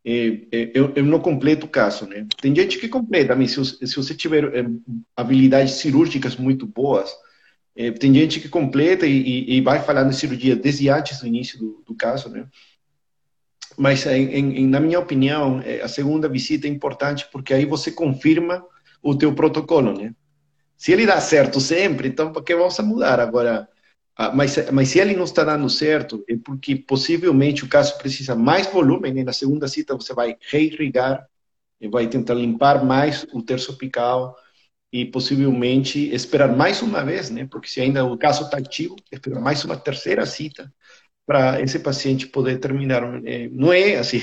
é, 0.06 0.42
é, 0.52 0.72
eu, 0.74 0.92
eu, 0.96 1.06
não 1.06 1.20
completo 1.20 1.66
o 1.66 1.70
caso, 1.70 2.06
né? 2.06 2.28
Tem 2.42 2.54
gente 2.54 2.78
que 2.78 2.90
completa, 2.90 3.36
mas 3.36 3.52
se, 3.52 3.88
se 3.88 3.96
você 3.96 4.14
tiver 4.14 4.44
é, 4.54 4.66
habilidades 5.16 5.76
cirúrgicas 5.76 6.36
muito 6.36 6.68
boas, 6.68 7.10
é, 7.76 7.90
tem 7.92 8.14
gente 8.14 8.42
que 8.42 8.50
completa 8.50 9.08
e, 9.08 9.18
e, 9.18 9.58
e, 9.58 9.62
vai 9.62 9.82
falando 9.82 10.10
de 10.10 10.18
cirurgia 10.18 10.56
desde 10.56 10.90
antes 10.90 11.22
do 11.22 11.28
início 11.28 11.58
do, 11.58 11.84
do 11.88 11.96
caso, 11.96 12.30
né? 12.30 12.46
Mas, 13.78 14.06
em, 14.06 14.58
em, 14.60 14.68
na 14.68 14.80
minha 14.80 15.00
opinião, 15.00 15.62
é, 15.62 15.82
a 15.82 15.88
segunda 15.88 16.30
visita 16.30 16.68
é 16.68 16.70
importante 16.70 17.28
porque 17.32 17.54
aí 17.54 17.66
você 17.66 17.92
confirma 17.92 18.64
o 19.02 19.16
teu 19.16 19.34
protocolo, 19.34 19.94
né? 19.94 20.14
Se 20.78 20.92
ele 20.92 21.06
dá 21.06 21.20
certo 21.22 21.60
sempre, 21.62 22.10
então 22.10 22.32
por 22.32 22.44
que 22.44 22.56
vamos 22.56 22.78
mudar 22.80 23.20
agora? 23.20 23.68
Ah, 24.16 24.32
mas, 24.34 24.70
mas 24.72 24.90
se 24.90 25.00
ele 25.00 25.16
não 25.16 25.24
está 25.24 25.44
dando 25.44 25.70
certo, 25.70 26.24
é 26.28 26.36
porque 26.38 26.76
possivelmente 26.76 27.64
o 27.64 27.70
caso 27.70 27.98
precisa 27.98 28.36
mais 28.36 28.68
volume, 28.68 29.12
né? 29.12 29.24
na 29.24 29.34
segunda 29.34 29.68
cita 29.68 29.96
você 29.96 30.14
vai 30.14 30.38
reirrigar, 30.52 31.26
e 31.84 31.88
vai 31.90 32.08
tentar 32.08 32.34
limpar 32.36 32.84
mais 32.86 33.26
o 33.34 33.42
terço 33.42 33.74
apical 33.74 34.38
e 34.92 35.06
possivelmente 35.06 36.14
esperar 36.14 36.56
mais 36.56 36.82
uma 36.82 37.04
vez, 37.04 37.30
né? 37.30 37.46
porque 37.52 37.68
se 37.68 37.82
ainda 37.82 38.06
o 38.06 38.18
caso 38.18 38.46
está 38.46 38.58
ativo, 38.58 38.96
esperar 39.12 39.42
mais 39.42 39.66
uma 39.66 39.76
terceira 39.76 40.26
cita 40.26 40.72
para 41.26 41.62
esse 41.62 41.80
paciente 41.80 42.28
poder 42.28 42.60
terminar. 42.60 43.04
É, 43.26 43.50
não 43.50 43.72
é 43.72 43.98
assim, 43.98 44.22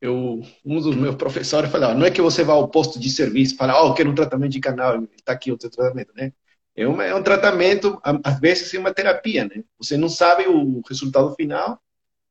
eu, 0.00 0.42
um 0.64 0.80
dos 0.80 0.96
meus 0.96 1.14
professores 1.16 1.70
falava, 1.70 1.94
não 1.94 2.06
é 2.06 2.10
que 2.10 2.20
você 2.20 2.42
vá 2.44 2.54
ao 2.54 2.68
posto 2.68 2.98
de 2.98 3.08
serviço 3.10 3.54
e 3.54 3.56
fala, 3.56 3.82
oh, 3.82 3.88
eu 3.88 3.94
quero 3.94 4.10
um 4.10 4.14
tratamento 4.14 4.52
de 4.52 4.60
canal, 4.60 5.02
está 5.16 5.32
aqui 5.32 5.52
o 5.52 5.56
tratamento, 5.58 6.12
né? 6.14 6.32
É, 6.74 6.86
uma, 6.86 7.04
é 7.04 7.14
um 7.14 7.22
tratamento, 7.22 8.00
às 8.24 8.40
vezes 8.40 8.72
é 8.74 8.78
uma 8.78 8.94
terapia, 8.94 9.44
né? 9.44 9.62
Você 9.78 9.96
não 9.96 10.08
sabe 10.08 10.46
o 10.48 10.82
resultado 10.88 11.34
final 11.34 11.80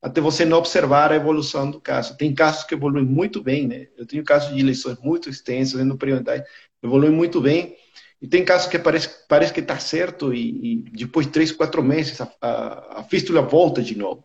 até 0.01 0.19
você 0.19 0.43
não 0.43 0.57
observar 0.57 1.11
a 1.11 1.15
evolução 1.15 1.69
do 1.69 1.79
caso. 1.79 2.17
Tem 2.17 2.33
casos 2.33 2.63
que 2.63 2.73
evoluem 2.73 3.05
muito 3.05 3.41
bem, 3.41 3.67
né? 3.67 3.87
Eu 3.95 4.05
tenho 4.05 4.23
casos 4.23 4.53
de 4.55 4.63
lesões 4.63 4.97
muito 4.99 5.29
extensas, 5.29 5.79
endoperioidais, 5.79 6.43
evoluem 6.83 7.11
muito 7.11 7.39
bem. 7.39 7.75
E 8.21 8.27
tem 8.27 8.45
casos 8.45 8.67
que 8.67 8.77
parece, 8.77 9.09
parece 9.27 9.51
que 9.51 9.61
está 9.61 9.79
certo 9.79 10.33
e, 10.33 10.73
e, 10.73 10.75
depois 10.91 11.25
de 11.25 11.31
três, 11.31 11.51
quatro 11.51 11.81
meses 11.81 12.21
a, 12.21 12.31
a, 12.39 12.99
a, 12.99 13.03
fístula 13.03 13.41
volta 13.41 13.81
de 13.81 13.97
novo. 13.97 14.23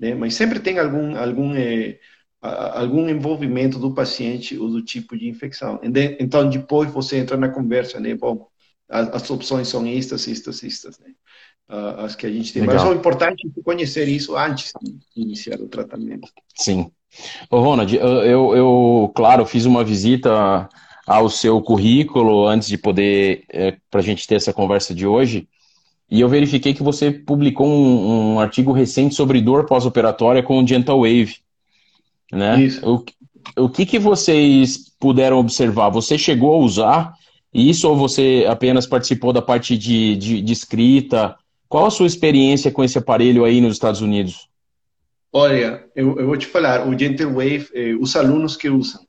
Né? 0.00 0.14
Mas 0.14 0.34
sempre 0.34 0.58
tem 0.58 0.78
algum, 0.78 1.14
algum, 1.14 1.54
é, 1.54 1.98
algum 2.40 3.06
envolvimento 3.08 3.78
do 3.78 3.92
paciente 3.92 4.58
ou 4.58 4.70
do 4.70 4.82
tipo 4.82 5.16
de 5.16 5.28
infecção. 5.28 5.78
Então, 6.18 6.48
depois 6.48 6.90
você 6.90 7.18
entra 7.18 7.36
na 7.36 7.50
conversa, 7.50 8.00
né? 8.00 8.14
Bom, 8.14 8.48
as, 8.88 9.08
as 9.08 9.30
opções 9.30 9.68
são 9.68 9.86
estas, 9.86 10.26
estas, 10.26 10.64
estas, 10.64 10.98
né? 10.98 11.10
As 11.68 12.14
que 12.14 12.26
a 12.26 12.30
gente 12.30 12.52
tem. 12.52 12.62
Legal. 12.62 12.76
Mas 12.76 12.94
é 12.94 12.98
importante 12.98 13.50
conhecer 13.62 14.08
isso 14.08 14.36
antes 14.36 14.72
de 14.82 15.22
iniciar 15.22 15.60
o 15.60 15.68
tratamento. 15.68 16.28
Sim. 16.56 16.90
Ô, 17.50 17.60
Ronald, 17.60 17.94
eu, 17.94 18.22
eu, 18.22 18.56
eu, 18.56 19.12
claro, 19.14 19.46
fiz 19.46 19.64
uma 19.64 19.84
visita 19.84 20.68
ao 21.06 21.28
seu 21.28 21.60
currículo 21.60 22.46
antes 22.46 22.68
de 22.68 22.78
poder, 22.78 23.44
é, 23.50 23.76
para 23.90 24.00
a 24.00 24.04
gente 24.04 24.26
ter 24.26 24.36
essa 24.36 24.52
conversa 24.52 24.94
de 24.94 25.06
hoje, 25.06 25.46
e 26.10 26.20
eu 26.20 26.28
verifiquei 26.28 26.74
que 26.74 26.82
você 26.82 27.10
publicou 27.10 27.66
um, 27.66 28.34
um 28.34 28.40
artigo 28.40 28.72
recente 28.72 29.14
sobre 29.14 29.40
dor 29.40 29.66
pós-operatória 29.66 30.42
com 30.42 30.62
o 30.62 30.66
Gentle 30.66 31.00
Wave. 31.00 31.36
Né? 32.30 32.62
Isso. 32.62 32.88
O, 32.88 33.64
o 33.64 33.68
que, 33.68 33.86
que 33.86 33.98
vocês 33.98 34.92
puderam 34.98 35.38
observar? 35.38 35.90
Você 35.90 36.16
chegou 36.16 36.54
a 36.54 36.58
usar 36.58 37.14
isso 37.52 37.88
ou 37.88 37.96
você 37.96 38.44
apenas 38.48 38.86
participou 38.86 39.32
da 39.32 39.40
parte 39.40 39.78
de, 39.78 40.16
de, 40.16 40.42
de 40.42 40.52
escrita? 40.52 41.36
Qual 41.68 41.86
a 41.86 41.90
sua 41.90 42.06
experiência 42.06 42.70
com 42.70 42.82
esse 42.82 42.98
aparelho 42.98 43.44
aí 43.44 43.60
nos 43.60 43.74
Estados 43.74 44.00
Unidos? 44.00 44.48
Olha, 45.32 45.84
eu, 45.96 46.18
eu 46.18 46.26
vou 46.26 46.36
te 46.36 46.46
falar, 46.46 46.88
o 46.88 46.96
Gentle 46.96 47.32
Wave, 47.32 47.68
eh, 47.74 47.94
os 47.98 48.14
alunos 48.14 48.56
que 48.56 48.70
usam. 48.70 49.00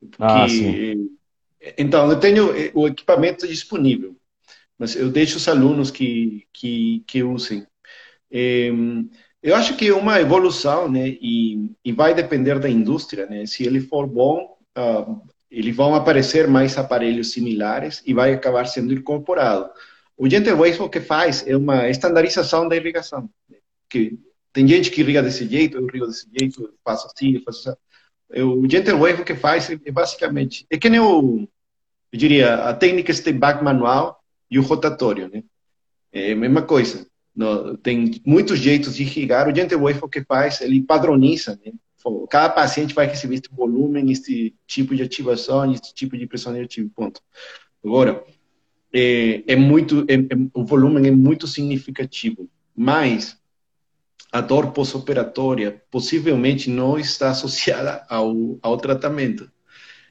Porque, 0.00 0.16
ah, 0.20 0.48
sim. 0.48 0.68
Eh, 0.68 0.94
então, 1.78 2.10
eu 2.10 2.18
tenho 2.18 2.56
eh, 2.56 2.70
o 2.74 2.86
equipamento 2.88 3.46
disponível, 3.46 4.16
mas 4.78 4.96
eu 4.96 5.10
deixo 5.10 5.36
os 5.36 5.48
alunos 5.48 5.90
que, 5.90 6.46
que, 6.52 7.04
que 7.06 7.22
usem. 7.22 7.66
Eu 9.44 9.54
acho 9.54 9.76
que 9.76 9.88
é 9.88 9.94
uma 9.94 10.18
evolução, 10.20 10.90
né, 10.90 11.06
e, 11.20 11.70
e 11.84 11.92
vai 11.92 12.14
depender 12.14 12.58
da 12.58 12.68
indústria, 12.68 13.26
né, 13.26 13.44
se 13.44 13.62
ele 13.62 13.78
for 13.78 14.06
bom, 14.06 14.56
uh, 14.76 15.22
vão 15.74 15.94
aparecer 15.94 16.48
mais 16.48 16.78
aparelhos 16.78 17.32
similares 17.32 18.02
e 18.06 18.14
vai 18.14 18.32
acabar 18.32 18.66
sendo 18.66 18.94
incorporado. 18.94 19.70
O 20.16 20.28
Gentlewave 20.30 20.80
o 20.80 20.88
que 20.88 21.00
faz 21.00 21.46
é 21.46 21.54
uma 21.54 21.90
estandarização 21.90 22.66
da 22.66 22.74
irrigação. 22.74 23.28
Que 23.88 24.18
tem 24.50 24.66
gente 24.66 24.90
que 24.90 25.02
irriga 25.02 25.22
desse 25.22 25.46
jeito, 25.46 25.76
eu 25.76 25.86
irrigo 25.86 26.06
desse 26.06 26.26
jeito, 26.34 26.62
eu 26.62 26.74
faço 26.82 27.06
assim, 27.06 27.34
eu 27.34 27.42
faço 27.42 27.68
assim. 27.68 27.78
O 28.42 28.68
Gentlewave 28.68 29.22
o 29.22 29.24
que 29.24 29.34
faz 29.34 29.70
é 29.70 29.90
basicamente, 29.90 30.66
é 30.68 30.76
que 30.76 30.88
nem 30.88 31.00
o, 31.00 31.48
eu 32.14 32.18
diria, 32.18 32.54
a 32.54 32.72
técnica 32.72 33.12
step 33.12 33.36
back 33.36 33.62
manual 33.62 34.22
e 34.48 34.56
o 34.56 34.62
rotatório, 34.62 35.28
né? 35.28 35.42
É 36.12 36.30
a 36.30 36.36
mesma 36.36 36.62
coisa. 36.62 37.04
No, 37.34 37.76
tem 37.76 38.22
muitos 38.24 38.60
jeitos 38.60 38.94
de 38.94 39.02
irrigar. 39.02 39.48
O 39.48 39.54
Gentle 39.54 39.80
Wave 39.80 39.98
o 40.00 40.08
que 40.08 40.22
faz, 40.22 40.60
ele 40.60 40.80
padroniza, 40.80 41.58
né? 41.64 41.72
Cada 42.30 42.50
paciente 42.50 42.94
vai 42.94 43.06
receber 43.06 43.34
este 43.36 43.48
volume, 43.52 44.12
este 44.12 44.54
tipo 44.64 44.94
de 44.94 45.02
ativação, 45.02 45.72
este 45.72 45.92
tipo 45.92 46.16
de 46.16 46.26
pressão 46.26 46.52
negativa, 46.52 46.88
ponto. 46.94 47.20
Agora, 47.84 48.22
é, 48.92 49.42
é 49.48 49.56
muito, 49.56 50.04
é, 50.08 50.14
é, 50.14 50.36
o 50.54 50.64
volume 50.64 51.08
é 51.08 51.10
muito 51.10 51.48
significativo, 51.48 52.48
mas 52.76 53.36
a 54.34 54.40
dor 54.40 54.72
pós-operatória 54.72 55.80
possivelmente 55.92 56.68
não 56.68 56.98
está 56.98 57.30
associada 57.30 58.04
ao, 58.08 58.58
ao 58.60 58.76
tratamento. 58.76 59.48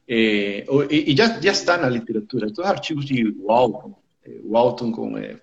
É, 0.08 0.66
e 0.90 1.14
já, 1.14 1.42
já 1.42 1.52
está 1.52 1.78
na 1.78 1.90
literatura, 1.90 2.48
todos 2.48 2.60
os 2.60 2.66
artigos 2.66 3.04
de 3.04 3.30
Walton, 3.38 4.02
é, 4.24 4.40
Walton 4.46 4.94
com 4.94 5.18
é, 5.18 5.38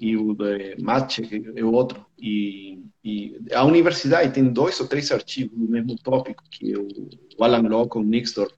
e 0.00 0.16
o 0.16 0.34
de 0.34 0.74
Matche, 0.82 1.22
é 1.54 1.64
outro, 1.64 2.04
e, 2.18 2.82
e, 3.04 3.38
a 3.52 3.64
universidade 3.64 4.34
tem 4.34 4.52
dois 4.52 4.80
ou 4.80 4.88
três 4.88 5.12
artigos 5.12 5.56
do 5.56 5.68
mesmo 5.68 5.94
tópico, 6.02 6.42
que 6.50 6.72
é 6.72 6.78
o 6.78 6.88
Alan 7.44 7.68
Law 7.68 7.88
com 7.88 8.02
Nixdorf, 8.02 8.52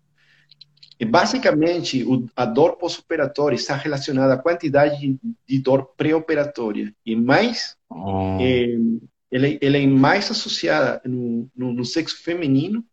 e 1.01 1.05
basicamente, 1.07 2.05
o, 2.05 2.29
a 2.37 2.45
dor 2.45 2.77
pós-operatória 2.77 3.57
está 3.57 3.75
relacionada 3.75 4.35
à 4.35 4.37
quantidade 4.37 5.01
de, 5.01 5.19
de 5.49 5.59
dor 5.59 5.95
pré-operatória. 5.97 6.95
E 7.07 7.17
mais, 7.17 7.75
oh. 7.89 8.37
é, 8.39 8.77
ela, 9.33 9.47
ela, 9.63 9.79
é 9.79 9.87
mais 9.87 10.31
associada 10.31 11.01
no, 11.07 11.49
no, 11.57 11.73
no, 11.73 11.87
sexo 11.87 12.23
feminino, 12.23 12.85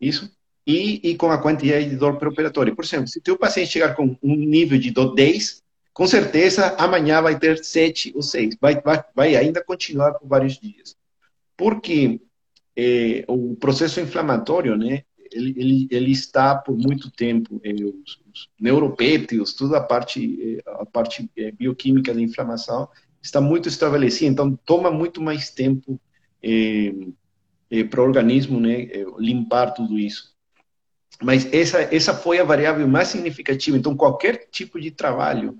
isso, 0.00 0.34
e, 0.66 1.10
e 1.10 1.14
com 1.14 1.30
a 1.30 1.36
quantidade 1.36 1.90
de 1.90 1.96
dor 1.96 2.16
pré-operatória. 2.16 2.74
Por 2.74 2.86
exemplo, 2.86 3.08
se 3.08 3.20
o 3.30 3.36
paciente 3.36 3.72
chegar 3.72 3.94
com 3.94 4.16
um 4.22 4.34
nível 4.34 4.78
de 4.78 4.90
dor 4.90 5.14
10, 5.14 5.62
com 5.92 6.06
certeza 6.06 6.74
amanhã 6.78 7.20
vai 7.20 7.38
ter 7.38 7.62
7 7.62 8.12
ou 8.14 8.22
6. 8.22 8.56
Vai, 8.58 8.80
vai, 8.80 9.04
vai 9.14 9.36
ainda 9.36 9.62
continuar 9.62 10.14
por 10.14 10.26
vários 10.26 10.58
dias. 10.58 10.96
Porque 11.54 12.18
é, 12.74 13.26
o 13.28 13.54
processo 13.56 14.00
inflamatório, 14.00 14.74
né, 14.74 15.04
ele, 15.30 15.54
ele, 15.56 15.88
ele 15.90 16.10
está 16.10 16.54
por 16.54 16.76
muito 16.76 17.10
tempo, 17.10 17.60
eh, 17.64 17.72
os, 17.72 18.20
os 18.32 18.50
neuropéptidos, 18.60 19.54
toda 19.54 19.78
a 19.78 19.80
parte, 19.80 20.58
eh, 20.58 20.62
a 20.66 20.86
parte 20.86 21.30
eh, 21.36 21.52
bioquímica 21.52 22.12
da 22.12 22.20
inflamação 22.20 22.88
está 23.22 23.40
muito 23.40 23.68
estabelecida, 23.68 24.30
então 24.30 24.58
toma 24.64 24.90
muito 24.90 25.20
mais 25.20 25.50
tempo 25.50 26.00
para 27.90 28.00
o 28.00 28.04
organismo 28.04 28.58
né, 28.58 28.88
limpar 29.18 29.72
tudo 29.72 29.98
isso. 29.98 30.34
Mas 31.22 31.52
essa, 31.52 31.82
essa 31.94 32.14
foi 32.14 32.38
a 32.38 32.44
variável 32.44 32.88
mais 32.88 33.08
significativa. 33.08 33.76
Então, 33.76 33.94
qualquer 33.94 34.48
tipo 34.50 34.80
de 34.80 34.90
trabalho 34.90 35.58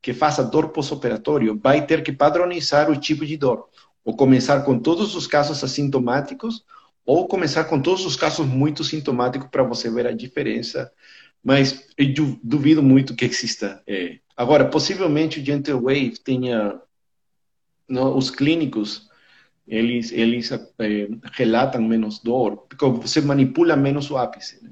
que 0.00 0.14
faça 0.14 0.44
dor 0.44 0.68
pós-operatório 0.68 1.58
vai 1.58 1.84
ter 1.84 2.04
que 2.04 2.12
padronizar 2.12 2.88
o 2.88 2.96
tipo 2.96 3.26
de 3.26 3.36
dor. 3.36 3.68
Ou 4.04 4.16
começar 4.16 4.62
com 4.62 4.78
todos 4.78 5.16
os 5.16 5.26
casos 5.26 5.62
assintomáticos, 5.64 6.64
ou 7.10 7.26
começar 7.26 7.64
com 7.64 7.82
todos 7.82 8.06
os 8.06 8.14
casos 8.14 8.46
muito 8.46 8.84
sintomáticos 8.84 9.48
para 9.50 9.64
você 9.64 9.90
ver 9.90 10.06
a 10.06 10.12
diferença. 10.12 10.92
Mas 11.42 11.88
eu 11.98 12.38
duvido 12.40 12.84
muito 12.84 13.16
que 13.16 13.24
exista. 13.24 13.82
É. 13.84 14.20
Agora, 14.36 14.66
possivelmente 14.66 15.40
o 15.40 15.44
Gentle 15.44 15.80
Wave 15.80 16.20
tenha 16.22 16.80
não, 17.88 18.16
os 18.16 18.30
clínicos 18.30 19.08
eles 19.66 20.12
eles 20.12 20.52
é, 20.52 21.08
relatam 21.32 21.82
menos 21.82 22.20
dor 22.20 22.58
porque 22.68 22.86
você 22.86 23.20
manipula 23.20 23.74
menos 23.74 24.08
o 24.08 24.16
ápice. 24.16 24.62
Né? 24.62 24.70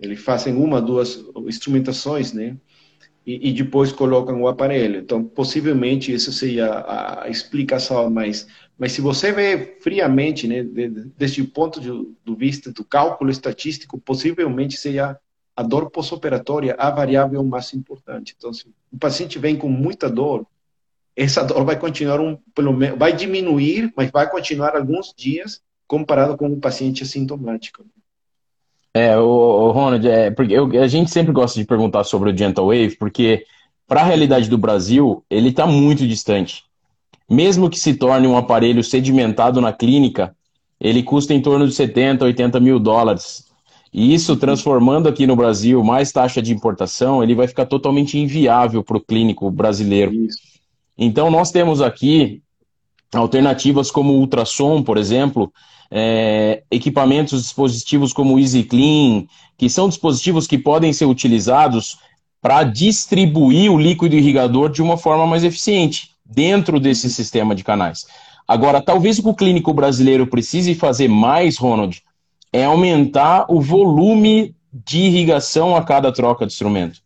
Eles 0.00 0.20
fazem 0.20 0.54
uma, 0.54 0.80
duas 0.80 1.22
instrumentações, 1.46 2.32
né? 2.32 2.56
E, 3.26 3.50
e, 3.50 3.52
depois 3.52 3.92
colocam 3.92 4.40
o 4.40 4.48
aparelho. 4.48 5.00
Então, 5.00 5.22
possivelmente, 5.22 6.14
isso 6.14 6.32
seria 6.32 6.82
a 7.22 7.28
explicação 7.28 8.08
mais 8.08 8.46
mas 8.78 8.92
se 8.92 9.00
você 9.00 9.32
vê 9.32 9.76
friamente, 9.80 10.46
né, 10.46 10.62
desde 11.16 11.42
o 11.42 11.48
ponto 11.48 11.80
de, 11.80 11.90
do 12.24 12.36
vista 12.36 12.72
do 12.72 12.84
cálculo 12.84 13.28
estatístico, 13.28 13.98
possivelmente 13.98 14.76
seja 14.76 15.18
a 15.56 15.62
dor 15.64 15.90
pós-operatória 15.90 16.76
a 16.78 16.88
variável 16.88 17.42
mais 17.42 17.74
importante. 17.74 18.36
Então, 18.38 18.52
se 18.52 18.68
o 18.92 18.98
paciente 18.98 19.36
vem 19.40 19.56
com 19.56 19.68
muita 19.68 20.08
dor, 20.08 20.46
essa 21.16 21.42
dor 21.42 21.64
vai 21.64 21.76
continuar 21.76 22.20
um, 22.20 22.38
pelo 22.54 22.72
menos, 22.72 22.96
vai 22.96 23.12
diminuir, 23.12 23.92
mas 23.96 24.12
vai 24.12 24.30
continuar 24.30 24.76
alguns 24.76 25.12
dias 25.12 25.60
comparado 25.88 26.36
com 26.36 26.46
o 26.46 26.60
paciente 26.60 27.02
assintomático. 27.02 27.84
É, 28.94 29.18
o, 29.18 29.24
o 29.24 29.70
Ronald, 29.72 30.06
é, 30.06 30.30
porque 30.30 30.52
eu, 30.54 30.70
a 30.80 30.86
gente 30.86 31.10
sempre 31.10 31.32
gosta 31.32 31.58
de 31.58 31.66
perguntar 31.66 32.04
sobre 32.04 32.30
o 32.30 32.36
Gentle 32.36 32.66
Wave, 32.66 32.96
porque 32.96 33.44
para 33.88 34.02
a 34.02 34.04
realidade 34.04 34.48
do 34.48 34.56
Brasil, 34.56 35.24
ele 35.28 35.48
está 35.48 35.66
muito 35.66 36.06
distante. 36.06 36.67
Mesmo 37.28 37.68
que 37.68 37.78
se 37.78 37.94
torne 37.94 38.26
um 38.26 38.38
aparelho 38.38 38.82
sedimentado 38.82 39.60
na 39.60 39.72
clínica, 39.72 40.34
ele 40.80 41.02
custa 41.02 41.34
em 41.34 41.42
torno 41.42 41.68
de 41.68 41.74
70, 41.74 42.24
80 42.24 42.58
mil 42.58 42.78
dólares. 42.78 43.44
E 43.92 44.14
isso, 44.14 44.36
transformando 44.36 45.08
aqui 45.08 45.26
no 45.26 45.36
Brasil 45.36 45.82
mais 45.84 46.10
taxa 46.10 46.40
de 46.40 46.52
importação, 46.52 47.22
ele 47.22 47.34
vai 47.34 47.46
ficar 47.46 47.66
totalmente 47.66 48.18
inviável 48.18 48.82
para 48.82 48.96
o 48.96 49.00
clínico 49.00 49.50
brasileiro. 49.50 50.12
Isso. 50.14 50.38
Então, 50.96 51.30
nós 51.30 51.50
temos 51.50 51.82
aqui 51.82 52.42
alternativas 53.12 53.90
como 53.90 54.14
o 54.14 54.20
ultrassom, 54.20 54.82
por 54.82 54.96
exemplo, 54.96 55.52
é, 55.90 56.62
equipamentos, 56.70 57.42
dispositivos 57.42 58.12
como 58.12 58.34
o 58.34 58.38
EasyClean, 58.38 59.26
que 59.56 59.68
são 59.68 59.88
dispositivos 59.88 60.46
que 60.46 60.58
podem 60.58 60.92
ser 60.92 61.06
utilizados 61.06 61.98
para 62.40 62.62
distribuir 62.62 63.72
o 63.72 63.78
líquido 63.78 64.14
irrigador 64.14 64.70
de 64.70 64.82
uma 64.82 64.96
forma 64.96 65.26
mais 65.26 65.44
eficiente 65.44 66.17
dentro 66.28 66.78
desse 66.78 67.08
sistema 67.08 67.54
de 67.54 67.64
canais. 67.64 68.06
Agora, 68.46 68.80
talvez 68.80 69.18
o 69.18 69.22
que 69.22 69.28
o 69.28 69.34
clínico 69.34 69.72
brasileiro 69.72 70.26
precise 70.26 70.74
fazer 70.74 71.08
mais, 71.08 71.56
Ronald, 71.56 72.02
é 72.52 72.64
aumentar 72.64 73.46
o 73.48 73.60
volume 73.60 74.54
de 74.72 75.00
irrigação 75.00 75.76
a 75.76 75.82
cada 75.82 76.12
troca 76.12 76.46
de 76.46 76.52
instrumento. 76.52 77.00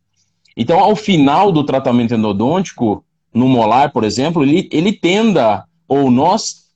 Então, 0.57 0.79
ao 0.79 0.95
final 0.95 1.51
do 1.51 1.65
tratamento 1.65 2.15
endodôntico, 2.15 3.05
no 3.33 3.49
molar, 3.49 3.93
por 3.93 4.05
exemplo, 4.05 4.43
ele, 4.43 4.69
ele 4.71 4.93
tenda, 4.93 5.65
ou 5.89 6.11
nós 6.11 6.67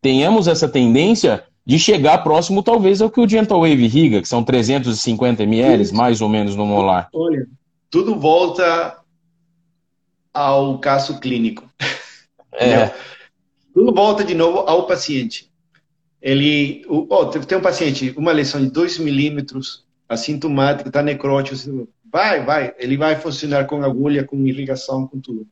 tenhamos 0.00 0.46
essa 0.46 0.68
tendência 0.68 1.44
de 1.66 1.78
chegar 1.78 2.18
próximo, 2.22 2.62
talvez, 2.62 3.02
ao 3.02 3.10
que 3.10 3.20
o 3.20 3.28
Gentle 3.28 3.60
Wave 3.60 3.84
irriga, 3.84 4.22
que 4.22 4.28
são 4.28 4.42
350 4.42 5.42
ml, 5.42 5.92
mais 5.92 6.20
ou 6.20 6.28
menos, 6.28 6.56
no 6.56 6.64
molar. 6.64 7.08
Olha, 7.12 7.46
tudo 7.90 8.18
volta 8.18 8.96
ao 10.32 10.78
caso 10.78 11.18
clínico. 11.20 11.68
É. 12.52 12.92
Tudo 13.72 13.94
volta 13.94 14.24
de 14.24 14.34
novo 14.34 14.58
ao 14.60 14.86
paciente. 14.86 15.50
Ele, 16.20 16.84
oh, 16.88 17.26
tem 17.26 17.56
um 17.56 17.62
paciente, 17.62 18.12
uma 18.16 18.32
lesão 18.32 18.60
de 18.60 18.70
2 18.70 18.98
milímetros, 18.98 19.86
assintomática, 20.08 20.88
está 20.88 21.02
necrótico, 21.02 21.88
vai, 22.12 22.44
vai, 22.44 22.74
ele 22.78 22.96
vai 22.96 23.16
funcionar 23.16 23.66
com 23.66 23.82
agulha, 23.82 24.24
com 24.24 24.46
irrigação, 24.46 25.06
com 25.06 25.20
tudo. 25.20 25.46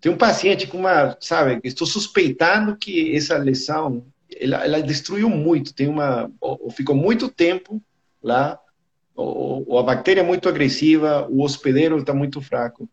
Tem 0.00 0.10
um 0.10 0.16
paciente 0.16 0.66
com 0.66 0.78
uma, 0.78 1.16
sabe, 1.20 1.60
estou 1.64 1.86
suspeitando 1.86 2.76
que 2.76 3.14
essa 3.14 3.36
lesão, 3.36 4.06
ela, 4.40 4.64
ela 4.64 4.82
destruiu 4.82 5.28
muito, 5.28 5.74
tem 5.74 5.88
uma, 5.88 6.30
ou, 6.40 6.70
ficou 6.70 6.94
muito 6.94 7.28
tempo 7.28 7.82
lá, 8.22 8.58
ou, 9.14 9.64
ou 9.68 9.78
a 9.78 9.82
bactéria 9.82 10.20
é 10.20 10.24
muito 10.24 10.48
agressiva, 10.48 11.26
o 11.28 11.42
hospedeiro 11.42 11.98
está 11.98 12.14
muito 12.14 12.40
fraco. 12.40 12.88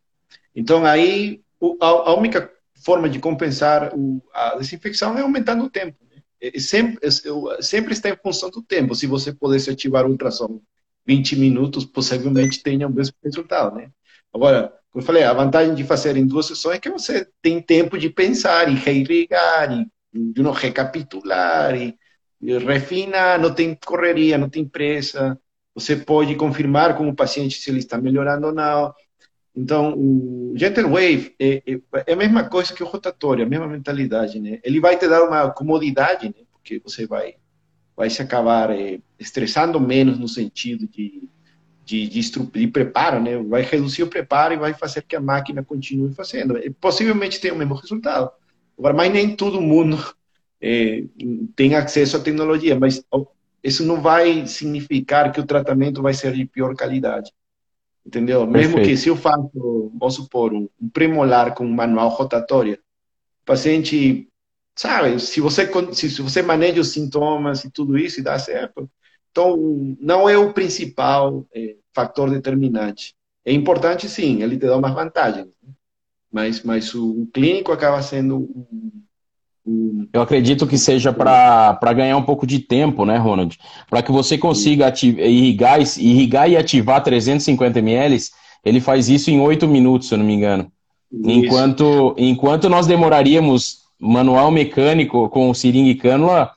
Então, 0.56 0.86
aí, 0.86 1.42
a 1.80 2.14
única 2.14 2.52
forma 2.84 3.10
de 3.10 3.20
compensar 3.20 3.92
a 4.34 4.56
desinfecção 4.56 5.18
é 5.18 5.22
aumentando 5.22 5.64
o 5.64 5.70
tempo. 5.70 5.98
Né? 6.10 6.52
Sempre, 6.60 7.00
sempre 7.62 7.94
está 7.94 8.10
em 8.10 8.18
função 8.18 8.50
do 8.50 8.62
tempo. 8.62 8.94
Se 8.96 9.08
você 9.08 9.34
pudesse 9.34 9.70
ativar 9.70 10.06
o 10.06 10.10
ultrassom 10.10 10.62
20 11.06 11.36
minutos, 11.38 11.86
possivelmente 11.86 12.62
tenha 12.62 12.88
o 12.88 12.94
mesmo 12.94 13.16
resultado, 13.24 13.76
né? 13.76 13.90
Agora, 14.34 14.74
como 14.92 15.02
eu 15.02 15.06
falei, 15.06 15.24
a 15.24 15.34
vantagem 15.34 15.76
de 15.76 15.84
fazer 15.84 16.18
em 16.18 16.26
duas 16.26 16.46
sessões 16.46 16.78
é 16.78 16.80
que 16.80 16.90
você 16.90 17.28
tem 17.42 17.62
tempo 17.62 17.98
de 17.98 18.10
pensar 18.10 18.70
e 18.70 18.76
reirrigar 18.76 19.72
e 19.72 19.88
de 20.14 20.42
não 20.42 20.52
recapitular 20.52 21.76
e, 21.76 21.96
e 22.42 22.58
refinar, 22.58 23.40
não 23.40 23.54
tem 23.54 23.76
correria, 23.76 24.38
não 24.38 24.50
tem 24.50 24.68
pressa. 24.68 25.40
Você 25.76 25.96
pode 25.96 26.36
confirmar 26.36 26.96
com 26.96 27.08
o 27.10 27.16
paciente 27.16 27.60
se 27.60 27.70
ele 27.70 27.80
está 27.80 27.98
melhorando 27.98 28.48
ou 28.48 28.54
não. 28.54 28.94
Então, 29.56 29.94
o 29.96 30.54
Gentle 30.56 30.90
Wave 30.90 31.36
é, 31.40 31.62
é, 31.66 31.80
é, 32.08 32.14
a 32.14 32.16
mesma 32.16 32.50
coisa 32.50 32.74
que 32.74 32.82
o 32.82 32.88
rotatório, 32.88 33.46
a 33.46 33.48
mesma 33.50 33.68
mentalidade, 33.68 34.40
né? 34.40 34.60
Ele 34.64 34.80
vai 34.80 34.98
te 34.98 35.08
dar 35.08 35.24
uma 35.24 35.50
comodidade, 35.52 36.28
né? 36.28 36.44
Porque 36.52 36.82
você 36.84 37.06
vai, 37.06 37.36
vai 37.96 38.10
se 38.10 38.22
acabar 38.22 38.72
é, 38.72 39.00
estressando 39.20 39.80
menos 39.80 40.18
no 40.18 40.28
sentido 40.28 40.88
de, 40.88 41.30
de, 41.86 42.08
de, 42.08 42.22
de, 42.22 42.68
preparo, 42.68 43.22
né? 43.22 43.38
Vai 43.38 43.62
reduzir 43.62 44.02
o 44.02 44.08
preparo 44.08 44.56
e 44.56 44.58
vai 44.58 44.74
fazer 44.74 45.04
que 45.04 45.16
a 45.16 45.22
máquina 45.22 45.64
continue 45.64 46.12
fazendo. 46.16 46.58
E 46.58 46.72
possivelmente 46.72 47.40
tenha 47.40 47.54
o 47.54 47.58
mesmo 47.58 47.76
resultado. 47.76 48.32
Agora, 48.78 48.96
mas 48.96 49.14
nem 49.14 49.36
todo 49.36 49.62
mundo 49.62 49.98
é, 50.60 51.04
tem 51.56 51.76
acesso 51.76 52.18
à 52.18 52.20
tecnologia, 52.20 52.76
mas 52.80 53.04
isso 53.64 53.86
não 53.86 54.02
vai 54.02 54.48
significar 54.48 55.32
que 55.32 55.40
o 55.40 55.46
tratamento 55.46 56.02
vai 56.02 56.16
ser 56.16 56.34
de 56.34 56.44
pior 56.44 56.76
qualidade. 56.76 57.32
Entendeu? 58.06 58.46
Mesmo 58.46 58.82
que 58.82 58.96
se 58.98 59.10
eu 59.10 59.16
faço, 59.16 59.50
vamos 59.98 60.16
supor, 60.16 60.54
um, 60.54 60.68
um 60.82 60.90
premolar 60.90 61.54
com 61.54 61.66
um 61.66 61.74
manual 61.74 62.10
rotatório, 62.10 62.76
o 62.76 63.46
paciente, 63.46 64.28
sabe, 64.76 65.20
se 65.20 65.40
você, 65.42 65.70
se, 65.94 66.10
se 66.10 66.22
você 66.22 66.42
maneja 66.42 66.82
os 66.82 66.90
sintomas 66.90 67.64
e 67.64 67.72
tudo 67.72 67.98
isso 67.98 68.20
e 68.20 68.24
dá 68.24 68.38
certo, 68.38 68.90
então 69.32 69.58
não 70.00 70.30
é 70.30 70.38
o 70.38 70.54
principal 70.54 71.46
é, 71.54 71.76
fator 71.94 72.30
determinante. 72.30 73.16
É 73.46 73.52
importante, 73.52 74.08
sim, 74.08 74.42
ele 74.42 74.58
te 74.58 74.66
dá 74.66 74.78
umas 74.78 74.94
vantagens, 74.94 75.48
né? 75.62 75.74
mas, 76.32 76.64
mas 76.64 76.94
o, 76.96 77.24
o 77.24 77.28
clínico 77.28 77.72
acaba 77.72 78.02
sendo 78.02 78.38
um, 78.38 79.04
eu 80.12 80.22
acredito 80.22 80.68
que 80.68 80.78
seja 80.78 81.14
para 81.14 81.94
ganhar 81.94 82.18
um 82.18 82.24
pouco 82.24 82.46
de 82.46 82.60
tempo, 82.60 83.06
né, 83.06 83.18
Ronald? 83.18 83.58
Para 83.90 84.02
que 84.02 84.12
você 84.12 84.38
consiga 84.38 84.94
irrigar, 85.02 85.80
irrigar 85.98 86.50
e 86.50 86.58
ativar 86.58 87.02
350 87.02 87.80
ml, 87.80 88.18
ele 88.66 88.82
faz 88.82 89.08
isso 89.10 89.32
em 89.32 89.40
8 89.40 89.68
minutos, 89.68 90.08
se 90.10 90.14
eu 90.14 90.18
não 90.18 90.26
me 90.26 90.34
engano. 90.34 90.72
Enquanto, 91.12 92.16
enquanto 92.18 92.70
nós 92.70 92.88
demoraríamos 92.88 93.84
manual 94.00 94.52
mecânico 94.52 95.30
com 95.30 95.54
seringa 95.54 95.90
e 95.90 95.96
cânula 95.96 96.52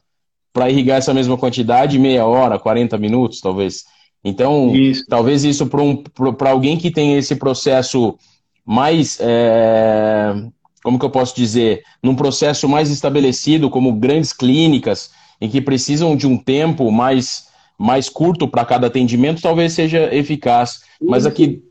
para 0.53 0.71
irrigar 0.71 0.99
essa 0.99 1.15
mesma 1.15 1.37
quantidade, 1.37 1.99
meia 1.99 2.25
hora, 2.25 2.59
40 2.59 2.97
minutos, 2.99 3.41
talvez. 3.41 3.85
Então, 4.25 4.75
isso. 4.75 5.05
talvez 5.09 5.45
isso 5.45 5.67
para 5.67 5.83
um, 5.83 6.03
alguém 6.49 6.77
que 6.77 6.91
tem 6.91 7.15
esse 7.15 7.37
processo 7.37 8.19
mais 8.65 9.19
é, 9.21 10.35
como 10.83 10.99
que 10.99 11.05
eu 11.05 11.11
posso 11.11 11.35
dizer, 11.35 11.83
num 12.03 12.15
processo 12.15 12.69
mais 12.69 12.91
estabelecido, 12.91 13.71
como 13.71 13.93
grandes 13.93 14.33
clínicas, 14.33 15.11
em 15.41 15.49
que 15.49 15.61
precisam 15.61 16.17
de 16.17 16.27
um 16.27 16.37
tempo 16.39 16.91
mais, 16.91 17.49
mais 17.79 18.09
curto 18.09 18.49
para 18.49 18.65
cada 18.65 18.87
atendimento, 18.87 19.43
talvez 19.43 19.73
seja 19.73 20.15
eficaz. 20.15 20.81
Mas 21.01 21.27
aqui, 21.27 21.63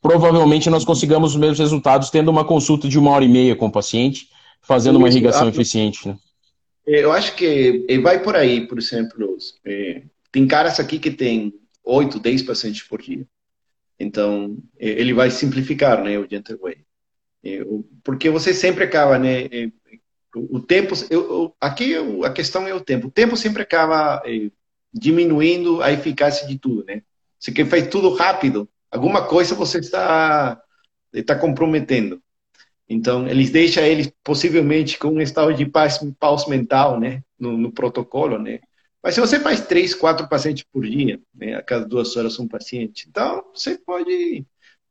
provavelmente, 0.00 0.68
nós 0.68 0.84
consigamos 0.84 1.32
os 1.32 1.40
mesmos 1.40 1.58
resultados 1.58 2.10
tendo 2.10 2.30
uma 2.30 2.44
consulta 2.44 2.88
de 2.88 2.98
uma 2.98 3.10
hora 3.10 3.24
e 3.24 3.28
meia 3.28 3.56
com 3.56 3.66
o 3.66 3.72
paciente, 3.72 4.28
fazendo 4.60 4.96
uma 4.96 5.08
irrigação 5.08 5.48
eficiente. 5.48 6.08
Né? 6.08 6.16
Eu 6.86 7.12
acho 7.12 7.34
que 7.34 7.86
vai 8.02 8.22
por 8.22 8.36
aí, 8.36 8.66
por 8.66 8.78
exemplo, 8.78 9.36
é, 9.64 10.02
tem 10.30 10.46
caras 10.46 10.78
aqui 10.78 10.98
que 10.98 11.10
tem 11.10 11.54
8, 11.84 12.18
10 12.18 12.42
pacientes 12.42 12.82
por 12.82 13.00
dia. 13.00 13.26
Então, 13.98 14.58
ele 14.76 15.14
vai 15.14 15.30
simplificar 15.30 16.02
né, 16.02 16.18
o 16.18 16.26
Gentle 16.28 16.58
Way. 16.60 16.83
Porque 18.02 18.30
você 18.30 18.54
sempre 18.54 18.84
acaba, 18.84 19.18
né? 19.18 19.48
O 20.34 20.60
tempo, 20.60 20.94
eu, 21.10 21.54
aqui 21.60 21.94
a 22.24 22.30
questão 22.30 22.66
é 22.66 22.74
o 22.74 22.80
tempo. 22.80 23.08
O 23.08 23.10
tempo 23.10 23.36
sempre 23.36 23.62
acaba 23.62 24.22
é, 24.26 24.50
diminuindo 24.92 25.82
a 25.82 25.92
eficácia 25.92 26.46
de 26.46 26.58
tudo, 26.58 26.84
né? 26.84 27.02
Se 27.38 27.52
quer 27.52 27.66
faz 27.66 27.86
tudo 27.88 28.14
rápido, 28.14 28.68
alguma 28.90 29.26
coisa 29.26 29.54
você 29.54 29.78
está 29.78 30.60
está 31.12 31.36
comprometendo. 31.36 32.20
Então, 32.88 33.26
eles 33.26 33.50
deixam 33.50 33.84
eles 33.84 34.12
possivelmente 34.22 34.98
com 34.98 35.08
um 35.08 35.20
estado 35.20 35.54
de 35.54 35.64
paz, 35.64 35.98
paz 36.18 36.46
mental, 36.46 37.00
né, 37.00 37.22
no, 37.38 37.56
no, 37.56 37.72
protocolo, 37.72 38.38
né. 38.38 38.60
Mas 39.02 39.14
se 39.14 39.20
você 39.20 39.38
faz 39.38 39.66
três, 39.66 39.94
quatro 39.94 40.28
pacientes 40.28 40.64
por 40.72 40.84
dia, 40.84 41.20
né, 41.34 41.54
a 41.54 41.62
cada 41.62 41.86
duas 41.86 42.16
horas 42.16 42.38
um 42.38 42.48
paciente, 42.48 43.06
então 43.08 43.44
você 43.54 43.78
pode 43.78 44.44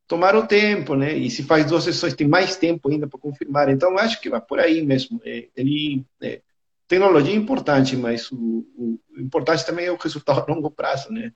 tomar 0.08 0.36
o 0.36 0.48
tempo, 0.48 0.96
né? 0.96 1.16
E 1.18 1.30
se 1.30 1.44
faz 1.44 1.66
duas 1.66 1.84
sessões, 1.84 2.14
tem 2.14 2.28
mais 2.28 2.56
tempo 2.56 2.90
ainda 2.90 3.08
para 3.08 3.20
confirmar. 3.20 3.70
Então, 3.70 3.98
acho 3.98 4.22
que 4.22 4.30
vai 4.30 4.42
por 4.42 4.60
aí 4.60 4.86
mesmo. 4.86 5.22
É, 5.24 5.48
ele, 5.56 6.06
é, 6.22 6.42
tecnologia 6.88 7.34
é 7.34 7.38
importante, 7.38 7.96
mas 7.96 8.32
o, 8.32 8.66
o, 8.76 9.00
importante 9.18 9.66
também 9.66 9.86
é 9.86 9.92
o 9.92 9.98
resultado 9.98 10.42
a 10.42 10.54
longo 10.54 10.70
prazo, 10.70 11.12
né? 11.12 11.32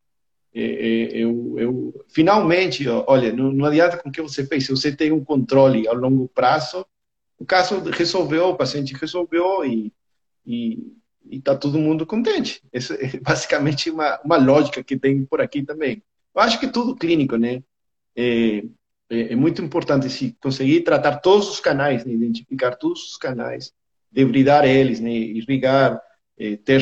É, 0.54 0.62
é, 0.62 1.18
eu, 1.18 1.56
eu, 1.58 2.06
finalmente, 2.08 2.88
olha, 2.88 3.32
não, 3.32 3.52
não 3.52 3.66
adianta 3.66 3.98
com 3.98 4.10
o 4.10 4.12
que 4.12 4.22
você 4.22 4.46
fez. 4.46 4.66
Se 4.66 4.72
você 4.72 4.96
tem 4.96 5.12
um 5.12 5.24
controle 5.24 5.88
a 5.88 5.94
longo 5.94 6.28
prazo, 6.30 6.86
o 7.38 7.46
caso 7.46 7.80
resolveu, 7.92 8.50
o 8.50 8.58
paciente 8.58 8.96
resolveu 8.96 9.64
e, 9.64 9.94
e 10.46 10.96
está 11.30 11.56
todo 11.56 11.78
mundo 11.78 12.06
contente. 12.06 12.62
Essa 12.72 12.96
é 12.96 13.20
basicamente 13.20 13.90
uma, 13.90 14.20
uma 14.24 14.38
lógica 14.38 14.84
que 14.84 14.98
tem 14.98 15.26
por 15.26 15.42
aqui 15.42 15.64
também. 15.64 16.02
Eu 16.34 16.42
acho 16.42 16.60
que 16.60 16.68
tudo 16.68 16.96
clínico, 16.96 17.36
né? 17.38 17.64
É, 18.18 18.64
é, 19.10 19.34
é, 19.34 19.36
muito 19.36 19.62
importante 19.62 20.10
se 20.10 20.36
conseguir 20.42 20.82
tratar 20.82 21.18
todos 21.18 21.50
os 21.50 21.60
canais, 21.60 22.04
né, 22.04 22.14
identificar 22.14 22.76
todos 22.76 23.12
os 23.12 23.18
canais, 23.18 23.72
debridar 24.12 24.66
eles, 24.66 25.00
né, 25.00 25.12
irrigar, 25.12 26.02
é, 26.38 26.58
ter 26.58 26.82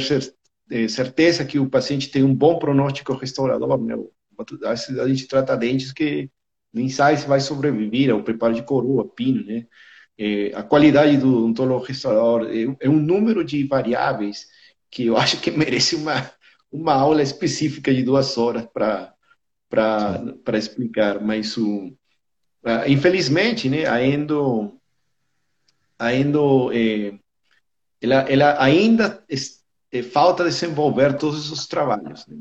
é, 0.72 0.88
certeza 0.88 1.46
que 1.46 1.60
o 1.60 1.70
paciente 1.70 2.10
tem 2.10 2.24
um 2.24 2.34
bom 2.34 2.58
pronóstico 2.58 3.14
restaurador. 3.14 3.78
Né, 3.80 3.96
a 4.66 5.08
gente 5.08 5.28
trata 5.28 5.58
dentes 5.58 5.92
que 5.92 6.30
nem 6.74 6.90
sabe 6.90 7.18
se 7.18 7.28
vai 7.28 7.40
sobreviver 7.40 8.12
ao 8.12 8.24
preparo 8.24 8.54
de 8.54 8.64
coroa, 8.64 9.08
pino, 9.08 9.46
né? 9.46 9.66
É, 10.18 10.52
a 10.56 10.64
qualidade 10.64 11.18
do 11.18 11.40
odontólogo 11.40 11.86
restaurador 11.86 12.50
é, 12.50 12.86
é, 12.86 12.90
um 12.90 13.00
número 13.00 13.44
de 13.44 13.66
variáveis 13.68 14.48
que 14.90 15.06
eu 15.08 15.18
acho 15.18 15.40
que 15.42 15.52
merece 15.52 15.96
uma, 15.96 16.32
uma 16.72 16.94
aula 16.94 17.22
específica 17.22 17.94
de 17.94 18.04
duas 18.04 18.38
horas 18.38 18.66
para 18.66 19.15
para 19.76 20.58
explicar, 20.58 21.22
mas 21.22 21.58
o, 21.58 21.88
uh, 22.64 22.88
infelizmente, 22.88 23.70
né, 23.70 23.84
eh, 26.74 27.14
ela, 28.02 28.16
ela 28.30 28.64
ainda 28.64 29.24
é, 29.92 30.02
falta 30.04 30.44
desenvolver 30.44 31.18
todos 31.18 31.52
os 31.52 31.68
trabalhos. 31.68 32.26
Né? 32.28 32.38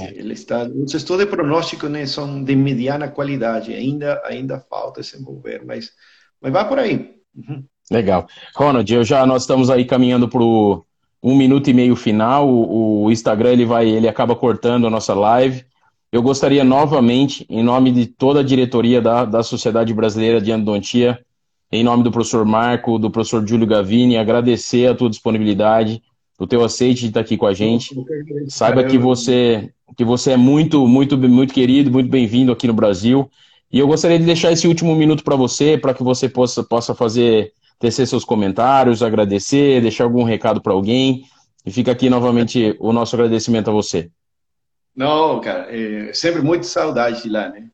É. 0.00 0.18
Ele 0.18 0.34
está, 0.34 0.64
os 0.64 0.92
estudos 0.94 1.24
de 1.24 1.30
pronóstico 1.30 1.88
né, 1.88 2.06
são 2.06 2.44
de 2.44 2.54
mediana 2.54 3.08
qualidade, 3.08 3.72
ainda, 3.72 4.20
ainda 4.24 4.60
falta 4.60 5.00
desenvolver, 5.00 5.64
mas, 5.64 5.92
mas 6.40 6.52
vai 6.52 6.68
por 6.68 6.78
aí. 6.78 7.16
Uhum. 7.34 7.64
Legal. 7.90 8.28
Ronald, 8.54 8.92
eu 8.92 9.02
já, 9.02 9.24
nós 9.24 9.42
estamos 9.42 9.70
aí 9.70 9.84
caminhando 9.84 10.28
para 10.28 10.42
o 10.42 10.84
um 11.22 11.36
minuto 11.36 11.68
e 11.68 11.74
meio 11.74 11.96
final. 11.96 12.48
O, 12.48 13.04
o 13.04 13.10
Instagram 13.10 13.52
ele 13.52 13.64
vai, 13.64 13.88
ele 13.88 14.08
acaba 14.08 14.36
cortando 14.36 14.86
a 14.86 14.90
nossa 14.90 15.14
live. 15.14 15.64
Eu 16.10 16.22
gostaria 16.22 16.64
novamente, 16.64 17.44
em 17.50 17.62
nome 17.62 17.92
de 17.92 18.06
toda 18.06 18.40
a 18.40 18.42
diretoria 18.42 19.00
da, 19.00 19.26
da 19.26 19.42
Sociedade 19.42 19.92
Brasileira 19.92 20.40
de 20.40 20.50
Endodontia, 20.50 21.18
em 21.70 21.84
nome 21.84 22.02
do 22.02 22.10
professor 22.10 22.46
Marco, 22.46 22.98
do 22.98 23.10
professor 23.10 23.46
Júlio 23.46 23.66
Gavini, 23.66 24.16
agradecer 24.16 24.86
a 24.88 24.94
tua 24.94 25.10
disponibilidade, 25.10 26.02
o 26.38 26.46
teu 26.46 26.64
aceite 26.64 27.02
de 27.02 27.08
estar 27.08 27.20
aqui 27.20 27.36
com 27.36 27.46
a 27.46 27.52
gente. 27.52 27.94
Saiba 28.48 28.84
que 28.84 28.96
você, 28.96 29.70
que 29.94 30.02
você 30.02 30.32
é 30.32 30.36
muito, 30.36 30.88
muito, 30.88 31.18
muito 31.18 31.52
querido, 31.52 31.90
muito 31.90 32.08
bem-vindo 32.08 32.52
aqui 32.52 32.66
no 32.66 32.72
Brasil. 32.72 33.30
E 33.70 33.78
eu 33.78 33.86
gostaria 33.86 34.18
de 34.18 34.24
deixar 34.24 34.50
esse 34.50 34.66
último 34.66 34.94
minuto 34.94 35.22
para 35.22 35.36
você, 35.36 35.76
para 35.76 35.92
que 35.92 36.02
você 36.02 36.26
possa, 36.26 36.62
possa 36.62 36.94
fazer, 36.94 37.52
tecer 37.78 38.06
seus 38.06 38.24
comentários, 38.24 39.02
agradecer, 39.02 39.82
deixar 39.82 40.04
algum 40.04 40.22
recado 40.22 40.62
para 40.62 40.72
alguém. 40.72 41.24
E 41.66 41.70
fica 41.70 41.92
aqui 41.92 42.08
novamente 42.08 42.74
o 42.80 42.94
nosso 42.94 43.14
agradecimento 43.14 43.68
a 43.68 43.74
você. 43.74 44.10
Não, 44.98 45.40
cara, 45.40 45.68
é, 45.70 46.12
sempre 46.12 46.42
muito 46.42 46.66
saudade 46.66 47.22
de 47.22 47.28
lá, 47.28 47.48
né? 47.50 47.70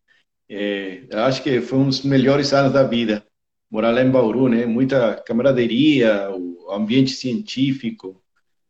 É, 0.47 1.05
acho 1.25 1.43
que 1.43 1.59
foi 1.63 1.79
um 1.79 1.87
dos 1.89 2.03
melhores 2.03 2.53
anos 2.53 2.71
da 2.75 2.83
vida. 2.83 3.27
Morar 3.71 3.93
lá 3.93 4.03
em 4.03 4.11
Bauru, 4.11 4.47
né? 4.47 4.67
Muita 4.67 5.17
camaraderia, 5.27 6.31
o 6.31 6.71
ambiente 6.71 7.13
científico 7.13 8.23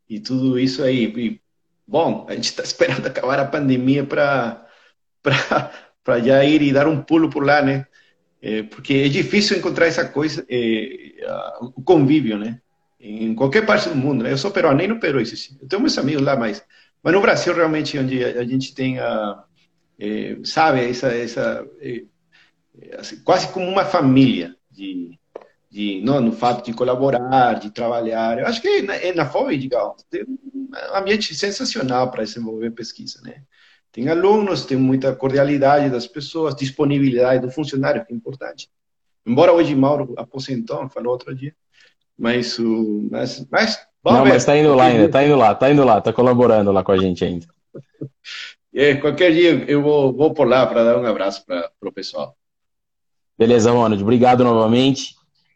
e 0.09 0.21
tudo 0.21 0.57
isso 0.57 0.85
aí. 0.85 1.05
E, 1.05 1.41
bom, 1.85 2.27
a 2.29 2.35
gente 2.37 2.45
está 2.45 2.63
esperando 2.65 3.07
acabar 3.09 3.41
a 3.41 3.45
pandemia 3.45 4.05
para 4.07 4.65
para 6.05 6.21
já 6.21 6.45
ir 6.45 6.63
e 6.63 6.73
dar 6.73 6.87
um 6.87 7.03
pulo 7.03 7.29
por 7.31 7.45
lá, 7.45 7.61
né? 7.61 7.87
É, 8.41 8.63
porque 8.63 8.95
é 8.95 9.09
difícil 9.09 9.57
encontrar 9.59 9.87
essa 9.87 10.07
coisa, 10.07 10.47
é, 10.49 11.25
o 11.61 11.83
convívio, 11.83 12.39
né? 12.39 12.61
Em 13.01 13.35
qualquer 13.35 13.67
parte 13.67 13.89
do 13.89 13.97
mundo, 13.97 14.23
né? 14.23 14.31
Eu 14.33 14.39
sou 14.39 14.53
peruano, 14.53 14.79
nem 14.79 14.89
no 14.89 15.01
Peru 15.01 15.21
isso. 15.21 15.59
Eu 15.61 15.67
tenho 15.69 15.83
meus 15.83 15.99
amigos 15.99 16.23
lá, 16.23 16.37
mas 16.37 16.65
mas 17.05 17.13
no 17.13 17.21
Brasil, 17.21 17.53
realmente, 17.53 17.99
onde 17.99 18.25
a, 18.25 18.43
gente 18.45 18.75
tem, 18.75 18.99
a, 18.99 19.45
é, 19.99 20.39
sabe, 20.43 20.89
essa, 20.89 21.09
essa 21.09 21.69
é, 21.79 22.03
assim, 22.99 23.23
quase 23.23 23.49
como 23.49 23.69
uma 23.69 23.85
família 23.85 24.57
de, 24.71 25.19
de 25.71 26.01
não, 26.03 26.19
no 26.19 26.33
fato 26.33 26.65
de 26.65 26.73
colaborar, 26.73 27.61
de 27.61 27.71
trabalhar. 27.71 28.39
Eu 28.39 28.47
acho 28.47 28.63
que 28.63 28.81
na, 28.81 28.95
na 29.15 29.27
FOI, 29.27 29.59
digamos, 29.59 30.03
tem 30.05 30.25
um 30.25 30.97
ambiente 30.97 31.35
sensacional 31.35 32.11
para 32.11 32.25
desenvolver 32.25 32.71
pesquisa, 32.71 33.21
né? 33.23 33.43
Tem 33.93 34.09
alunos, 34.09 34.65
tem 34.65 34.79
muita 34.79 35.15
cordialidade 35.15 35.91
das 35.91 36.07
pessoas, 36.07 36.57
disponibilidade 36.57 37.43
do 37.43 37.51
funcionário, 37.51 38.03
que 38.05 38.15
é 38.15 38.17
importante. 38.17 38.71
Embora 39.27 39.53
hoje 39.53 39.75
Mauro 39.77 40.15
aposentou, 40.17 40.89
falou 40.89 41.13
outro 41.13 41.35
dia, 41.35 41.55
mas, 42.17 42.59
o, 42.59 43.07
mas, 43.11 43.47
mas 43.51 43.79
Vamos 44.05 44.19
não, 44.19 44.27
ver. 44.27 44.35
mas 44.35 44.45
tá 44.45 44.57
indo 44.57 44.75
lá 44.75 44.85
ainda, 44.85 45.09
tá 45.09 45.25
indo 45.25 45.35
lá, 45.35 45.55
tá 45.55 45.71
indo 45.71 45.83
lá, 45.83 45.99
tá 45.99 46.13
colaborando 46.13 46.71
lá 46.71 46.85
com 46.85 46.93
a 46.93 46.99
gente 46.99 47.25
ainda. 47.25 47.47
É, 48.77 48.97
qualquer 48.97 49.33
dia 49.33 49.65
eu 49.69 49.81
vou, 49.81 50.13
vou 50.13 50.35
por 50.35 50.49
lá 50.49 50.67
para 50.67 50.83
dar 50.83 50.99
um 50.99 51.07
abraço 51.07 51.47
para 51.47 51.71
o 51.81 51.93
pessoal. 51.93 52.35
Beleza, 53.39 53.71
Ronald. 53.71 54.03
Obrigado 54.03 54.43
novamente 54.43 55.15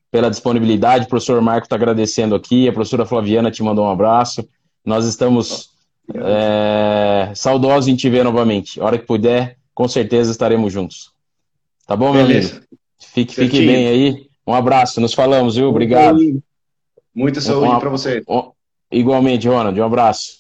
pela 0.09 0.31
disponibilidade. 0.31 1.07
O 1.07 1.09
professor 1.09 1.41
Marco 1.41 1.67
está 1.67 1.75
agradecendo 1.75 2.37
aqui, 2.37 2.69
a 2.69 2.73
professora 2.73 3.05
Flaviana 3.05 3.51
te 3.51 3.61
mandou 3.61 3.87
um 3.87 3.91
abraço. 3.91 4.49
Nós 4.85 5.05
estamos 5.05 5.71
é, 6.15 7.33
saudosos 7.35 7.89
em 7.89 7.97
te 7.97 8.09
ver 8.09 8.23
novamente. 8.23 8.81
A 8.81 8.85
hora 8.85 8.97
que 8.97 9.05
puder, 9.05 9.57
com 9.75 9.89
certeza 9.89 10.31
estaremos 10.31 10.73
juntos. 10.73 11.11
Tá 11.89 11.97
bom, 11.97 12.13
meu 12.13 12.25
Beleza. 12.25 12.53
amigo? 12.53 12.67
Fique, 13.01 13.35
fique 13.35 13.67
bem 13.67 13.89
aí. 13.89 14.29
Um 14.47 14.55
abraço, 14.55 15.01
nos 15.01 15.13
falamos, 15.13 15.57
viu? 15.57 15.69
Obrigado. 15.69 16.21
Muita 17.19 17.41
saúde 17.41 17.81
para 17.81 17.91
você. 17.91 18.23
Igualmente, 18.91 19.49
Ronald, 19.49 19.79
um 19.79 19.85
abraço. 19.85 20.38